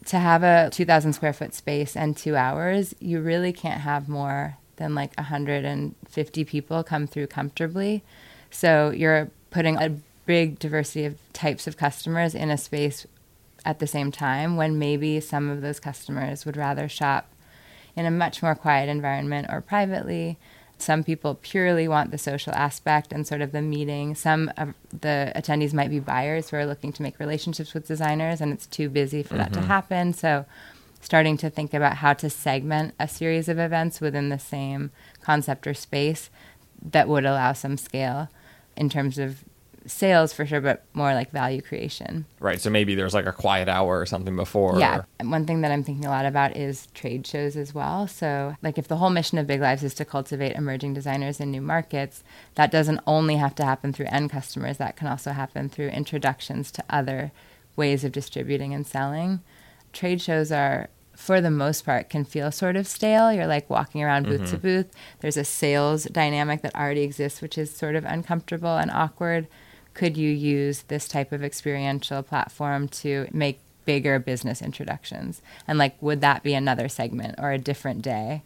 to 0.06 0.20
have 0.20 0.44
a 0.44 0.70
2000 0.72 1.14
square 1.14 1.34
foot 1.34 1.54
space 1.54 1.96
and 1.96 2.16
2 2.16 2.36
hours, 2.36 2.94
you 3.00 3.20
really 3.20 3.52
can't 3.52 3.82
have 3.82 4.08
more 4.08 4.58
than 4.78 4.96
like 4.96 5.16
150 5.18 6.46
people 6.46 6.84
come 6.84 7.08
through 7.08 7.28
comfortably. 7.28 8.04
So 8.50 8.92
you're 8.92 9.30
putting 9.52 9.78
a 9.78 9.98
big 10.26 10.60
diversity 10.60 11.06
of 11.06 11.18
types 11.34 11.68
of 11.68 11.78
customers 11.78 12.34
in 12.34 12.50
a 12.50 12.58
space 12.58 13.06
at 13.66 13.80
the 13.80 13.88
same 13.88 14.12
time 14.12 14.56
when 14.56 14.80
maybe 14.80 15.20
some 15.20 15.50
of 15.50 15.62
those 15.62 15.80
customers 15.80 16.46
would 16.46 16.56
rather 16.56 16.88
shop 16.88 17.30
in 17.96 18.06
a 18.06 18.12
much 18.12 18.42
more 18.42 18.56
quiet 18.56 18.88
environment 18.88 19.48
or 19.50 19.60
privately. 19.60 20.38
Some 20.78 21.04
people 21.04 21.36
purely 21.42 21.88
want 21.88 22.12
the 22.12 22.20
social 22.20 22.54
aspect 22.54 23.12
and 23.12 23.26
sort 23.26 23.42
of 23.42 23.52
the 23.52 23.64
meeting. 23.64 24.14
Some 24.14 24.52
of 24.56 24.76
the 24.92 25.34
attendees 25.36 25.74
might 25.74 25.90
be 25.90 26.00
buyers 26.00 26.50
who 26.50 26.58
are 26.58 26.68
looking 26.68 26.94
to 26.94 27.02
make 27.02 27.20
relationships 27.20 27.74
with 27.74 27.88
designers, 27.88 28.42
and 28.42 28.54
it's 28.54 28.68
too 28.68 28.88
busy 28.88 29.24
for 29.24 29.30
mm-hmm. 29.30 29.38
that 29.38 29.54
to 29.54 29.60
mm-hmm. 29.60 29.68
happen. 29.68 30.14
So, 30.14 30.46
starting 31.02 31.38
to 31.38 31.50
think 31.50 31.74
about 31.74 31.98
how 31.98 32.14
to 32.14 32.30
segment 32.30 32.94
a 33.00 33.08
series 33.08 33.48
of 33.50 33.60
events 33.60 34.02
within 34.02 34.30
the 34.30 34.40
same 34.40 34.92
concept 35.22 35.68
or 35.68 35.74
space 35.74 36.30
that 36.82 37.08
would 37.08 37.26
allow 37.26 37.54
some 37.54 37.78
scale 37.78 38.30
in 38.76 38.90
terms 38.90 39.18
of 39.18 39.44
sales 39.88 40.34
for 40.34 40.46
sure, 40.46 40.62
but 40.62 40.84
more 40.94 41.14
like 41.14 41.32
value 41.32 41.62
creation. 41.62 42.26
Right. 42.40 42.60
So 42.60 42.70
maybe 42.70 42.94
there's 42.94 43.14
like 43.14 43.26
a 43.26 43.32
quiet 43.32 43.70
hour 43.70 44.00
or 44.00 44.06
something 44.06 44.36
before. 44.36 44.78
Yeah. 44.80 45.04
Or... 45.20 45.30
One 45.30 45.46
thing 45.46 45.62
that 45.62 45.72
I'm 45.72 45.84
thinking 45.84 46.06
a 46.06 46.10
lot 46.10 46.26
about 46.26 46.58
is 46.58 46.88
trade 46.94 47.26
shows 47.26 47.56
as 47.56 47.74
well. 47.74 48.08
So, 48.08 48.56
like, 48.62 48.78
if 48.78 48.88
the 48.88 48.98
whole 48.98 49.10
mission 49.10 49.38
of 49.38 49.48
Big 49.48 49.62
Lives 49.62 49.84
is 49.84 49.94
to 49.96 50.06
cultivate 50.06 50.56
emerging 50.56 50.94
designers 50.94 51.40
in 51.40 51.52
new 51.52 51.62
markets, 51.62 52.24
that 52.56 52.72
doesn't 52.72 53.00
only 53.08 53.38
have 53.38 53.56
to 53.56 53.66
happen 53.66 53.94
through 53.94 54.08
end 54.10 54.30
customers, 54.30 54.78
that 54.78 54.98
can 54.98 55.08
also 55.08 55.32
happen 55.32 55.70
through 55.70 55.88
introductions 55.88 56.72
to 56.72 56.84
other 56.90 57.32
ways 57.76 58.04
of 58.04 58.12
distributing 58.12 58.74
and 58.74 58.86
selling. 58.86 59.42
Trade 59.94 60.22
shows 60.22 60.52
are 60.52 60.90
for 61.16 61.42
the 61.42 61.50
most 61.50 61.84
part 61.84 62.10
can 62.10 62.24
feel 62.24 62.52
sort 62.52 62.76
of 62.76 62.86
stale. 62.86 63.34
You're 63.34 63.48
like 63.48 63.70
walking 63.70 64.04
around 64.04 64.28
booth 64.28 64.42
mm-hmm. 64.42 64.52
to 64.52 64.58
booth. 64.58 64.92
There's 65.20 65.38
a 65.38 65.44
sales 65.44 66.04
dynamic 66.06 66.62
that 66.62 66.76
already 66.76 67.02
exists, 67.02 67.42
which 67.42 67.58
is 67.58 67.76
sort 67.76 67.96
of 67.96 68.06
uncomfortable 68.06 68.78
and 68.78 68.92
awkward 68.92 69.48
could 69.98 70.16
you 70.16 70.30
use 70.30 70.84
this 70.84 71.08
type 71.08 71.32
of 71.32 71.44
experiential 71.44 72.22
platform 72.22 72.88
to 72.88 73.28
make 73.34 73.60
bigger 73.84 74.20
business 74.20 74.62
introductions? 74.62 75.42
And 75.68 75.80
like, 75.80 76.00
would 76.02 76.22
that 76.22 76.44
be 76.44 76.54
another 76.54 76.88
segment 76.88 77.36
or 77.40 77.52
a 77.52 77.58
different 77.58 78.04
day? 78.04 78.44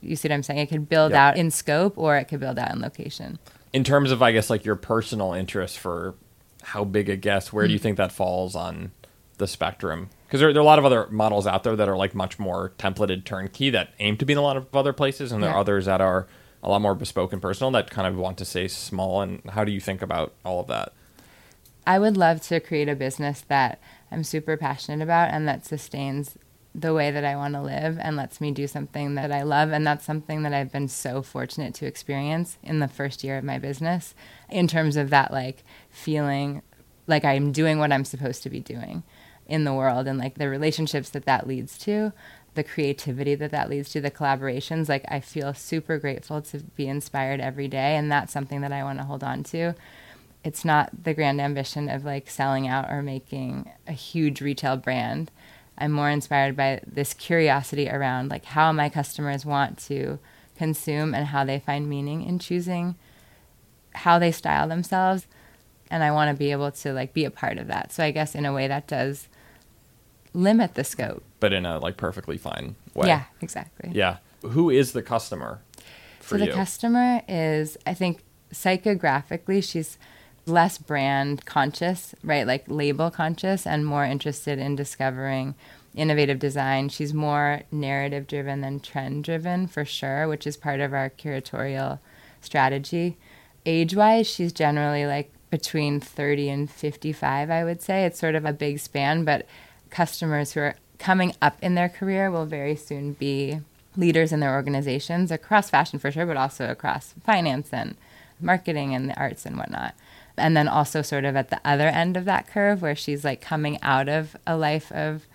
You 0.00 0.16
see 0.16 0.28
what 0.28 0.34
I'm 0.34 0.42
saying? 0.42 0.58
It 0.58 0.68
could 0.68 0.88
build 0.88 1.12
yep. 1.12 1.20
out 1.20 1.36
in 1.36 1.52
scope 1.52 1.96
or 1.96 2.16
it 2.16 2.24
could 2.24 2.40
build 2.40 2.58
out 2.58 2.72
in 2.72 2.80
location. 2.80 3.38
In 3.72 3.84
terms 3.84 4.10
of, 4.10 4.22
I 4.22 4.32
guess, 4.32 4.50
like 4.50 4.64
your 4.64 4.74
personal 4.74 5.34
interest 5.34 5.78
for 5.78 6.16
how 6.62 6.82
big 6.82 7.08
a 7.08 7.16
guess 7.16 7.52
where 7.52 7.62
mm-hmm. 7.62 7.68
do 7.68 7.72
you 7.74 7.78
mm. 7.78 7.82
think 7.82 7.96
that 7.98 8.10
falls 8.10 8.56
on 8.56 8.90
the 9.36 9.46
spectrum? 9.46 10.10
Because 10.28 10.40
there, 10.40 10.52
there, 10.52 10.60
are 10.60 10.62
a 10.62 10.66
lot 10.66 10.78
of 10.78 10.84
other 10.84 11.08
models 11.08 11.46
out 11.46 11.64
there 11.64 11.74
that 11.74 11.88
are 11.88 11.96
like 11.96 12.14
much 12.14 12.38
more 12.38 12.74
templated 12.78 13.24
turnkey 13.24 13.70
that 13.70 13.94
aim 13.98 14.18
to 14.18 14.26
be 14.26 14.34
in 14.34 14.38
a 14.38 14.42
lot 14.42 14.58
of 14.58 14.66
other 14.76 14.92
places, 14.92 15.32
and 15.32 15.42
there 15.42 15.48
yeah. 15.48 15.56
are 15.56 15.60
others 15.60 15.86
that 15.86 16.02
are 16.02 16.28
a 16.62 16.68
lot 16.68 16.82
more 16.82 16.94
bespoke 16.94 17.32
and 17.32 17.40
personal 17.40 17.70
that 17.70 17.90
kind 17.90 18.06
of 18.06 18.14
want 18.14 18.36
to 18.36 18.44
stay 18.44 18.68
small. 18.68 19.22
And 19.22 19.42
how 19.50 19.64
do 19.64 19.72
you 19.72 19.80
think 19.80 20.02
about 20.02 20.34
all 20.44 20.60
of 20.60 20.66
that? 20.66 20.92
I 21.86 21.98
would 21.98 22.18
love 22.18 22.42
to 22.42 22.60
create 22.60 22.90
a 22.90 22.94
business 22.94 23.42
that 23.48 23.80
I'm 24.10 24.22
super 24.22 24.58
passionate 24.58 25.02
about 25.02 25.30
and 25.30 25.48
that 25.48 25.64
sustains 25.64 26.36
the 26.74 26.92
way 26.92 27.10
that 27.10 27.24
I 27.24 27.34
want 27.34 27.54
to 27.54 27.62
live 27.62 27.98
and 27.98 28.14
lets 28.14 28.38
me 28.38 28.50
do 28.50 28.66
something 28.66 29.14
that 29.14 29.32
I 29.32 29.42
love. 29.42 29.72
And 29.72 29.86
that's 29.86 30.04
something 30.04 30.42
that 30.42 30.52
I've 30.52 30.70
been 30.70 30.88
so 30.88 31.22
fortunate 31.22 31.72
to 31.76 31.86
experience 31.86 32.58
in 32.62 32.80
the 32.80 32.88
first 32.88 33.24
year 33.24 33.38
of 33.38 33.44
my 33.44 33.58
business 33.58 34.14
in 34.50 34.68
terms 34.68 34.96
of 34.96 35.08
that, 35.08 35.32
like, 35.32 35.64
feeling 35.88 36.60
like 37.06 37.24
I'm 37.24 37.52
doing 37.52 37.78
what 37.78 37.90
I'm 37.90 38.04
supposed 38.04 38.42
to 38.42 38.50
be 38.50 38.60
doing 38.60 39.02
in 39.48 39.64
the 39.64 39.72
world 39.72 40.06
and 40.06 40.18
like 40.18 40.34
the 40.34 40.48
relationships 40.48 41.08
that 41.10 41.24
that 41.24 41.46
leads 41.46 41.78
to 41.78 42.12
the 42.58 42.64
creativity 42.64 43.36
that 43.36 43.52
that 43.52 43.70
leads 43.70 43.88
to, 43.90 44.00
the 44.00 44.10
collaborations. 44.10 44.88
Like, 44.88 45.04
I 45.08 45.20
feel 45.20 45.54
super 45.54 45.96
grateful 45.96 46.42
to 46.42 46.58
be 46.58 46.88
inspired 46.88 47.40
every 47.40 47.68
day, 47.68 47.94
and 47.94 48.10
that's 48.10 48.32
something 48.32 48.62
that 48.62 48.72
I 48.72 48.82
want 48.82 48.98
to 48.98 49.04
hold 49.04 49.22
on 49.22 49.44
to. 49.44 49.74
It's 50.42 50.64
not 50.64 51.04
the 51.04 51.14
grand 51.14 51.40
ambition 51.40 51.88
of 51.88 52.04
like 52.04 52.28
selling 52.28 52.66
out 52.66 52.90
or 52.90 53.00
making 53.00 53.70
a 53.86 53.92
huge 53.92 54.40
retail 54.40 54.76
brand. 54.76 55.30
I'm 55.78 55.92
more 55.92 56.10
inspired 56.10 56.56
by 56.56 56.80
this 56.84 57.14
curiosity 57.14 57.88
around 57.88 58.28
like 58.30 58.44
how 58.44 58.72
my 58.72 58.88
customers 58.88 59.46
want 59.46 59.78
to 59.86 60.18
consume 60.56 61.14
and 61.14 61.26
how 61.26 61.44
they 61.44 61.60
find 61.60 61.88
meaning 61.88 62.24
in 62.24 62.40
choosing 62.40 62.96
how 63.94 64.18
they 64.18 64.32
style 64.32 64.66
themselves 64.66 65.28
and 65.90 66.02
I 66.02 66.10
want 66.10 66.30
to 66.30 66.38
be 66.38 66.50
able 66.50 66.72
to 66.72 66.92
like 66.92 67.12
be 67.14 67.24
a 67.24 67.30
part 67.30 67.58
of 67.58 67.68
that. 67.68 67.92
So 67.92 68.02
I 68.02 68.10
guess 68.10 68.34
in 68.34 68.44
a 68.44 68.52
way 68.52 68.66
that 68.66 68.86
does 68.88 69.28
limit 70.38 70.74
the 70.74 70.84
scope. 70.84 71.22
But 71.40 71.52
in 71.52 71.66
a 71.66 71.78
like 71.78 71.96
perfectly 71.96 72.38
fine 72.38 72.76
way. 72.94 73.08
Yeah, 73.08 73.24
exactly. 73.40 73.90
Yeah. 73.92 74.18
Who 74.42 74.70
is 74.70 74.92
the 74.92 75.02
customer 75.02 75.60
so 76.20 76.36
the 76.36 76.46
you? 76.46 76.52
customer 76.52 77.22
is 77.26 77.76
I 77.86 77.94
think 77.94 78.22
psychographically 78.52 79.62
she's 79.64 79.98
less 80.46 80.78
brand 80.78 81.44
conscious, 81.44 82.14
right? 82.22 82.46
Like 82.46 82.64
label 82.68 83.10
conscious 83.10 83.66
and 83.66 83.84
more 83.84 84.04
interested 84.04 84.58
in 84.58 84.76
discovering 84.76 85.54
innovative 85.94 86.38
design. 86.38 86.88
She's 86.88 87.12
more 87.12 87.62
narrative 87.70 88.26
driven 88.26 88.60
than 88.60 88.80
trend 88.80 89.24
driven 89.24 89.66
for 89.66 89.84
sure, 89.84 90.28
which 90.28 90.46
is 90.46 90.56
part 90.56 90.80
of 90.80 90.92
our 90.92 91.10
curatorial 91.10 91.98
strategy. 92.40 93.16
Age 93.66 93.94
wise, 93.94 94.26
she's 94.26 94.52
generally 94.52 95.06
like 95.06 95.32
between 95.50 95.98
30 95.98 96.48
and 96.50 96.70
55, 96.70 97.50
I 97.50 97.64
would 97.64 97.82
say. 97.82 98.04
It's 98.04 98.18
sort 98.18 98.34
of 98.34 98.44
a 98.44 98.52
big 98.52 98.78
span, 98.78 99.24
but 99.24 99.46
customers 99.90 100.52
who 100.52 100.60
are 100.60 100.74
coming 100.98 101.34
up 101.40 101.56
in 101.62 101.74
their 101.74 101.88
career 101.88 102.30
will 102.30 102.46
very 102.46 102.76
soon 102.76 103.12
be 103.12 103.60
leaders 103.96 104.32
in 104.32 104.40
their 104.40 104.54
organizations 104.54 105.30
across 105.30 105.70
fashion 105.70 105.98
for 105.98 106.10
sure, 106.10 106.26
but 106.26 106.36
also 106.36 106.70
across 106.70 107.14
finance 107.24 107.68
and 107.72 107.96
marketing 108.40 108.94
and 108.94 109.10
the 109.10 109.18
arts 109.18 109.44
and 109.44 109.56
whatnot. 109.56 109.94
And 110.36 110.56
then 110.56 110.68
also 110.68 111.02
sort 111.02 111.24
of 111.24 111.34
at 111.34 111.50
the 111.50 111.60
other 111.64 111.88
end 111.88 112.16
of 112.16 112.24
that 112.26 112.46
curve 112.46 112.80
where 112.80 112.94
she's 112.94 113.24
like 113.24 113.40
coming 113.40 113.78
out 113.82 114.08
of 114.08 114.36
a 114.46 114.56
life 114.56 114.92
of 114.92 115.26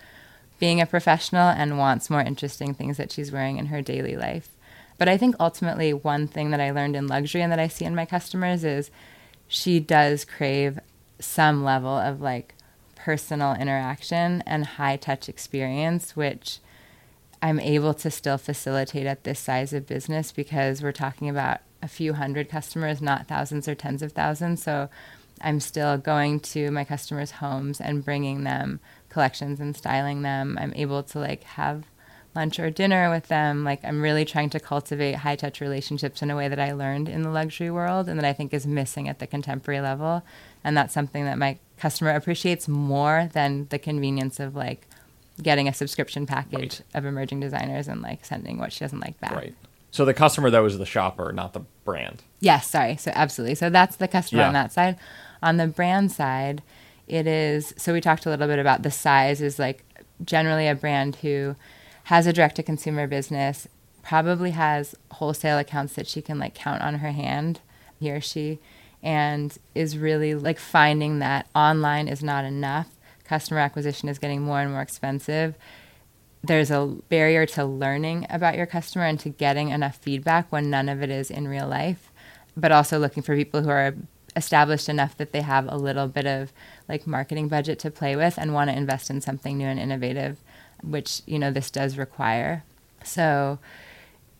being 0.58 0.80
a 0.80 0.86
professional 0.86 1.48
and 1.48 1.78
wants 1.78 2.08
more 2.08 2.22
interesting 2.22 2.72
things 2.74 2.96
that 2.96 3.12
she's 3.12 3.32
wearing 3.32 3.58
in 3.58 3.66
her 3.66 3.82
daily 3.82 4.16
life. 4.16 4.48
But 4.96 5.08
I 5.08 5.18
think 5.18 5.36
ultimately 5.38 5.92
one 5.92 6.26
thing 6.26 6.50
that 6.50 6.60
I 6.60 6.70
learned 6.70 6.96
in 6.96 7.06
luxury 7.06 7.42
and 7.42 7.52
that 7.52 7.58
I 7.58 7.68
see 7.68 7.84
in 7.84 7.94
my 7.94 8.06
customers 8.06 8.64
is 8.64 8.90
she 9.48 9.80
does 9.80 10.24
crave 10.24 10.78
some 11.18 11.64
level 11.64 11.96
of 11.96 12.20
like 12.20 12.54
personal 13.04 13.52
interaction 13.52 14.42
and 14.46 14.64
high 14.64 14.96
touch 14.96 15.28
experience, 15.28 16.16
which 16.16 16.58
I'm 17.42 17.60
able 17.60 17.92
to 17.92 18.10
still 18.10 18.38
facilitate 18.38 19.06
at 19.06 19.24
this 19.24 19.38
size 19.38 19.74
of 19.74 19.86
business 19.86 20.32
because 20.32 20.82
we're 20.82 20.92
talking 20.92 21.28
about 21.28 21.60
a 21.82 21.88
few 21.88 22.14
hundred 22.14 22.48
customers, 22.48 23.02
not 23.02 23.28
thousands 23.28 23.68
or 23.68 23.74
tens 23.74 24.00
of 24.00 24.12
thousands. 24.12 24.62
So 24.62 24.88
I'm 25.42 25.60
still 25.60 25.98
going 25.98 26.40
to 26.40 26.70
my 26.70 26.84
customers' 26.84 27.32
homes 27.32 27.78
and 27.78 28.02
bringing 28.02 28.44
them 28.44 28.80
collections 29.10 29.60
and 29.60 29.76
styling 29.76 30.22
them. 30.22 30.56
I'm 30.58 30.72
able 30.74 31.02
to 31.02 31.18
like 31.18 31.44
have 31.44 31.84
lunch 32.34 32.58
or 32.58 32.70
dinner 32.70 33.10
with 33.10 33.28
them. 33.28 33.64
Like 33.64 33.84
I'm 33.84 34.00
really 34.00 34.24
trying 34.24 34.48
to 34.48 34.60
cultivate 34.60 35.16
high 35.16 35.36
touch 35.36 35.60
relationships 35.60 36.22
in 36.22 36.30
a 36.30 36.36
way 36.36 36.48
that 36.48 36.58
I 36.58 36.72
learned 36.72 37.10
in 37.10 37.20
the 37.20 37.28
luxury 37.28 37.70
world 37.70 38.08
and 38.08 38.18
that 38.18 38.24
I 38.24 38.32
think 38.32 38.54
is 38.54 38.66
missing 38.66 39.10
at 39.10 39.18
the 39.18 39.26
contemporary 39.26 39.82
level. 39.82 40.22
And 40.64 40.74
that's 40.74 40.94
something 40.94 41.26
that 41.26 41.36
my 41.36 41.58
customer 41.76 42.10
appreciates 42.10 42.68
more 42.68 43.28
than 43.32 43.66
the 43.70 43.78
convenience 43.78 44.40
of 44.40 44.54
like 44.54 44.86
getting 45.42 45.68
a 45.68 45.74
subscription 45.74 46.26
package 46.26 46.80
right. 46.80 46.82
of 46.94 47.04
emerging 47.04 47.40
designers 47.40 47.88
and 47.88 48.02
like 48.02 48.24
sending 48.24 48.58
what 48.58 48.72
she 48.72 48.80
doesn't 48.80 49.00
like 49.00 49.18
back. 49.20 49.34
Right. 49.34 49.54
So 49.90 50.04
the 50.04 50.14
customer 50.14 50.50
though 50.50 50.64
is 50.64 50.78
the 50.78 50.86
shopper, 50.86 51.32
not 51.32 51.52
the 51.52 51.62
brand. 51.84 52.22
Yes, 52.40 52.68
sorry. 52.68 52.96
So 52.96 53.12
absolutely. 53.14 53.54
So 53.54 53.70
that's 53.70 53.96
the 53.96 54.08
customer 54.08 54.42
yeah. 54.42 54.48
on 54.48 54.54
that 54.54 54.72
side. 54.72 54.96
On 55.42 55.56
the 55.56 55.66
brand 55.66 56.10
side, 56.12 56.62
it 57.06 57.26
is 57.26 57.74
so 57.76 57.92
we 57.92 58.00
talked 58.00 58.26
a 58.26 58.30
little 58.30 58.48
bit 58.48 58.58
about 58.58 58.82
the 58.82 58.90
size 58.90 59.40
is 59.40 59.58
like 59.58 59.84
generally 60.24 60.68
a 60.68 60.74
brand 60.74 61.16
who 61.16 61.56
has 62.04 62.26
a 62.26 62.32
direct 62.32 62.56
to 62.56 62.62
consumer 62.62 63.06
business, 63.06 63.68
probably 64.02 64.50
has 64.50 64.94
wholesale 65.12 65.58
accounts 65.58 65.94
that 65.94 66.06
she 66.06 66.20
can 66.22 66.38
like 66.38 66.54
count 66.54 66.82
on 66.82 66.96
her 66.96 67.12
hand, 67.12 67.60
he 67.98 68.10
or 68.10 68.20
she, 68.20 68.58
and 69.04 69.56
is 69.74 69.96
really 69.96 70.34
like 70.34 70.58
finding 70.58 71.20
that 71.20 71.46
online 71.54 72.08
is 72.08 72.22
not 72.22 72.44
enough. 72.44 72.88
Customer 73.24 73.60
acquisition 73.60 74.08
is 74.08 74.18
getting 74.18 74.42
more 74.42 74.60
and 74.60 74.72
more 74.72 74.80
expensive. 74.80 75.54
There's 76.42 76.70
a 76.70 76.96
barrier 77.08 77.46
to 77.46 77.64
learning 77.64 78.26
about 78.28 78.56
your 78.56 78.66
customer 78.66 79.04
and 79.04 79.20
to 79.20 79.28
getting 79.28 79.68
enough 79.70 79.96
feedback 79.96 80.50
when 80.50 80.70
none 80.70 80.88
of 80.88 81.02
it 81.02 81.10
is 81.10 81.30
in 81.30 81.46
real 81.46 81.68
life, 81.68 82.10
but 82.56 82.72
also 82.72 82.98
looking 82.98 83.22
for 83.22 83.36
people 83.36 83.62
who 83.62 83.70
are 83.70 83.94
established 84.36 84.88
enough 84.88 85.16
that 85.18 85.30
they 85.30 85.42
have 85.42 85.70
a 85.70 85.76
little 85.76 86.08
bit 86.08 86.26
of 86.26 86.52
like 86.88 87.06
marketing 87.06 87.46
budget 87.46 87.78
to 87.78 87.90
play 87.90 88.16
with 88.16 88.36
and 88.36 88.52
want 88.52 88.68
to 88.68 88.76
invest 88.76 89.08
in 89.08 89.20
something 89.20 89.56
new 89.56 89.66
and 89.66 89.78
innovative 89.78 90.38
which 90.84 91.22
you 91.26 91.38
know 91.38 91.50
this 91.50 91.70
does 91.70 91.98
require. 91.98 92.64
So 93.02 93.58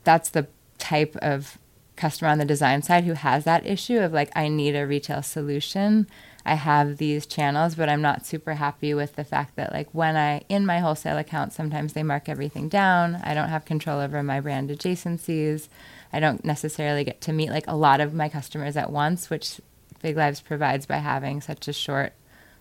that's 0.04 0.30
the 0.30 0.46
type 0.78 1.16
of 1.16 1.58
customer 1.96 2.30
on 2.30 2.38
the 2.38 2.44
design 2.44 2.82
side 2.82 3.04
who 3.04 3.12
has 3.12 3.44
that 3.44 3.66
issue 3.66 3.98
of 3.98 4.12
like 4.12 4.30
I 4.36 4.48
need 4.48 4.74
a 4.74 4.86
retail 4.86 5.22
solution. 5.22 6.06
I 6.46 6.54
have 6.54 6.98
these 6.98 7.24
channels, 7.24 7.74
but 7.74 7.88
I'm 7.88 8.02
not 8.02 8.26
super 8.26 8.54
happy 8.54 8.92
with 8.92 9.16
the 9.16 9.24
fact 9.24 9.56
that 9.56 9.72
like 9.72 9.88
when 9.92 10.16
I 10.16 10.42
in 10.48 10.66
my 10.66 10.80
wholesale 10.80 11.18
account 11.18 11.52
sometimes 11.52 11.92
they 11.92 12.02
mark 12.02 12.28
everything 12.28 12.68
down. 12.68 13.16
I 13.22 13.34
don't 13.34 13.48
have 13.48 13.64
control 13.64 14.00
over 14.00 14.22
my 14.22 14.40
brand 14.40 14.70
adjacencies. 14.70 15.68
I 16.12 16.20
don't 16.20 16.44
necessarily 16.44 17.04
get 17.04 17.20
to 17.22 17.32
meet 17.32 17.50
like 17.50 17.66
a 17.66 17.76
lot 17.76 18.00
of 18.00 18.14
my 18.14 18.28
customers 18.28 18.76
at 18.76 18.90
once, 18.90 19.30
which 19.30 19.60
Big 20.02 20.16
Lives 20.16 20.40
provides 20.40 20.86
by 20.86 20.98
having 20.98 21.40
such 21.40 21.66
a 21.66 21.72
short 21.72 22.12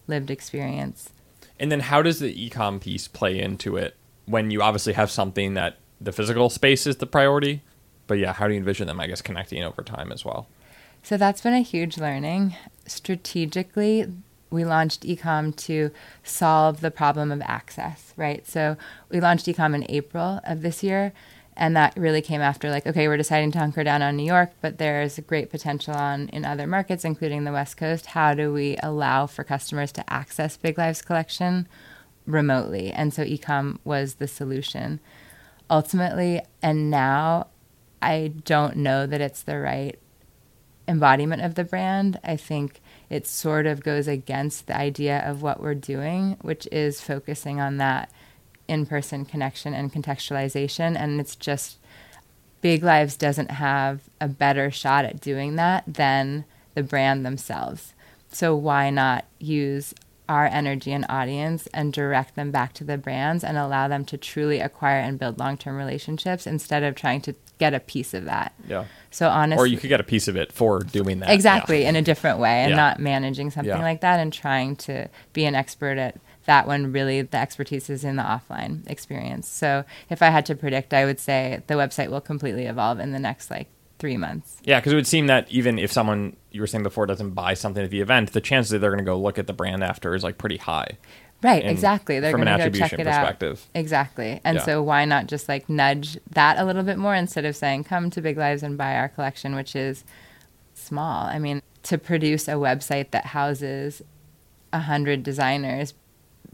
lived 0.07 0.31
experience. 0.31 1.09
And 1.59 1.71
then 1.71 1.81
how 1.81 2.01
does 2.01 2.19
the 2.19 2.49
ecom 2.49 2.79
piece 2.79 3.07
play 3.07 3.39
into 3.39 3.77
it 3.77 3.95
when 4.25 4.49
you 4.49 4.61
obviously 4.61 4.93
have 4.93 5.11
something 5.11 5.53
that 5.53 5.77
the 5.99 6.11
physical 6.11 6.49
space 6.49 6.88
is 6.88 6.97
the 6.97 7.05
priority? 7.05 7.61
But 8.07 8.19
yeah, 8.19 8.33
how 8.33 8.47
do 8.47 8.53
you 8.53 8.59
envision 8.59 8.87
them, 8.87 8.99
I 8.99 9.07
guess, 9.07 9.21
connecting 9.21 9.63
over 9.63 9.81
time 9.81 10.11
as 10.11 10.25
well? 10.25 10.47
So 11.01 11.17
that's 11.17 11.41
been 11.41 11.53
a 11.53 11.61
huge 11.61 11.97
learning. 11.97 12.55
Strategically, 12.85 14.07
we 14.49 14.65
launched 14.65 15.03
ecom 15.03 15.55
to 15.55 15.91
solve 16.23 16.81
the 16.81 16.91
problem 16.91 17.31
of 17.31 17.41
access, 17.41 18.13
right? 18.15 18.47
So 18.47 18.77
we 19.09 19.19
launched 19.19 19.45
ecom 19.47 19.75
in 19.75 19.85
April 19.89 20.39
of 20.45 20.61
this 20.61 20.83
year 20.83 21.13
and 21.55 21.75
that 21.75 21.95
really 21.95 22.21
came 22.21 22.41
after 22.41 22.69
like 22.69 22.85
okay 22.87 23.07
we're 23.07 23.17
deciding 23.17 23.51
to 23.51 23.59
hunker 23.59 23.83
down 23.83 24.01
on 24.01 24.15
new 24.15 24.25
york 24.25 24.51
but 24.61 24.77
there's 24.77 25.19
great 25.21 25.49
potential 25.49 25.93
on 25.93 26.29
in 26.29 26.45
other 26.45 26.67
markets 26.67 27.05
including 27.05 27.43
the 27.43 27.51
west 27.51 27.77
coast 27.77 28.07
how 28.07 28.33
do 28.33 28.51
we 28.51 28.77
allow 28.81 29.25
for 29.25 29.43
customers 29.43 29.91
to 29.91 30.13
access 30.13 30.57
big 30.57 30.77
lives 30.77 31.01
collection 31.01 31.67
remotely 32.25 32.91
and 32.91 33.13
so 33.13 33.23
ecom 33.23 33.77
was 33.83 34.15
the 34.15 34.27
solution 34.27 34.99
ultimately 35.69 36.41
and 36.61 36.89
now 36.89 37.47
i 38.03 38.27
don't 38.45 38.75
know 38.75 39.05
that 39.05 39.21
it's 39.21 39.43
the 39.43 39.59
right 39.59 39.99
embodiment 40.87 41.41
of 41.41 41.55
the 41.55 41.63
brand 41.63 42.19
i 42.23 42.35
think 42.35 42.81
it 43.09 43.25
sort 43.25 43.65
of 43.65 43.83
goes 43.83 44.07
against 44.07 44.67
the 44.67 44.75
idea 44.75 45.19
of 45.19 45.41
what 45.41 45.61
we're 45.61 45.73
doing 45.73 46.35
which 46.41 46.67
is 46.71 46.99
focusing 46.99 47.59
on 47.59 47.77
that 47.77 48.09
in 48.67 48.85
person 48.85 49.25
connection 49.25 49.73
and 49.73 49.91
contextualization. 49.91 50.95
And 50.97 51.19
it's 51.19 51.35
just 51.35 51.77
Big 52.61 52.83
Lives 52.83 53.15
doesn't 53.15 53.51
have 53.51 54.01
a 54.21 54.27
better 54.27 54.71
shot 54.71 55.05
at 55.05 55.19
doing 55.19 55.55
that 55.55 55.83
than 55.87 56.45
the 56.75 56.83
brand 56.83 57.25
themselves. 57.25 57.93
So 58.31 58.55
why 58.55 58.89
not 58.89 59.25
use 59.39 59.93
our 60.29 60.45
energy 60.45 60.93
and 60.93 61.05
audience 61.09 61.67
and 61.73 61.91
direct 61.91 62.35
them 62.35 62.49
back 62.49 62.73
to 62.73 62.83
the 62.83 62.97
brands 62.97 63.43
and 63.43 63.57
allow 63.57 63.87
them 63.87 64.05
to 64.05 64.17
truly 64.17 64.59
acquire 64.59 64.99
and 64.99 65.19
build 65.19 65.37
long 65.37 65.57
term 65.57 65.75
relationships 65.75 66.47
instead 66.47 66.83
of 66.83 66.95
trying 66.95 67.21
to 67.21 67.35
get 67.64 67.74
a 67.74 67.80
piece 67.80 68.14
of 68.14 68.26
that. 68.26 68.53
Yeah. 68.68 68.86
So 69.09 69.30
honestly, 69.30 69.64
or 69.64 69.68
you 69.68 69.78
could 69.78 69.88
get 69.88 70.01
a 70.01 70.03
piece 70.03 70.28
of 70.28 70.36
it 70.36 70.51
for 70.51 70.80
doing 70.80 71.20
that. 71.20 71.30
Exactly, 71.30 71.84
yeah. 71.84 71.89
in 71.89 71.95
a 71.95 72.01
different 72.01 72.39
way 72.39 72.64
and 72.64 72.72
yeah. 72.72 72.76
not 72.76 72.99
managing 72.99 73.51
something 73.51 73.70
yeah. 73.70 73.82
like 73.82 74.01
that 74.01 74.20
and 74.20 74.34
trying 74.34 74.76
to 74.78 75.07
be 75.32 75.45
an 75.45 75.55
expert 75.55 75.97
at 75.97 76.20
that 76.45 76.68
one 76.68 76.91
really 76.91 77.22
the 77.22 77.38
expertise 77.38 77.89
is 77.89 78.03
in 78.03 78.18
the 78.18 78.24
offline 78.24 78.89
experience. 78.89 79.47
So 79.47 79.86
if 80.09 80.22
I 80.22 80.28
had 80.28 80.45
to 80.47 80.55
predict, 80.55 80.93
I 80.93 81.05
would 81.05 81.20
say 81.20 81.61
the 81.68 81.76
website 81.76 82.09
will 82.09 82.22
completely 82.22 82.66
evolve 82.66 82.99
in 82.99 83.11
the 83.14 83.20
next 83.20 83.49
like 83.49 83.70
three 83.99 84.18
months. 84.18 84.57
Yeah, 84.66 84.82
because 84.82 84.91
it 84.91 84.95
would 84.97 85.07
seem 85.07 85.28
that 85.28 85.49
even 85.49 85.80
if 85.80 85.89
someone 85.89 86.36
you 86.51 86.59
were 86.59 86.68
saying 86.68 86.84
before 86.84 87.05
doesn't 87.05 87.32
buy 87.32 87.53
something 87.53 87.82
at 87.82 87.89
the 87.89 88.01
event, 88.01 88.34
the 88.34 88.41
chances 88.41 88.72
that 88.72 88.80
they're 88.80 88.91
going 88.91 89.03
to 89.03 89.05
go 89.05 89.18
look 89.18 89.39
at 89.39 89.47
the 89.47 89.53
brand 89.53 89.84
after 89.84 90.14
is 90.14 90.24
like 90.24 90.38
pretty 90.38 90.57
high. 90.57 90.97
Right, 91.43 91.65
exactly. 91.65 92.19
They're 92.21 92.31
going 92.31 92.45
to 92.45 92.69
go 92.69 92.69
check 92.69 92.93
it 92.93 93.05
out. 93.05 93.43
Exactly. 93.75 94.39
And 94.45 94.57
yeah. 94.57 94.63
so 94.63 94.81
why 94.81 95.03
not 95.03 95.27
just 95.27 95.49
like 95.49 95.69
nudge 95.69 96.17
that 96.31 96.57
a 96.57 96.63
little 96.63 96.83
bit 96.83 96.97
more 96.97 97.13
instead 97.13 97.43
of 97.43 97.55
saying 97.55 97.83
come 97.83 98.09
to 98.11 98.21
Big 98.21 98.37
Lives 98.37 98.63
and 98.63 98.77
buy 98.77 98.95
our 98.95 99.09
collection, 99.09 99.53
which 99.53 99.75
is 99.75 100.05
small. 100.73 101.25
I 101.25 101.39
mean, 101.39 101.61
to 101.83 101.97
produce 101.97 102.47
a 102.47 102.53
website 102.53 103.11
that 103.11 103.27
houses 103.27 104.01
a 104.71 104.79
hundred 104.79 105.21
designers 105.21 105.93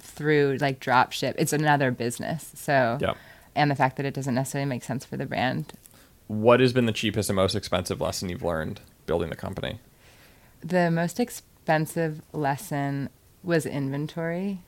through 0.02 0.58
like 0.60 0.80
drop 0.80 1.12
ship. 1.12 1.36
It's 1.38 1.54
another 1.54 1.92
business. 1.92 2.52
So, 2.56 2.98
yeah. 3.00 3.14
and 3.56 3.70
the 3.70 3.76
fact 3.76 3.98
that 3.98 4.06
it 4.06 4.14
doesn't 4.14 4.36
necessarily 4.36 4.68
make 4.68 4.84
sense 4.84 5.06
for 5.06 5.18
the 5.18 5.26
brand. 5.26 5.74
What 6.28 6.60
has 6.60 6.74
been 6.74 6.86
the 6.86 6.92
cheapest 6.92 7.30
and 7.30 7.36
most 7.36 7.56
expensive 7.56 8.02
lesson 8.02 8.30
you've 8.30 8.44
learned 8.44 8.82
building 9.06 9.30
the 9.30 9.36
company? 9.36 9.80
The 10.62 10.92
most 10.92 11.20
expensive 11.20 12.22
lesson 12.34 13.10
was 13.44 13.66
inventory. 13.66 14.60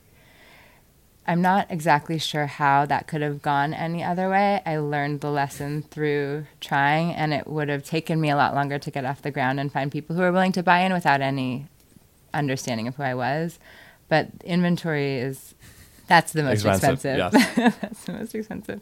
I'm 1.26 1.40
not 1.40 1.70
exactly 1.70 2.18
sure 2.18 2.46
how 2.46 2.84
that 2.86 3.06
could 3.06 3.22
have 3.22 3.42
gone 3.42 3.74
any 3.74 4.02
other 4.02 4.28
way. 4.28 4.60
I 4.66 4.78
learned 4.78 5.20
the 5.20 5.30
lesson 5.30 5.82
through 5.82 6.46
trying, 6.60 7.12
and 7.12 7.32
it 7.32 7.46
would 7.46 7.68
have 7.68 7.84
taken 7.84 8.20
me 8.20 8.28
a 8.28 8.36
lot 8.36 8.54
longer 8.54 8.78
to 8.80 8.90
get 8.90 9.04
off 9.04 9.22
the 9.22 9.30
ground 9.30 9.60
and 9.60 9.72
find 9.72 9.92
people 9.92 10.16
who 10.16 10.22
are 10.22 10.32
willing 10.32 10.52
to 10.52 10.62
buy 10.64 10.80
in 10.80 10.92
without 10.92 11.20
any 11.20 11.66
understanding 12.34 12.88
of 12.88 12.96
who 12.96 13.04
I 13.04 13.14
was. 13.14 13.60
But 14.08 14.30
inventory 14.44 15.18
is 15.18 15.54
that's 16.08 16.32
the 16.32 16.42
most 16.42 16.64
expensive. 16.64 17.18
expensive. 17.18 17.56
Yes. 17.56 17.76
that's 17.80 18.04
the 18.04 18.12
most 18.12 18.34
expensive. 18.34 18.80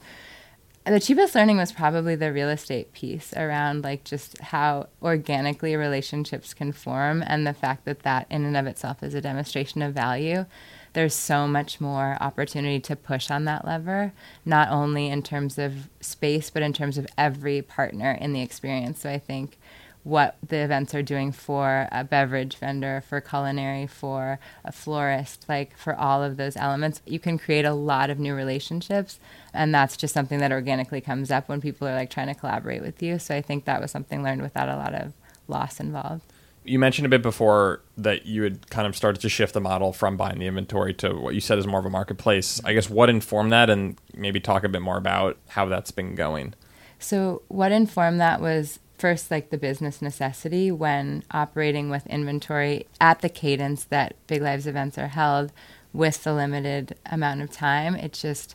The 0.87 0.99
cheapest 0.99 1.35
learning 1.35 1.59
was 1.59 1.73
probably 1.73 2.17
the 2.17 2.33
real 2.33 2.49
estate 2.49 2.93
piece 2.95 3.35
around 3.35 3.85
like 3.85 4.03
just 4.03 4.41
how 4.41 4.89
organically 5.03 5.77
relationships 5.77 6.55
can 6.55 6.73
form 6.73 7.23
and 7.27 7.47
the 7.47 7.53
fact 7.53 7.85
that 7.85 8.01
that 8.01 8.27
in 8.31 8.47
and 8.47 8.57
of 8.57 8.67
itself 8.67 9.03
is 9.03 9.15
a 9.15 9.21
demonstration 9.21 9.83
of 9.83 9.93
value 9.93 10.47
there's 10.93 11.15
so 11.15 11.47
much 11.47 11.81
more 11.81 12.17
opportunity 12.21 12.81
to 12.81 12.97
push 12.97 13.31
on 13.31 13.45
that 13.45 13.65
lever, 13.65 14.13
not 14.45 14.71
only 14.71 15.09
in 15.09 15.23
terms 15.23 15.59
of 15.59 15.89
space, 16.01 16.51
but 16.51 16.63
in 16.63 16.73
terms 16.73 16.99
of 16.99 17.07
every 17.17 17.63
partner 17.63 18.13
in 18.13 18.33
the 18.33 18.43
experience. 18.43 19.01
So 19.01 19.11
I 19.11 19.19
think 19.19 19.59
what 20.03 20.37
the 20.47 20.57
events 20.57 20.95
are 20.95 21.03
doing 21.03 21.31
for 21.31 21.87
a 21.93 22.03
beverage 22.03 22.57
vendor, 22.57 23.03
for 23.07 23.21
culinary, 23.21 23.87
for 23.87 24.41
a 24.65 24.73
florist, 24.73 25.45
like 25.49 25.77
for 25.77 25.95
all 25.95 26.23
of 26.23 26.37
those 26.39 26.57
elements, 26.57 27.03
you 27.05 27.19
can 27.19 27.39
create 27.39 27.67
a 27.67 27.75
lot 27.75 28.09
of 28.09 28.19
new 28.19 28.35
relationships. 28.35 29.21
And 29.53 29.75
that's 29.75 29.97
just 29.97 30.15
something 30.15 30.39
that 30.39 30.53
organically 30.53 31.03
comes 31.03 31.31
up 31.31 31.49
when 31.49 31.61
people 31.61 31.87
are 31.87 31.95
like 31.95 32.11
trying 32.11 32.29
to 32.29 32.35
collaborate 32.35 32.83
with 32.83 33.03
you. 33.03 33.19
So 33.19 33.37
I 33.37 33.43
think 33.43 33.67
that 33.67 33.81
was 33.81 33.91
something 33.91 34.23
learned 34.23 34.43
without 34.43 34.69
a 34.69 34.77
lot 34.77 34.95
of 34.95 35.13
loss 35.47 35.81
involved 35.81 36.23
you 36.65 36.79
mentioned 36.79 37.07
a 37.07 37.09
bit 37.09 37.23
before 37.23 37.81
that 37.97 38.27
you 38.27 38.43
had 38.43 38.69
kind 38.71 38.87
of 38.87 38.95
started 38.95 39.21
to 39.23 39.29
shift 39.29 39.55
the 39.55 39.61
model 39.61 39.93
from 39.93 40.17
buying 40.17 40.39
the 40.39 40.47
inventory 40.47 40.93
to 40.95 41.15
what 41.15 41.35
you 41.35 41.41
said 41.41 41.59
is 41.59 41.67
more 41.67 41.81
of 41.81 41.87
a 41.87 41.91
marketplace. 41.91 42.61
I 42.65 42.75
guess 42.75 42.91
what 42.91 43.09
informed 43.09 43.53
that, 43.53 43.71
and 43.71 43.99
maybe 44.15 44.41
talk 44.41 44.65
a 44.65 44.69
bit 44.69 44.83
more 44.83 44.99
about 44.99 45.39
how 45.49 45.67
that's 45.67 45.91
been 45.91 46.15
going. 46.15 46.55
So, 46.99 47.43
what 47.49 47.73
informed 47.73 48.21
that 48.21 48.41
was 48.41 48.79
first 48.99 49.31
like 49.31 49.49
the 49.49 49.57
business 49.57 50.03
necessity 50.03 50.71
when 50.71 51.25
operating 51.31 51.89
with 51.89 52.07
inventory 52.07 52.87
at 53.01 53.21
the 53.21 53.31
cadence 53.31 53.85
that 53.85 54.15
Big 54.27 54.43
Lives 54.43 54.67
events 54.67 54.99
are 54.99 55.09
held 55.09 55.53
with 55.95 56.23
the 56.25 56.35
limited 56.35 56.95
amount 57.07 57.41
of 57.41 57.51
time. 57.51 57.95
It 57.95 58.13
just 58.13 58.55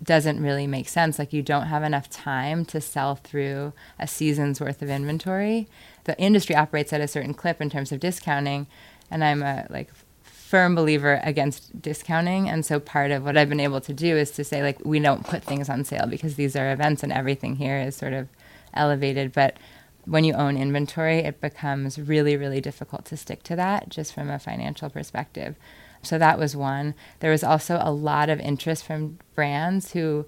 doesn't 0.00 0.40
really 0.40 0.68
make 0.68 0.88
sense. 0.88 1.18
Like, 1.18 1.32
you 1.32 1.42
don't 1.42 1.66
have 1.66 1.82
enough 1.82 2.08
time 2.08 2.64
to 2.66 2.80
sell 2.80 3.16
through 3.16 3.72
a 3.98 4.06
season's 4.06 4.60
worth 4.60 4.80
of 4.80 4.88
inventory 4.88 5.66
the 6.04 6.18
industry 6.18 6.54
operates 6.54 6.92
at 6.92 7.00
a 7.00 7.08
certain 7.08 7.34
clip 7.34 7.60
in 7.60 7.70
terms 7.70 7.92
of 7.92 8.00
discounting, 8.00 8.66
and 9.10 9.24
I'm 9.24 9.42
a 9.42 9.66
like 9.70 9.90
firm 10.24 10.74
believer 10.74 11.18
against 11.24 11.80
discounting 11.80 12.46
and 12.46 12.66
so 12.66 12.78
part 12.78 13.10
of 13.10 13.24
what 13.24 13.38
i've 13.38 13.48
been 13.48 13.58
able 13.58 13.80
to 13.80 13.94
do 13.94 14.18
is 14.18 14.30
to 14.30 14.44
say 14.44 14.62
like 14.62 14.78
we 14.84 15.00
don't 15.00 15.24
put 15.24 15.42
things 15.42 15.70
on 15.70 15.82
sale 15.82 16.06
because 16.06 16.34
these 16.34 16.54
are 16.54 16.70
events 16.70 17.02
and 17.02 17.10
everything 17.10 17.56
here 17.56 17.78
is 17.78 17.96
sort 17.96 18.12
of 18.12 18.28
elevated 18.74 19.32
but 19.32 19.56
when 20.04 20.24
you 20.24 20.34
own 20.34 20.56
inventory 20.56 21.20
it 21.20 21.40
becomes 21.40 21.98
really 21.98 22.36
really 22.36 22.60
difficult 22.60 23.04
to 23.04 23.16
stick 23.16 23.42
to 23.42 23.56
that 23.56 23.88
just 23.88 24.12
from 24.12 24.28
a 24.30 24.38
financial 24.38 24.90
perspective. 24.90 25.56
So 26.02 26.18
that 26.18 26.38
was 26.38 26.56
one. 26.56 26.94
There 27.20 27.30
was 27.30 27.44
also 27.44 27.78
a 27.80 27.92
lot 27.92 28.28
of 28.28 28.40
interest 28.40 28.84
from 28.84 29.18
brands 29.34 29.92
who 29.92 30.26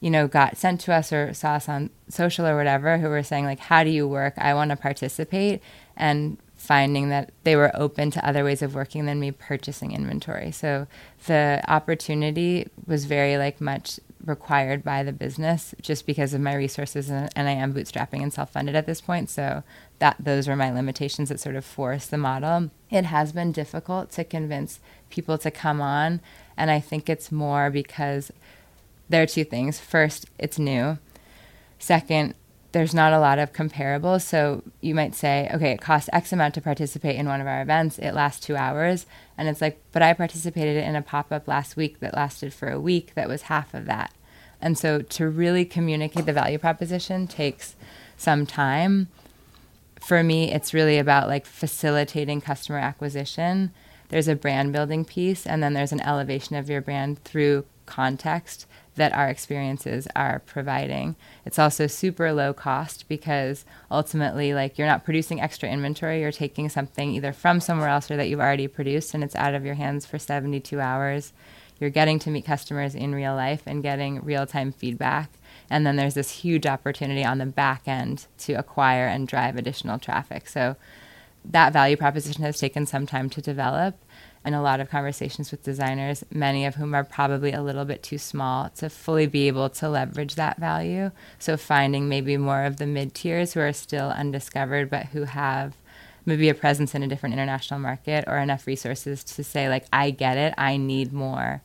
you 0.00 0.10
know, 0.10 0.26
got 0.26 0.56
sent 0.56 0.80
to 0.82 0.92
us 0.92 1.12
or 1.12 1.32
saw 1.34 1.54
us 1.54 1.68
on 1.68 1.90
social 2.08 2.46
or 2.46 2.56
whatever 2.56 2.98
who 2.98 3.08
were 3.08 3.22
saying, 3.22 3.44
like, 3.44 3.60
how 3.60 3.84
do 3.84 3.90
you 3.90 4.08
work? 4.08 4.34
I 4.38 4.54
want 4.54 4.70
to 4.70 4.76
participate. 4.76 5.62
And 5.96 6.38
finding 6.56 7.08
that 7.08 7.30
they 7.44 7.56
were 7.56 7.70
open 7.74 8.10
to 8.10 8.26
other 8.26 8.44
ways 8.44 8.60
of 8.62 8.74
working 8.74 9.06
than 9.06 9.18
me 9.18 9.30
purchasing 9.30 9.92
inventory. 9.92 10.50
So 10.50 10.86
the 11.26 11.62
opportunity 11.68 12.68
was 12.86 13.06
very, 13.06 13.38
like, 13.38 13.60
much 13.60 13.98
required 14.24 14.84
by 14.84 15.02
the 15.02 15.12
business 15.12 15.74
just 15.80 16.06
because 16.06 16.34
of 16.34 16.40
my 16.40 16.54
resources 16.54 17.08
and, 17.08 17.30
and 17.34 17.48
I 17.48 17.52
am 17.52 17.72
bootstrapping 17.72 18.22
and 18.22 18.32
self-funded 18.32 18.74
at 18.74 18.86
this 18.86 19.00
point 19.00 19.30
so 19.30 19.62
that 19.98 20.16
those 20.20 20.46
were 20.46 20.56
my 20.56 20.70
limitations 20.70 21.30
that 21.30 21.40
sort 21.40 21.56
of 21.56 21.64
forced 21.64 22.10
the 22.10 22.18
model 22.18 22.70
it 22.90 23.06
has 23.06 23.32
been 23.32 23.52
difficult 23.52 24.10
to 24.12 24.24
convince 24.24 24.80
people 25.08 25.38
to 25.38 25.50
come 25.50 25.80
on 25.80 26.20
and 26.56 26.70
I 26.70 26.80
think 26.80 27.08
it's 27.08 27.32
more 27.32 27.70
because 27.70 28.30
there 29.10 29.22
are 29.22 29.26
two 29.26 29.44
things. 29.44 29.78
First, 29.78 30.26
it's 30.38 30.58
new. 30.58 30.98
Second, 31.78 32.34
there's 32.72 32.94
not 32.94 33.12
a 33.12 33.18
lot 33.18 33.40
of 33.40 33.52
comparables. 33.52 34.22
So 34.22 34.62
you 34.80 34.94
might 34.94 35.14
say, 35.14 35.50
okay, 35.52 35.72
it 35.72 35.80
costs 35.80 36.08
X 36.12 36.32
amount 36.32 36.54
to 36.54 36.60
participate 36.60 37.16
in 37.16 37.26
one 37.26 37.40
of 37.40 37.46
our 37.46 37.60
events. 37.60 37.98
It 37.98 38.12
lasts 38.12 38.44
two 38.44 38.56
hours. 38.56 39.06
And 39.36 39.48
it's 39.48 39.60
like, 39.60 39.82
but 39.90 40.02
I 40.02 40.12
participated 40.12 40.76
in 40.76 40.94
a 40.94 41.02
pop 41.02 41.32
up 41.32 41.48
last 41.48 41.76
week 41.76 41.98
that 41.98 42.14
lasted 42.14 42.54
for 42.54 42.70
a 42.70 42.80
week 42.80 43.14
that 43.14 43.28
was 43.28 43.42
half 43.42 43.74
of 43.74 43.86
that. 43.86 44.14
And 44.60 44.78
so 44.78 45.02
to 45.02 45.28
really 45.28 45.64
communicate 45.64 46.26
the 46.26 46.32
value 46.32 46.58
proposition 46.58 47.26
takes 47.26 47.74
some 48.16 48.46
time. 48.46 49.08
For 50.00 50.22
me, 50.22 50.52
it's 50.52 50.72
really 50.72 50.98
about 50.98 51.28
like 51.28 51.46
facilitating 51.46 52.40
customer 52.40 52.78
acquisition. 52.78 53.72
There's 54.10 54.28
a 54.28 54.36
brand 54.36 54.72
building 54.72 55.04
piece, 55.04 55.46
and 55.46 55.62
then 55.62 55.72
there's 55.72 55.92
an 55.92 56.00
elevation 56.00 56.56
of 56.56 56.68
your 56.68 56.80
brand 56.80 57.22
through 57.24 57.64
context 57.86 58.66
that 59.00 59.14
our 59.14 59.30
experiences 59.30 60.06
are 60.14 60.42
providing. 60.44 61.16
It's 61.46 61.58
also 61.58 61.86
super 61.86 62.34
low 62.34 62.52
cost 62.52 63.08
because 63.08 63.64
ultimately, 63.90 64.52
like, 64.52 64.76
you're 64.76 64.86
not 64.86 65.06
producing 65.06 65.40
extra 65.40 65.70
inventory, 65.70 66.20
you're 66.20 66.30
taking 66.30 66.68
something 66.68 67.10
either 67.14 67.32
from 67.32 67.60
somewhere 67.60 67.88
else 67.88 68.10
or 68.10 68.18
that 68.18 68.28
you've 68.28 68.40
already 68.40 68.68
produced 68.68 69.14
and 69.14 69.24
it's 69.24 69.34
out 69.36 69.54
of 69.54 69.64
your 69.64 69.76
hands 69.76 70.04
for 70.04 70.18
72 70.18 70.78
hours. 70.78 71.32
You're 71.80 71.88
getting 71.88 72.18
to 72.18 72.30
meet 72.30 72.44
customers 72.44 72.94
in 72.94 73.14
real 73.14 73.34
life 73.34 73.62
and 73.64 73.82
getting 73.82 74.22
real 74.22 74.44
time 74.44 74.70
feedback. 74.70 75.30
And 75.70 75.86
then 75.86 75.96
there's 75.96 76.12
this 76.12 76.42
huge 76.42 76.66
opportunity 76.66 77.24
on 77.24 77.38
the 77.38 77.46
back 77.46 77.88
end 77.88 78.26
to 78.40 78.52
acquire 78.52 79.06
and 79.06 79.26
drive 79.26 79.56
additional 79.56 79.98
traffic. 79.98 80.46
So 80.46 80.76
that 81.42 81.72
value 81.72 81.96
proposition 81.96 82.44
has 82.44 82.58
taken 82.58 82.84
some 82.84 83.06
time 83.06 83.30
to 83.30 83.40
develop 83.40 83.94
and 84.44 84.54
a 84.54 84.62
lot 84.62 84.80
of 84.80 84.90
conversations 84.90 85.50
with 85.50 85.62
designers, 85.62 86.24
many 86.32 86.64
of 86.64 86.76
whom 86.76 86.94
are 86.94 87.04
probably 87.04 87.52
a 87.52 87.62
little 87.62 87.84
bit 87.84 88.02
too 88.02 88.18
small 88.18 88.70
to 88.70 88.88
fully 88.88 89.26
be 89.26 89.48
able 89.48 89.68
to 89.68 89.88
leverage 89.88 90.34
that 90.36 90.58
value. 90.58 91.10
So 91.38 91.56
finding 91.56 92.08
maybe 92.08 92.36
more 92.36 92.64
of 92.64 92.78
the 92.78 92.86
mid 92.86 93.14
tiers 93.14 93.52
who 93.52 93.60
are 93.60 93.72
still 93.72 94.08
undiscovered 94.08 94.88
but 94.88 95.06
who 95.06 95.24
have 95.24 95.76
maybe 96.24 96.48
a 96.48 96.54
presence 96.54 96.94
in 96.94 97.02
a 97.02 97.08
different 97.08 97.34
international 97.34 97.80
market 97.80 98.24
or 98.26 98.38
enough 98.38 98.66
resources 98.66 99.24
to 99.24 99.44
say 99.44 99.68
like 99.68 99.84
I 99.92 100.10
get 100.10 100.38
it, 100.38 100.54
I 100.56 100.76
need 100.76 101.12
more 101.12 101.62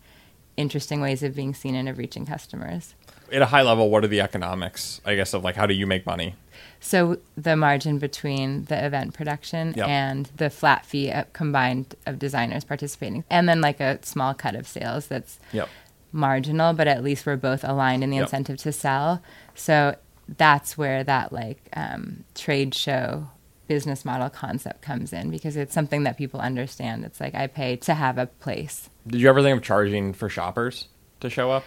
interesting 0.57 1.01
ways 1.01 1.23
of 1.23 1.35
being 1.35 1.53
seen 1.53 1.75
and 1.75 1.87
of 1.89 1.97
reaching 1.97 2.25
customers. 2.25 2.95
At 3.31 3.41
a 3.41 3.47
high 3.47 3.63
level, 3.63 3.89
what 3.89 4.03
are 4.03 4.07
the 4.07 4.21
economics, 4.21 5.01
I 5.05 5.15
guess, 5.15 5.33
of 5.33 5.43
like 5.43 5.55
how 5.55 5.65
do 5.65 5.73
you 5.73 5.87
make 5.87 6.05
money? 6.05 6.35
So 6.79 7.17
the 7.35 7.55
margin 7.55 7.97
between 7.97 8.65
the 8.65 8.85
event 8.85 9.13
production 9.13 9.73
yep. 9.75 9.87
and 9.87 10.29
the 10.37 10.49
flat 10.49 10.85
fee 10.85 11.13
combined 11.33 11.95
of 12.05 12.19
designers 12.19 12.63
participating, 12.63 13.23
and 13.29 13.49
then 13.49 13.61
like 13.61 13.79
a 13.79 14.03
small 14.05 14.33
cut 14.33 14.55
of 14.55 14.67
sales 14.67 15.07
that's 15.07 15.39
yep. 15.51 15.69
marginal, 16.11 16.73
but 16.73 16.87
at 16.87 17.03
least 17.03 17.25
we're 17.25 17.37
both 17.37 17.63
aligned 17.63 18.03
in 18.03 18.09
the 18.09 18.17
yep. 18.17 18.25
incentive 18.25 18.57
to 18.57 18.71
sell. 18.71 19.21
So 19.55 19.95
that's 20.27 20.77
where 20.77 21.03
that 21.03 21.31
like 21.31 21.69
um, 21.73 22.23
trade 22.33 22.73
show 22.73 23.29
business 23.67 24.05
model 24.05 24.29
concept 24.29 24.81
comes 24.81 25.11
in 25.11 25.31
because 25.31 25.55
it's 25.55 25.73
something 25.73 26.03
that 26.03 26.17
people 26.17 26.39
understand. 26.39 27.03
It's 27.03 27.19
like 27.19 27.35
I 27.35 27.47
pay 27.47 27.75
to 27.77 27.93
have 27.93 28.17
a 28.17 28.27
place. 28.27 28.89
Did 29.07 29.21
you 29.21 29.29
ever 29.29 29.41
think 29.41 29.57
of 29.57 29.63
charging 29.63 30.13
for 30.13 30.29
shoppers 30.29 30.87
to 31.21 31.29
show 31.29 31.51
up? 31.51 31.63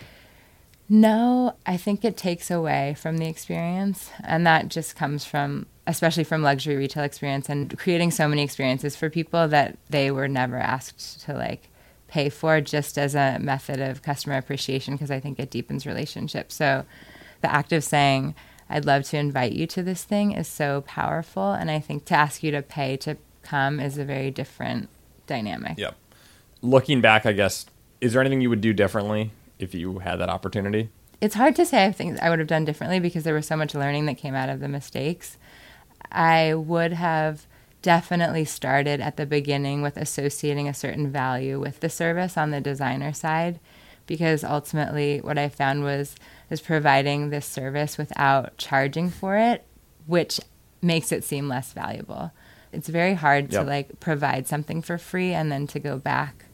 No, 0.88 1.54
I 1.66 1.76
think 1.76 2.04
it 2.04 2.16
takes 2.16 2.50
away 2.50 2.96
from 2.98 3.18
the 3.18 3.26
experience. 3.26 4.10
And 4.24 4.46
that 4.46 4.68
just 4.68 4.96
comes 4.96 5.24
from, 5.24 5.66
especially 5.86 6.24
from 6.24 6.42
luxury 6.42 6.76
retail 6.76 7.04
experience 7.04 7.48
and 7.48 7.78
creating 7.78 8.10
so 8.10 8.26
many 8.26 8.42
experiences 8.42 8.96
for 8.96 9.10
people 9.10 9.48
that 9.48 9.76
they 9.90 10.10
were 10.10 10.28
never 10.28 10.56
asked 10.56 11.20
to 11.22 11.34
like 11.34 11.68
pay 12.06 12.30
for 12.30 12.62
just 12.62 12.96
as 12.96 13.14
a 13.14 13.38
method 13.38 13.80
of 13.80 14.02
customer 14.02 14.38
appreciation 14.38 14.94
because 14.94 15.10
I 15.10 15.20
think 15.20 15.38
it 15.38 15.50
deepens 15.50 15.86
relationships. 15.86 16.54
So 16.54 16.86
the 17.42 17.52
act 17.52 17.72
of 17.72 17.84
saying, 17.84 18.34
I'd 18.70 18.86
love 18.86 19.04
to 19.04 19.18
invite 19.18 19.52
you 19.52 19.66
to 19.68 19.82
this 19.82 20.04
thing 20.04 20.32
is 20.32 20.48
so 20.48 20.82
powerful. 20.86 21.52
And 21.52 21.70
I 21.70 21.80
think 21.80 22.06
to 22.06 22.14
ask 22.14 22.42
you 22.42 22.50
to 22.52 22.62
pay 22.62 22.96
to 22.98 23.18
come 23.42 23.78
is 23.78 23.98
a 23.98 24.04
very 24.04 24.30
different 24.30 24.88
dynamic. 25.26 25.78
Yep. 25.78 25.96
Looking 26.62 27.02
back, 27.02 27.26
I 27.26 27.32
guess, 27.32 27.66
is 28.00 28.14
there 28.14 28.22
anything 28.22 28.40
you 28.40 28.48
would 28.48 28.62
do 28.62 28.72
differently 28.72 29.32
if 29.58 29.74
you 29.74 29.98
had 30.00 30.16
that 30.16 30.28
opportunity? 30.28 30.90
It's 31.20 31.34
hard 31.34 31.56
to 31.56 31.66
say 31.66 31.84
I 31.84 31.92
think 31.92 32.20
I 32.20 32.30
would 32.30 32.38
have 32.38 32.48
done 32.48 32.64
differently 32.64 33.00
because 33.00 33.24
there 33.24 33.34
was 33.34 33.46
so 33.46 33.56
much 33.56 33.74
learning 33.74 34.06
that 34.06 34.18
came 34.18 34.34
out 34.34 34.48
of 34.48 34.60
the 34.60 34.68
mistakes. 34.68 35.36
I 36.12 36.54
would 36.54 36.92
have 36.92 37.46
definitely 37.82 38.44
started 38.44 39.00
at 39.00 39.16
the 39.16 39.26
beginning 39.26 39.82
with 39.82 39.96
associating 39.96 40.68
a 40.68 40.74
certain 40.74 41.10
value 41.10 41.60
with 41.60 41.80
the 41.80 41.88
service 41.88 42.36
on 42.36 42.50
the 42.50 42.60
designer 42.60 43.12
side 43.12 43.60
because 44.06 44.42
ultimately 44.42 45.20
what 45.20 45.38
I 45.38 45.48
found 45.48 45.82
was 45.82 46.16
is 46.50 46.60
providing 46.60 47.30
this 47.30 47.46
service 47.46 47.98
without 47.98 48.56
charging 48.56 49.10
for 49.10 49.36
it, 49.36 49.64
which 50.06 50.40
makes 50.80 51.12
it 51.12 51.24
seem 51.24 51.48
less 51.48 51.72
valuable. 51.72 52.32
It's 52.72 52.88
very 52.88 53.14
hard 53.14 53.52
yep. 53.52 53.62
to 53.62 53.66
like 53.66 54.00
provide 54.00 54.46
something 54.46 54.82
for 54.82 54.98
free 54.98 55.32
and 55.32 55.52
then 55.52 55.66
to 55.68 55.78
go 55.78 55.98
back 55.98 56.46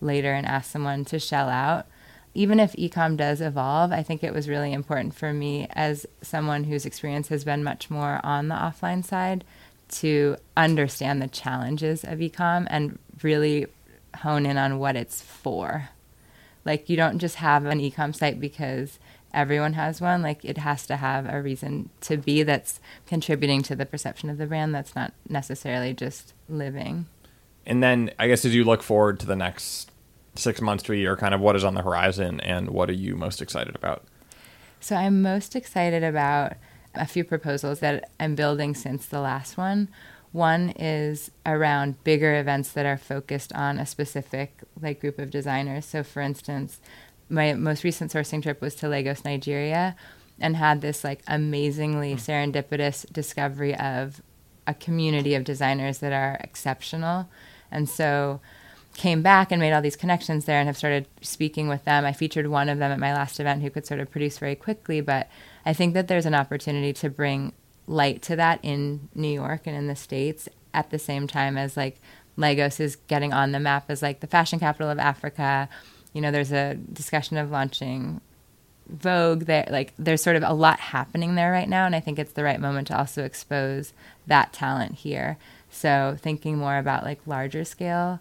later 0.00 0.32
and 0.32 0.46
ask 0.46 0.70
someone 0.70 1.04
to 1.06 1.18
shell 1.18 1.48
out 1.48 1.86
even 2.38 2.60
if 2.60 2.72
ecom 2.74 3.16
does 3.16 3.40
evolve, 3.40 3.90
I 3.90 4.04
think 4.04 4.22
it 4.22 4.32
was 4.32 4.48
really 4.48 4.72
important 4.72 5.12
for 5.12 5.32
me 5.32 5.66
as 5.72 6.06
someone 6.22 6.62
whose 6.62 6.86
experience 6.86 7.26
has 7.28 7.42
been 7.42 7.64
much 7.64 7.90
more 7.90 8.20
on 8.22 8.46
the 8.46 8.54
offline 8.54 9.04
side 9.04 9.42
to 9.88 10.36
understand 10.56 11.20
the 11.20 11.26
challenges 11.26 12.04
of 12.04 12.20
ecom 12.20 12.68
and 12.70 12.96
really 13.24 13.66
hone 14.18 14.46
in 14.46 14.56
on 14.56 14.78
what 14.78 14.94
it's 14.94 15.20
for. 15.20 15.88
Like 16.64 16.88
you 16.88 16.96
don't 16.96 17.18
just 17.18 17.34
have 17.36 17.64
an 17.64 17.80
ecom 17.80 18.14
site 18.14 18.38
because 18.38 19.00
everyone 19.34 19.72
has 19.72 20.00
one. 20.00 20.22
Like 20.22 20.44
it 20.44 20.58
has 20.58 20.86
to 20.86 20.96
have 20.96 21.26
a 21.28 21.42
reason 21.42 21.90
to 22.02 22.16
be 22.16 22.44
that's 22.44 22.78
contributing 23.08 23.62
to 23.62 23.74
the 23.74 23.84
perception 23.84 24.30
of 24.30 24.38
the 24.38 24.46
brand 24.46 24.72
that's 24.72 24.94
not 24.94 25.12
necessarily 25.28 25.92
just 25.92 26.34
living. 26.48 27.06
And 27.66 27.82
then 27.82 28.12
I 28.16 28.28
guess 28.28 28.44
as 28.44 28.54
you 28.54 28.62
look 28.62 28.84
forward 28.84 29.18
to 29.18 29.26
the 29.26 29.34
next 29.34 29.90
six 30.38 30.60
months 30.60 30.84
to 30.84 30.92
a 30.92 30.96
year, 30.96 31.16
kind 31.16 31.34
of 31.34 31.40
what 31.40 31.56
is 31.56 31.64
on 31.64 31.74
the 31.74 31.82
horizon 31.82 32.40
and 32.40 32.70
what 32.70 32.88
are 32.88 32.94
you 32.94 33.16
most 33.16 33.42
excited 33.42 33.74
about? 33.74 34.04
So 34.80 34.96
I'm 34.96 35.22
most 35.22 35.56
excited 35.56 36.04
about 36.04 36.54
a 36.94 37.06
few 37.06 37.24
proposals 37.24 37.80
that 37.80 38.10
I'm 38.18 38.34
building 38.34 38.74
since 38.74 39.06
the 39.06 39.20
last 39.20 39.56
one. 39.56 39.88
One 40.32 40.70
is 40.70 41.30
around 41.46 42.02
bigger 42.04 42.38
events 42.38 42.72
that 42.72 42.86
are 42.86 42.98
focused 42.98 43.52
on 43.54 43.78
a 43.78 43.86
specific 43.86 44.60
like 44.80 45.00
group 45.00 45.18
of 45.18 45.30
designers. 45.30 45.86
So 45.86 46.02
for 46.02 46.20
instance, 46.20 46.80
my 47.28 47.54
most 47.54 47.84
recent 47.84 48.12
sourcing 48.12 48.42
trip 48.42 48.60
was 48.60 48.74
to 48.76 48.88
Lagos, 48.88 49.24
Nigeria, 49.24 49.96
and 50.40 50.56
had 50.56 50.80
this 50.80 51.02
like 51.02 51.22
amazingly 51.26 52.12
hmm. 52.12 52.18
serendipitous 52.18 53.10
discovery 53.12 53.74
of 53.74 54.22
a 54.66 54.74
community 54.74 55.34
of 55.34 55.44
designers 55.44 55.98
that 55.98 56.12
are 56.12 56.38
exceptional. 56.40 57.28
And 57.70 57.88
so 57.88 58.40
came 58.98 59.22
back 59.22 59.52
and 59.52 59.60
made 59.60 59.72
all 59.72 59.80
these 59.80 59.96
connections 59.96 60.44
there 60.44 60.58
and 60.58 60.66
have 60.66 60.76
started 60.76 61.06
speaking 61.22 61.68
with 61.68 61.84
them. 61.84 62.04
I 62.04 62.12
featured 62.12 62.48
one 62.48 62.68
of 62.68 62.78
them 62.78 62.90
at 62.90 62.98
my 62.98 63.14
last 63.14 63.38
event 63.38 63.62
who 63.62 63.70
could 63.70 63.86
sort 63.86 64.00
of 64.00 64.10
produce 64.10 64.38
very 64.38 64.56
quickly, 64.56 65.00
but 65.00 65.28
I 65.64 65.72
think 65.72 65.94
that 65.94 66.08
there's 66.08 66.26
an 66.26 66.34
opportunity 66.34 66.92
to 66.94 67.08
bring 67.08 67.52
light 67.86 68.22
to 68.22 68.34
that 68.36 68.58
in 68.64 69.08
New 69.14 69.32
York 69.32 69.62
and 69.66 69.76
in 69.76 69.86
the 69.86 69.94
States 69.94 70.48
at 70.74 70.90
the 70.90 70.98
same 70.98 71.28
time 71.28 71.56
as 71.56 71.76
like 71.76 72.00
Lagos 72.36 72.80
is 72.80 72.96
getting 72.96 73.32
on 73.32 73.52
the 73.52 73.60
map 73.60 73.84
as 73.88 74.02
like 74.02 74.18
the 74.18 74.26
fashion 74.26 74.58
capital 74.58 74.90
of 74.90 74.98
Africa. 74.98 75.68
You 76.12 76.20
know, 76.20 76.32
there's 76.32 76.52
a 76.52 76.74
discussion 76.74 77.36
of 77.36 77.52
launching 77.52 78.20
Vogue 78.88 79.44
there 79.44 79.68
like 79.70 79.92
there's 79.98 80.22
sort 80.22 80.36
of 80.36 80.42
a 80.42 80.54
lot 80.54 80.80
happening 80.80 81.34
there 81.34 81.52
right 81.52 81.68
now 81.68 81.84
and 81.84 81.94
I 81.94 82.00
think 82.00 82.18
it's 82.18 82.32
the 82.32 82.42
right 82.42 82.58
moment 82.58 82.86
to 82.88 82.98
also 82.98 83.22
expose 83.22 83.92
that 84.26 84.52
talent 84.52 84.96
here. 84.96 85.36
So 85.70 86.16
thinking 86.18 86.56
more 86.56 86.78
about 86.78 87.04
like 87.04 87.20
larger 87.26 87.64
scale 87.64 88.20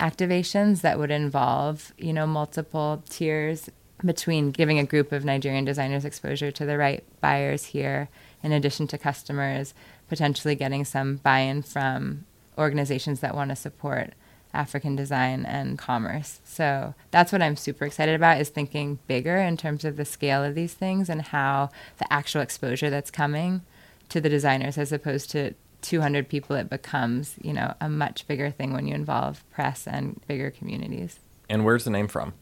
activations 0.00 0.80
that 0.80 0.98
would 0.98 1.10
involve, 1.10 1.92
you 1.98 2.12
know, 2.12 2.26
multiple 2.26 3.02
tiers 3.08 3.70
between 4.04 4.50
giving 4.50 4.78
a 4.78 4.84
group 4.84 5.12
of 5.12 5.24
Nigerian 5.24 5.64
designers 5.64 6.04
exposure 6.04 6.50
to 6.50 6.64
the 6.64 6.78
right 6.78 7.04
buyers 7.20 7.66
here, 7.66 8.08
in 8.42 8.50
addition 8.50 8.86
to 8.88 8.98
customers, 8.98 9.74
potentially 10.08 10.54
getting 10.54 10.84
some 10.84 11.16
buy 11.16 11.40
in 11.40 11.62
from 11.62 12.24
organizations 12.56 13.20
that 13.20 13.34
want 13.34 13.50
to 13.50 13.56
support 13.56 14.14
African 14.52 14.96
design 14.96 15.44
and 15.44 15.78
commerce. 15.78 16.40
So 16.44 16.94
that's 17.10 17.30
what 17.30 17.42
I'm 17.42 17.56
super 17.56 17.84
excited 17.84 18.14
about 18.14 18.40
is 18.40 18.48
thinking 18.48 18.98
bigger 19.06 19.36
in 19.36 19.56
terms 19.56 19.84
of 19.84 19.96
the 19.96 20.04
scale 20.04 20.42
of 20.42 20.54
these 20.54 20.74
things 20.74 21.08
and 21.08 21.22
how 21.22 21.70
the 21.98 22.12
actual 22.12 22.40
exposure 22.40 22.90
that's 22.90 23.10
coming 23.10 23.62
to 24.08 24.20
the 24.20 24.28
designers 24.28 24.76
as 24.76 24.92
opposed 24.92 25.30
to 25.30 25.54
200 25.82 26.28
people, 26.28 26.56
it 26.56 26.70
becomes, 26.70 27.34
you 27.40 27.52
know, 27.52 27.74
a 27.80 27.88
much 27.88 28.26
bigger 28.26 28.50
thing 28.50 28.72
when 28.72 28.86
you 28.86 28.94
involve 28.94 29.48
press 29.50 29.86
and 29.86 30.20
bigger 30.26 30.50
communities. 30.50 31.18
And 31.48 31.64
where's 31.64 31.84
the 31.84 31.90
name 31.90 32.08
from? 32.08 32.34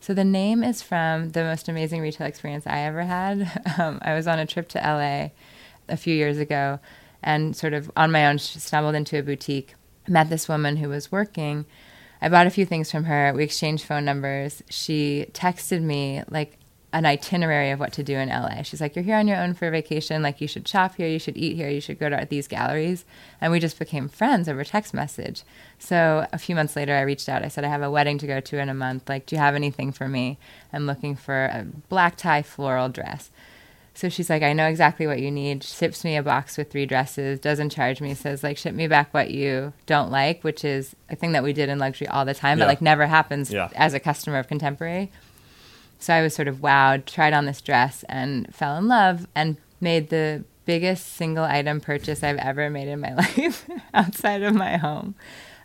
So 0.00 0.12
the 0.12 0.24
name 0.24 0.62
is 0.62 0.82
from 0.82 1.30
the 1.30 1.42
most 1.42 1.68
amazing 1.68 2.00
retail 2.00 2.26
experience 2.26 2.66
I 2.66 2.80
ever 2.80 3.02
had. 3.02 3.62
Um, 3.78 3.98
I 4.02 4.14
was 4.14 4.28
on 4.28 4.38
a 4.38 4.46
trip 4.46 4.68
to 4.68 4.78
LA 4.78 5.30
a 5.88 5.96
few 5.96 6.14
years 6.14 6.38
ago 6.38 6.78
and 7.24 7.56
sort 7.56 7.72
of 7.72 7.90
on 7.96 8.12
my 8.12 8.26
own 8.26 8.38
stumbled 8.38 8.94
into 8.94 9.18
a 9.18 9.22
boutique, 9.22 9.74
met 10.06 10.30
this 10.30 10.48
woman 10.48 10.76
who 10.76 10.88
was 10.88 11.10
working. 11.10 11.64
I 12.22 12.28
bought 12.28 12.46
a 12.46 12.50
few 12.50 12.64
things 12.64 12.90
from 12.90 13.04
her. 13.04 13.32
We 13.34 13.42
exchanged 13.42 13.84
phone 13.84 14.04
numbers. 14.04 14.62
She 14.68 15.26
texted 15.32 15.82
me 15.82 16.22
like 16.28 16.58
an 16.94 17.04
itinerary 17.04 17.70
of 17.72 17.80
what 17.80 17.92
to 17.92 18.04
do 18.04 18.16
in 18.16 18.28
LA. 18.28 18.62
She's 18.62 18.80
like, 18.80 18.94
You're 18.94 19.04
here 19.04 19.16
on 19.16 19.26
your 19.26 19.36
own 19.36 19.52
for 19.52 19.66
a 19.66 19.70
vacation. 19.70 20.22
Like, 20.22 20.40
you 20.40 20.46
should 20.46 20.66
shop 20.66 20.94
here, 20.94 21.08
you 21.08 21.18
should 21.18 21.36
eat 21.36 21.56
here, 21.56 21.68
you 21.68 21.80
should 21.80 21.98
go 21.98 22.08
to 22.08 22.26
these 22.30 22.46
galleries. 22.46 23.04
And 23.40 23.50
we 23.50 23.58
just 23.58 23.80
became 23.80 24.08
friends 24.08 24.48
over 24.48 24.62
text 24.62 24.94
message. 24.94 25.42
So 25.80 26.28
a 26.32 26.38
few 26.38 26.54
months 26.54 26.76
later, 26.76 26.94
I 26.94 27.00
reached 27.00 27.28
out. 27.28 27.42
I 27.42 27.48
said, 27.48 27.64
I 27.64 27.68
have 27.68 27.82
a 27.82 27.90
wedding 27.90 28.16
to 28.18 28.28
go 28.28 28.38
to 28.38 28.58
in 28.58 28.68
a 28.68 28.74
month. 28.74 29.08
Like, 29.08 29.26
do 29.26 29.34
you 29.34 29.42
have 29.42 29.56
anything 29.56 29.90
for 29.90 30.08
me? 30.08 30.38
I'm 30.72 30.86
looking 30.86 31.16
for 31.16 31.46
a 31.46 31.66
black 31.88 32.16
tie 32.16 32.42
floral 32.42 32.88
dress. 32.88 33.30
So 33.96 34.08
she's 34.08 34.30
like, 34.30 34.42
I 34.42 34.52
know 34.52 34.66
exactly 34.66 35.06
what 35.06 35.20
you 35.20 35.32
need. 35.32 35.64
Ships 35.64 36.04
me 36.04 36.16
a 36.16 36.22
box 36.22 36.56
with 36.56 36.70
three 36.70 36.86
dresses, 36.86 37.40
doesn't 37.40 37.70
charge 37.70 38.00
me, 38.00 38.14
says, 38.14 38.42
like, 38.42 38.56
ship 38.56 38.74
me 38.74 38.86
back 38.86 39.12
what 39.12 39.30
you 39.30 39.72
don't 39.86 40.10
like, 40.10 40.42
which 40.42 40.64
is 40.64 40.94
a 41.10 41.16
thing 41.16 41.32
that 41.32 41.42
we 41.42 41.52
did 41.52 41.68
in 41.68 41.78
luxury 41.78 42.08
all 42.08 42.24
the 42.24 42.34
time, 42.34 42.58
yeah. 42.58 42.64
but 42.64 42.68
like 42.68 42.82
never 42.82 43.06
happens 43.06 43.52
yeah. 43.52 43.68
as 43.74 43.94
a 43.94 44.00
customer 44.00 44.38
of 44.38 44.48
contemporary. 44.48 45.12
So 45.98 46.14
I 46.14 46.22
was 46.22 46.34
sort 46.34 46.48
of 46.48 46.56
wowed, 46.56 47.06
tried 47.06 47.32
on 47.32 47.46
this 47.46 47.60
dress 47.60 48.04
and 48.08 48.52
fell 48.54 48.76
in 48.76 48.88
love 48.88 49.26
and 49.34 49.56
made 49.80 50.10
the 50.10 50.44
biggest 50.64 51.14
single 51.14 51.44
item 51.44 51.80
purchase 51.80 52.22
I've 52.22 52.38
ever 52.38 52.70
made 52.70 52.88
in 52.88 53.00
my 53.00 53.14
life 53.36 53.68
outside 53.92 54.42
of 54.42 54.54
my 54.54 54.76
home 54.76 55.14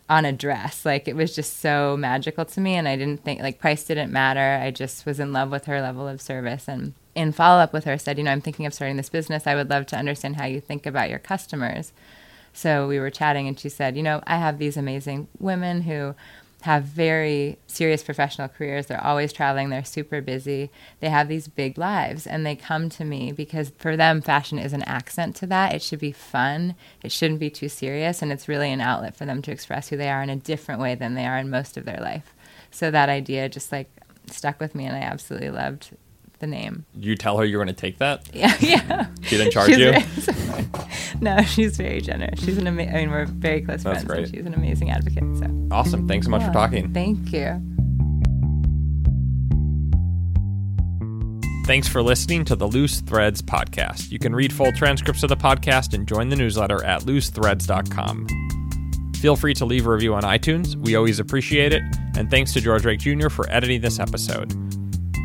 on 0.08 0.24
a 0.24 0.32
dress. 0.32 0.84
Like 0.84 1.06
it 1.06 1.16
was 1.16 1.34
just 1.34 1.60
so 1.60 1.96
magical 1.96 2.44
to 2.44 2.60
me 2.60 2.74
and 2.74 2.88
I 2.88 2.96
didn't 2.96 3.24
think 3.24 3.40
like 3.40 3.60
price 3.60 3.84
didn't 3.84 4.12
matter. 4.12 4.60
I 4.62 4.70
just 4.70 5.06
was 5.06 5.20
in 5.20 5.32
love 5.32 5.50
with 5.50 5.66
her 5.66 5.80
level 5.80 6.08
of 6.08 6.20
service 6.20 6.68
and 6.68 6.94
in 7.14 7.32
follow 7.32 7.60
up 7.60 7.72
with 7.72 7.84
her 7.84 7.96
said, 7.96 8.18
you 8.18 8.24
know, 8.24 8.32
I'm 8.32 8.40
thinking 8.40 8.66
of 8.66 8.74
starting 8.74 8.96
this 8.96 9.08
business. 9.08 9.46
I 9.46 9.54
would 9.54 9.70
love 9.70 9.86
to 9.86 9.96
understand 9.96 10.36
how 10.36 10.46
you 10.46 10.60
think 10.60 10.84
about 10.84 11.10
your 11.10 11.18
customers. 11.18 11.92
So 12.52 12.88
we 12.88 12.98
were 12.98 13.10
chatting 13.10 13.46
and 13.46 13.58
she 13.58 13.68
said, 13.68 13.96
you 13.96 14.02
know, 14.02 14.20
I 14.26 14.36
have 14.38 14.58
these 14.58 14.76
amazing 14.76 15.28
women 15.38 15.82
who 15.82 16.14
have 16.62 16.84
very 16.84 17.58
serious 17.66 18.02
professional 18.02 18.48
careers. 18.48 18.86
They're 18.86 19.04
always 19.04 19.32
traveling, 19.32 19.70
they're 19.70 19.84
super 19.84 20.20
busy. 20.20 20.70
They 21.00 21.08
have 21.08 21.28
these 21.28 21.48
big 21.48 21.78
lives, 21.78 22.26
and 22.26 22.44
they 22.44 22.56
come 22.56 22.88
to 22.90 23.04
me 23.04 23.32
because 23.32 23.72
for 23.78 23.96
them, 23.96 24.20
fashion 24.20 24.58
is 24.58 24.72
an 24.72 24.82
accent 24.82 25.36
to 25.36 25.46
that. 25.46 25.74
It 25.74 25.82
should 25.82 25.98
be 25.98 26.12
fun, 26.12 26.74
it 27.02 27.12
shouldn't 27.12 27.40
be 27.40 27.50
too 27.50 27.68
serious, 27.68 28.22
and 28.22 28.32
it's 28.32 28.48
really 28.48 28.72
an 28.72 28.80
outlet 28.80 29.16
for 29.16 29.24
them 29.24 29.42
to 29.42 29.52
express 29.52 29.88
who 29.88 29.96
they 29.96 30.10
are 30.10 30.22
in 30.22 30.30
a 30.30 30.36
different 30.36 30.80
way 30.80 30.94
than 30.94 31.14
they 31.14 31.26
are 31.26 31.38
in 31.38 31.50
most 31.50 31.76
of 31.76 31.84
their 31.84 32.00
life. 32.00 32.34
So 32.70 32.90
that 32.90 33.08
idea 33.08 33.48
just 33.48 33.72
like 33.72 33.90
stuck 34.30 34.60
with 34.60 34.74
me, 34.74 34.86
and 34.86 34.96
I 34.96 35.00
absolutely 35.00 35.50
loved 35.50 35.96
the 36.40 36.46
name. 36.46 36.84
You 36.94 37.14
tell 37.14 37.38
her 37.38 37.44
you're 37.44 37.62
going 37.62 37.74
to 37.74 37.80
take 37.80 37.98
that? 37.98 38.28
Yeah, 38.34 38.54
yeah. 38.60 39.06
She 39.22 39.36
didn't 39.36 39.52
charge 39.52 39.70
you? 39.70 39.92
Very, 39.92 40.68
no, 41.20 41.42
she's 41.42 41.76
very 41.76 42.00
generous. 42.00 42.40
She's 42.40 42.56
an 42.58 42.66
amazing, 42.66 42.94
I 42.94 42.98
mean, 43.00 43.10
we're 43.10 43.26
very 43.26 43.60
close 43.60 43.82
That's 43.82 44.04
friends. 44.04 44.30
Great. 44.30 44.36
she's 44.38 44.46
an 44.46 44.54
amazing 44.54 44.90
advocate. 44.90 45.24
So 45.38 45.68
Awesome. 45.70 46.08
Thanks 46.08 46.26
so 46.26 46.30
much 46.30 46.40
yeah, 46.40 46.48
for 46.48 46.52
talking. 46.52 46.92
Thank 46.92 47.32
you. 47.32 47.60
Thanks 51.66 51.86
for 51.86 52.02
listening 52.02 52.44
to 52.46 52.56
the 52.56 52.66
Loose 52.66 53.00
Threads 53.00 53.42
podcast. 53.42 54.10
You 54.10 54.18
can 54.18 54.34
read 54.34 54.52
full 54.52 54.72
transcripts 54.72 55.22
of 55.22 55.28
the 55.28 55.36
podcast 55.36 55.94
and 55.94 56.08
join 56.08 56.28
the 56.28 56.36
newsletter 56.36 56.82
at 56.84 57.02
loosethreads.com. 57.02 58.26
Feel 59.20 59.36
free 59.36 59.54
to 59.54 59.66
leave 59.66 59.86
a 59.86 59.90
review 59.90 60.14
on 60.14 60.22
iTunes. 60.22 60.74
We 60.76 60.96
always 60.96 61.20
appreciate 61.20 61.72
it. 61.72 61.82
And 62.16 62.30
thanks 62.30 62.52
to 62.54 62.60
George 62.60 62.82
Drake 62.82 63.00
Jr. 63.00 63.28
for 63.28 63.48
editing 63.50 63.82
this 63.82 64.00
episode. 64.00 64.50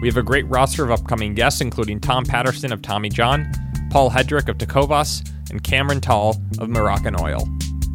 We 0.02 0.08
have 0.08 0.18
a 0.18 0.24
great 0.24 0.48
roster 0.48 0.84
of 0.84 0.92
upcoming 0.92 1.34
guests, 1.34 1.62
including 1.62 2.00
Tom 2.00 2.26
Patterson 2.26 2.72
of 2.72 2.82
Tommy 2.82 3.10
John, 3.10 3.52
Paul 3.92 4.12
Hedrick 4.12 4.50
of 4.50 4.58
Tecovas, 4.58 5.28
and 5.50 5.64
Carmen 5.64 6.02
Tal 6.02 6.42
of 6.60 6.70
Moroccan 6.70 7.20
Oil. 7.20 7.48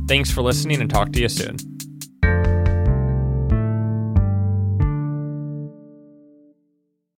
Thanks 0.09 0.31
for 0.31 0.43
listening 0.43 0.81
and 0.81 0.91
talk 0.91 1.13
to 1.13 1.21
you 1.21 1.29
soon. 1.29 1.70